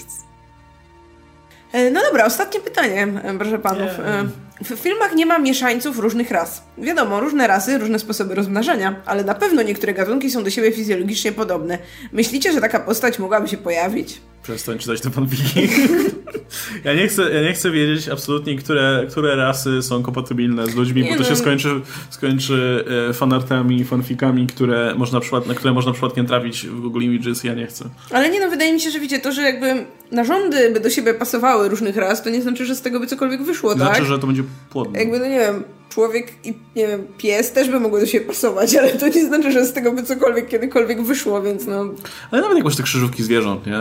[1.72, 3.90] E, No dobra, ostatnie pytanie, e, proszę panów.
[4.06, 4.26] E,
[4.64, 6.64] W filmach nie ma mieszańców różnych ras.
[6.78, 11.32] Wiadomo, różne rasy, różne sposoby rozmnażania, ale na pewno niektóre gatunki są do siebie fizjologicznie
[11.32, 11.78] podobne.
[12.12, 14.22] Myślicie, że taka postać mogłaby się pojawić?
[14.44, 15.60] Przestań czytać te fanfiki.
[16.86, 21.04] ja, nie chcę, ja nie chcę wiedzieć absolutnie, które, które rasy są kompatybilne z ludźmi,
[21.04, 21.30] Nie bo to no.
[21.30, 27.02] się skończy, skończy e, fanartami, fanfikami, które można na które można przypadkiem trafić w Google
[27.02, 27.44] Images.
[27.44, 27.86] Ja nie chcę.
[28.12, 31.14] Ale nie no, wydaje mi się, że wiecie, to, że jakby narządy by do siebie
[31.14, 33.80] pasowały różnych ras, to nie znaczy, że z tego by cokolwiek wyszło, tak?
[33.80, 35.00] Znaczy, że to będzie płodne.
[35.00, 38.76] Jakby, no nie wiem, człowiek i, nie wiem, pies też by mogły do siebie pasować,
[38.76, 41.86] ale to nie znaczy, że z tego by cokolwiek kiedykolwiek wyszło, więc no...
[42.32, 43.80] Ale nawet jak masz te krzyżówki zwierząt, nie?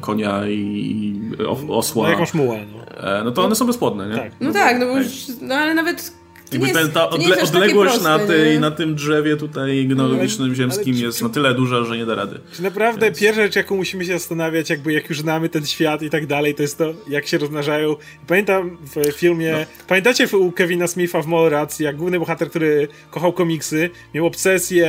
[0.00, 1.20] Konia i,
[1.68, 3.18] osła, No jakąś muła, no.
[3.20, 4.16] e, no to one są bezpłodne, nie?
[4.16, 4.32] Tak.
[4.40, 6.12] No tak, no bo już, no ale nawet...
[6.52, 8.60] Jakby jest, ta odle- odległość proste, na, tej, nie?
[8.60, 12.14] na tym drzewie tutaj genealogicznym ziemskim czy- jest czy- na tyle duża, że nie da
[12.14, 12.40] rady.
[12.52, 16.10] Czy naprawdę pierwsza rzecz, jaką musimy się zastanawiać, jakby jak już znamy ten świat i
[16.10, 17.96] tak dalej, to jest to, jak się rozmnażają.
[18.26, 19.58] Pamiętam w filmie, No.
[19.88, 24.86] pamiętacie w- u Kevina Smitha w Mallrats, jak główny bohater, który kochał komiksy, miał obsesję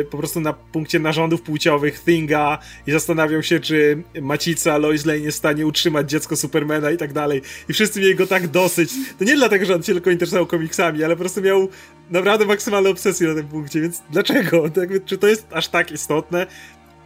[0.00, 5.18] e, po prostu na punkcie narządów płciowych, Thinga i zastanawiał się, czy macica Lois Lane
[5.18, 7.42] jest w stanie utrzymać dziecko Supermana i tak dalej.
[7.68, 8.90] I wszyscy mieli go tak dosyć.
[9.18, 10.46] To nie dlatego, że on się tylko interesował
[10.84, 11.68] ale po prostu miał
[12.10, 14.64] naprawdę maksymalną obsesję na tym punkcie, więc dlaczego?
[15.04, 16.46] Czy to jest aż tak istotne?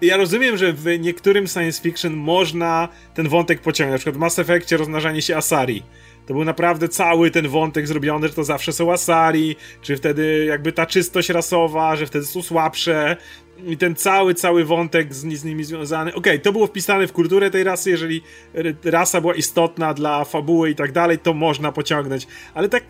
[0.02, 3.92] Ja rozumiem, że w niektórym science fiction można ten wątek pociągnąć.
[3.92, 5.82] Na przykład w Mass Effectie rozmnażanie się Asari.
[6.26, 10.72] To był naprawdę cały ten wątek zrobiony, że to zawsze są Asari, czy wtedy jakby
[10.72, 13.16] ta czystość rasowa, że wtedy są słabsze
[13.66, 16.14] i ten cały, cały wątek z, z nimi związany.
[16.14, 18.22] Okej, to było wpisane w kulturę tej rasy, jeżeli
[18.84, 22.26] rasa była istotna dla fabuły i tak dalej, to można pociągnąć.
[22.54, 22.84] Ale tak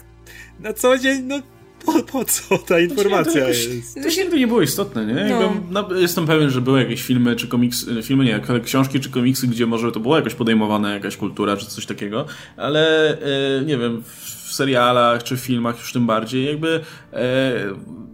[0.62, 1.40] na co dzień, no
[1.84, 3.94] po, po co ta informacja jakoś- jest?
[4.02, 5.14] To się to nie było istotne, nie?
[5.14, 5.88] Jakby, no.
[5.94, 9.66] jestem pewien, że były jakieś filmy, czy komiksy, filmy nie, ale książki, czy komiksy, gdzie
[9.66, 13.10] może to była jakoś podejmowana jakaś kultura, czy coś takiego, ale
[13.58, 14.02] e, nie wiem,
[14.60, 16.80] serialach czy filmach już tym bardziej, jakby
[17.12, 17.20] e,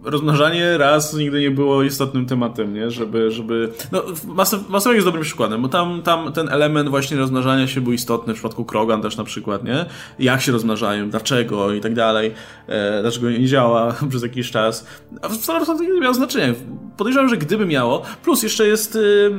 [0.03, 2.91] rozmnażanie raz nigdy nie było istotnym tematem, nie?
[2.91, 3.69] Żeby, żeby...
[3.91, 4.03] No,
[4.69, 8.35] Mass jest dobrym przykładem, bo tam, tam ten element właśnie rozmnażania się był istotny w
[8.35, 9.85] przypadku Krogan też na przykład, nie?
[10.19, 12.33] Jak się rozmnażają, dlaczego i tak dalej,
[12.67, 14.87] e, dlaczego nie działa przez jakiś czas.
[15.21, 16.53] A w Star Wars to nie miało znaczenia.
[16.97, 19.31] Podejrzewam, że gdyby miało, plus jeszcze jest y,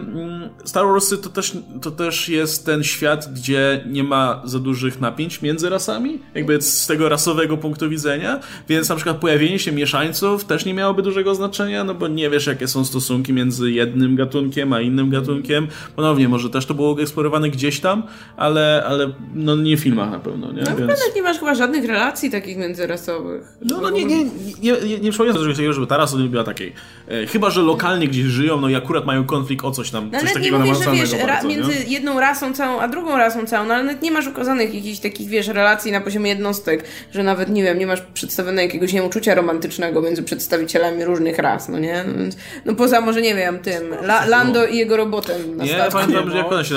[0.64, 5.42] Star Warsy to też, to też jest ten świat, gdzie nie ma za dużych napięć
[5.42, 10.64] między rasami, jakby z tego rasowego punktu widzenia, więc na przykład pojawienie się mieszańców też
[10.64, 14.80] nie miałoby dużego znaczenia, no bo nie wiesz, jakie są stosunki między jednym gatunkiem a
[14.80, 15.68] innym gatunkiem.
[15.96, 18.02] Ponownie, może też to było eksplorowane gdzieś tam,
[18.36, 20.62] ale, ale no nie w filmach na pewno, nie?
[20.62, 21.12] No Więc...
[21.12, 23.58] w nie masz chyba żadnych relacji takich międzyrasowych.
[23.62, 24.24] No, no nie, nie,
[24.62, 26.72] nie, nie, nie przypominam sobie, żeby ta rasa nie była takiej.
[27.08, 30.20] E, chyba, że lokalnie gdzieś żyją, no i akurat mają konflikt o coś tam, no,
[30.20, 33.84] coś takiego że wiesz, bardzo, między jedną rasą całą, a drugą rasą całą, no ale
[33.84, 36.77] nawet nie masz ukazanych jakichś takich, wiesz, relacji na poziomie jednostek,
[37.12, 41.68] że nawet, nie wiem, nie masz przedstawionego jakiegoś nie uczucia romantycznego między przedstawicielami różnych ras,
[41.68, 42.04] no nie?
[42.06, 42.24] No,
[42.64, 45.92] no poza może, nie wiem, tym, La, Lando i jego robotem na Nie, statku.
[45.98, 46.76] pamiętam, że jak ona się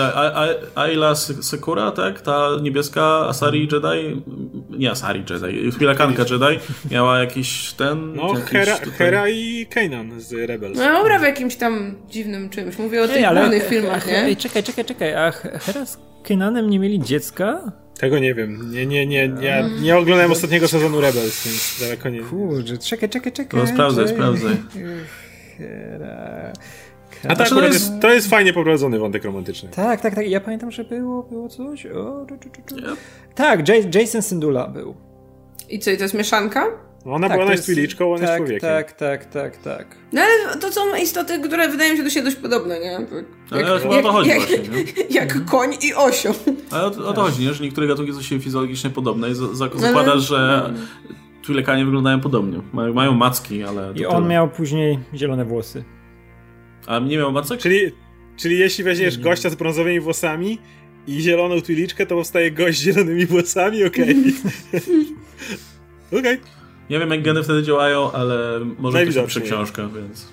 [0.76, 2.22] Ayla Sekura, tak?
[2.22, 4.22] Ta niebieska Asari Jedi,
[4.70, 6.60] nie Asari Jedi, chwilakanka Jedi,
[6.92, 8.14] miała jakiś ten...
[8.16, 10.78] No, jakiś Hera, tutaj- Hera i Kanan z Rebels.
[10.78, 12.78] No dobra, w jakimś tam dziwnym czymś.
[12.78, 14.18] Mówię o tych Ej, ale- głównych filmach, nie?
[14.24, 17.72] Ej, czekaj, czekaj, czekaj, a Hera z Kenanem nie mieli dziecka?
[18.02, 18.72] Tego nie wiem.
[18.72, 22.20] Nie, nie, nie, nie, nie oglądałem ostatniego sezonu Rebels, więc daleko nie.
[22.20, 23.60] Kurczę, czekaj, czekaj, czekaj.
[23.60, 24.58] No sprawdzaj, sprawdzaj.
[27.30, 29.70] A tak, to jest- to jest fajnie poprowadzony wątek romantyczny.
[29.70, 30.28] Tak, tak, tak.
[30.28, 31.86] Ja pamiętam, że było, było coś.
[31.86, 32.76] O, czu, czu, czu.
[32.86, 32.96] Ja-
[33.36, 33.60] Tak,
[33.96, 34.96] Jason Syndula był.
[35.70, 36.66] I co, i to jest mieszanka?
[37.06, 38.70] Ona tak, była to jest twiliczką, on tak, jest człowiekiem.
[38.70, 39.96] Tak, tak, tak, tak.
[40.14, 42.98] No ale to są istoty, które wydają się do siebie dość podobne, nie?
[43.50, 44.84] Tak, Ale chyba o to chodzi właśnie, nie?
[45.20, 46.34] jak koń i osioł.
[46.72, 47.54] Ale o, o to chodzi, nie?
[47.54, 50.70] że niektóre gatunki są się fizjologicznie podobne i za- za- zakłada, że
[51.44, 52.60] Twilekanie wyglądają podobnie.
[52.74, 53.94] Mają, mają macki, ale...
[53.96, 54.28] I on tyle.
[54.30, 55.84] miał później zielone włosy.
[56.88, 57.60] A nie miał macek?
[57.60, 57.92] Czyli,
[58.38, 60.58] czyli jeśli weźmiesz gościa z brązowymi włosami
[61.08, 64.16] i zieloną twiliczkę, to powstaje gość z zielonymi włosami, okej.
[66.20, 66.40] Okej.
[66.92, 70.28] Nie wiem, jak geny wtedy działają, ale może ktoś pisze książkę, więc...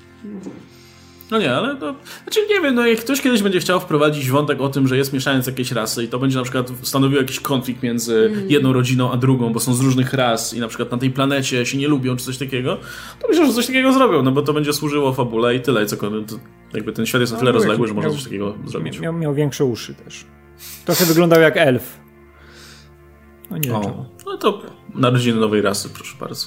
[1.30, 1.94] No nie, ale to...
[2.22, 5.12] Znaczy nie wiem, no jak ktoś kiedyś będzie chciał wprowadzić wątek o tym, że jest
[5.12, 9.16] mieszaniec jakiejś rasy i to będzie na przykład stanowiło jakiś konflikt między jedną rodziną a
[9.16, 12.16] drugą, bo są z różnych ras i na przykład na tej planecie się nie lubią
[12.16, 12.78] czy coś takiego,
[13.20, 15.82] to myślę, że coś takiego zrobią, no bo to będzie służyło fabule i tyle.
[15.84, 16.36] I cokolwiek, to
[16.74, 19.00] jakby ten świat jest na tyle No, rozległy, że można coś takiego zrobić.
[19.00, 20.24] Miał, miał większe uszy też.
[20.84, 21.98] Trochę wyglądał jak elf.
[23.50, 23.92] No nie wiem.
[24.28, 24.62] No to
[24.94, 26.46] narodziny nowej rasy, proszę bardzo.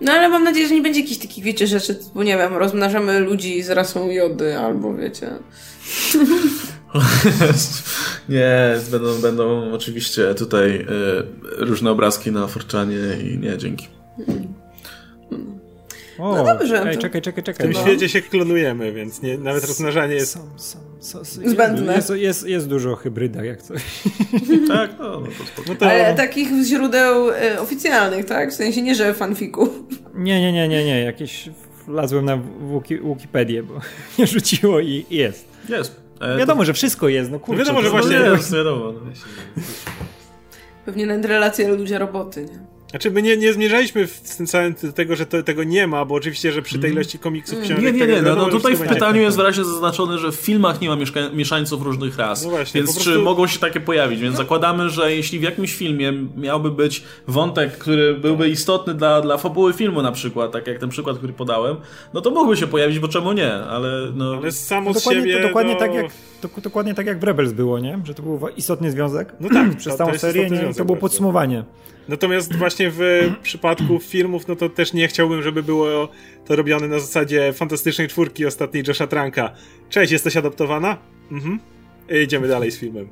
[0.00, 3.20] No ale mam nadzieję, że nie będzie jakichś takich, wiecie, rzeczy, bo nie wiem, rozmnażamy
[3.20, 5.30] ludzi z rasą jody, albo wiecie...
[8.28, 10.86] nie, będą, będą oczywiście tutaj y,
[11.56, 12.98] różne obrazki na Forczanie
[13.32, 13.88] i nie, dzięki.
[16.18, 17.66] O, No dobrze, Ej, to- czekaj, czekaj, W czekaj.
[17.66, 17.80] tym No.
[17.80, 20.38] świecie się klonujemy, więc nie, nawet rozmnażanie jest...
[21.44, 21.94] Zbędne.
[21.96, 23.82] Jest, jest, jest dużo o hybrydach, jak coś.
[24.68, 25.62] Tak, no, no to.
[25.68, 25.86] No to...
[25.90, 28.50] Ale takich źródeł e, oficjalnych, tak?
[28.50, 29.68] W sensie nie, że fanfiku.
[30.14, 31.00] Nie, nie, nie, nie, nie.
[31.02, 31.48] Jakieś
[31.86, 32.38] wlazłem na
[32.74, 33.74] Wiki, Wikipedię, bo
[34.18, 35.48] nie rzuciło i jest.
[35.68, 36.00] Jest.
[36.20, 37.58] E, Wiadomo, że wszystko jest, no kurczę.
[37.58, 38.92] wiadomo, że to- to, właśnie- jest, wiadomo.
[38.92, 39.00] No.
[40.84, 42.75] Pewnie nawet relacje ludzie-roboty, nie?
[42.90, 46.04] Znaczy, my nie, nie zmierzaliśmy w tym całym do tego, że to, tego nie ma,
[46.04, 47.84] bo oczywiście, że przy tej ilości komiksów, książek...
[47.84, 48.94] Nie, nie, nie, no, no tutaj w będzie.
[48.94, 52.80] pytaniu jest wyraźnie zaznaczone, że w filmach nie ma mieszka- mieszańców różnych ras, No właśnie,
[52.80, 56.12] więc po czy prostu- mogą się takie pojawić, więc zakładamy, że jeśli w jakimś filmie
[56.36, 60.88] miałby być wątek, który byłby istotny dla, dla fabuły filmu na przykład, tak jak ten
[60.88, 61.76] przykład, który podałem,
[62.14, 64.34] no to mógłby się pojawić, bo czemu nie, ale no...
[64.42, 65.36] Ale samo z dokładnie, siebie...
[65.42, 65.78] to dokładnie, no...
[65.78, 66.06] tak jak,
[66.40, 67.98] to, dokładnie tak jak w Rebels było, nie?
[68.04, 69.32] Że to był istotny związek.
[69.40, 70.74] No tak, Przez to- całą to serię nie?
[70.74, 71.64] To było podsumowanie.
[72.08, 76.08] Natomiast właśnie w przypadku filmów, no to też nie chciałbym, żeby było
[76.44, 79.52] to robione na zasadzie fantastycznej czwórki ostatniej Josha Tranka.
[79.88, 80.96] Cześć, jesteś adoptowana?
[81.32, 81.58] Mhm.
[82.10, 83.08] I Idziemy dalej z filmem.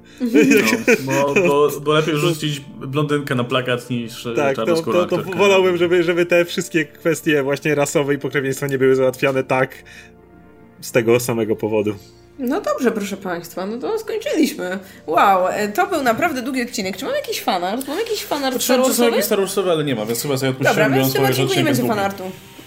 [1.06, 5.76] No, bo, bo, lepiej rzucić blondynkę na plakat niż e, Tak, to, to, to wolałbym,
[5.76, 9.84] żeby, żeby te wszystkie kwestie właśnie rasowe i pokrewieństwa nie były załatwiane tak
[10.80, 11.94] z tego samego powodu.
[12.38, 14.78] No dobrze, proszę Państwa, no to skończyliśmy.
[15.06, 16.96] Wow, e, to był naprawdę długi odcinek.
[16.96, 17.88] Czy mam jakiś fanart?
[17.88, 19.10] Mam jakiś fanart Star Patrzyłem, czy są Warsowy?
[19.10, 21.54] jakieś Star Warsowe, ale nie ma, więc chyba sobie Dobra, odpuściłem, więc w tym odcinku
[21.54, 22.22] nie będzie fanartu.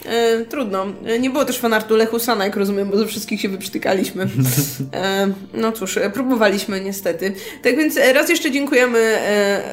[0.07, 0.85] E, trudno.
[1.05, 4.27] E, nie było też fanartu Lechusana, jak rozumiem, bo ze wszystkich się wyprztykaliśmy.
[4.93, 7.33] E, no cóż, e, próbowaliśmy niestety.
[7.63, 9.17] Tak więc e, raz jeszcze dziękujemy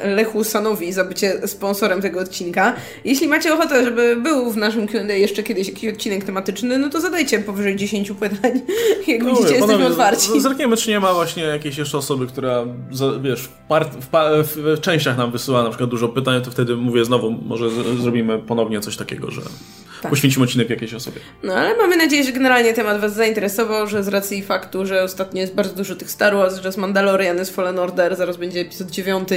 [0.05, 2.75] Lechusanowi za bycie sponsorem tego odcinka.
[3.05, 7.01] Jeśli macie ochotę, żeby był w naszym Q&A jeszcze kiedyś jakiś odcinek tematyczny, no to
[7.01, 8.61] zadajcie powyżej 10 pytań.
[9.07, 10.41] Jak No, widzicie, jesteśmy otwarci.
[10.41, 12.65] Zerkniemy, czy nie ma właśnie jakiejś jeszcze osoby, która,
[13.23, 14.09] wiesz, w, part, w,
[14.49, 18.01] w, w częściach nam wysyła na przykład dużo pytań, to wtedy mówię znowu, może z,
[18.01, 19.41] zrobimy ponownie coś takiego, że
[20.05, 20.11] Tak.
[20.11, 21.17] poświęcimy odcinek jakiejś osobie.
[21.43, 25.41] No ale mamy nadzieję, że generalnie temat Was zainteresował, że z racji faktu, że ostatnio
[25.41, 28.91] jest bardzo dużo tych Star Wars, że jest Mandalorian, jest Fallen Order, zaraz będzie epizod
[28.91, 29.29] 9,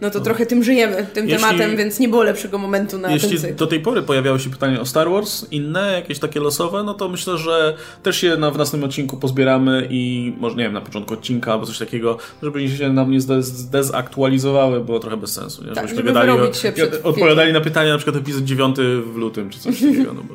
[0.00, 3.12] no to trochę tym żyjemy, tym Jeśli- tematem, więc nie było lepszego momentu na ten
[3.16, 3.54] Jeśli cykl.
[3.54, 7.08] do tej pory pojawiały się pytania o Star Wars, inne, jakieś takie losowe, no to
[7.08, 11.14] myślę, że też się na, w następnym odcinku pozbieramy i może, nie wiem, na początku
[11.14, 15.68] odcinka albo coś takiego, żeby się nam nie zde- zdezaktualizowały, było trochę bez sensu, nie?
[15.68, 18.76] Tak, Żebyśmy żeby gadali wyrobić się i odpowiadali na pytania na przykład epizod 9
[19.12, 20.34] w lutym, czy coś takiego, no bo...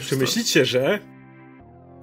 [0.00, 0.98] Czy myślicie, że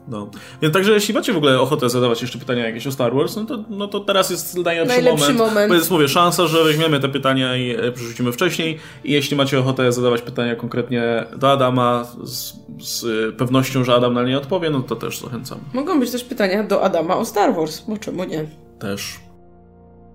[0.07, 0.29] No.
[0.61, 3.45] Więc także jeśli macie w ogóle ochotę zadawać jeszcze pytania jakieś o Star Wars, no
[3.45, 5.53] to, no to teraz jest najlepszy, Najlepszy moment.
[5.53, 5.69] moment.
[5.69, 8.79] Bo jest, mówię, szansa, że weźmiemy te pytania i e, przerzucimy wcześniej.
[9.03, 14.23] I jeśli macie ochotę zadawać pytania konkretnie do Adama z, z pewnością, że Adam na
[14.23, 15.59] nie odpowie, no to też zachęcam.
[15.73, 18.45] Mogą być też pytania do Adama o Star Wars, bo czemu nie?
[18.79, 19.26] Też.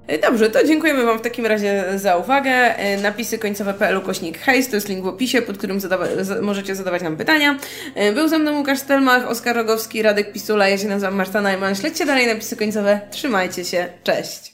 [0.06, 2.50] E, Dobrze, to dziękujemy Wam w takim razie za uwagę.
[2.50, 6.74] E, Napisy końcowe.pl kośnik hejs, to jest link w opisie, pod którym zadawa- za- możecie
[6.74, 7.58] zadawać nam pytania.
[7.94, 11.74] E, Był ze mną Łukasz Stelmach, Oskar Rogowski, Radek Pisula, ja się nazywam Marta Najman.
[11.74, 14.52] Śledźcie dalej napisy końcowe, trzymajcie się, cześć!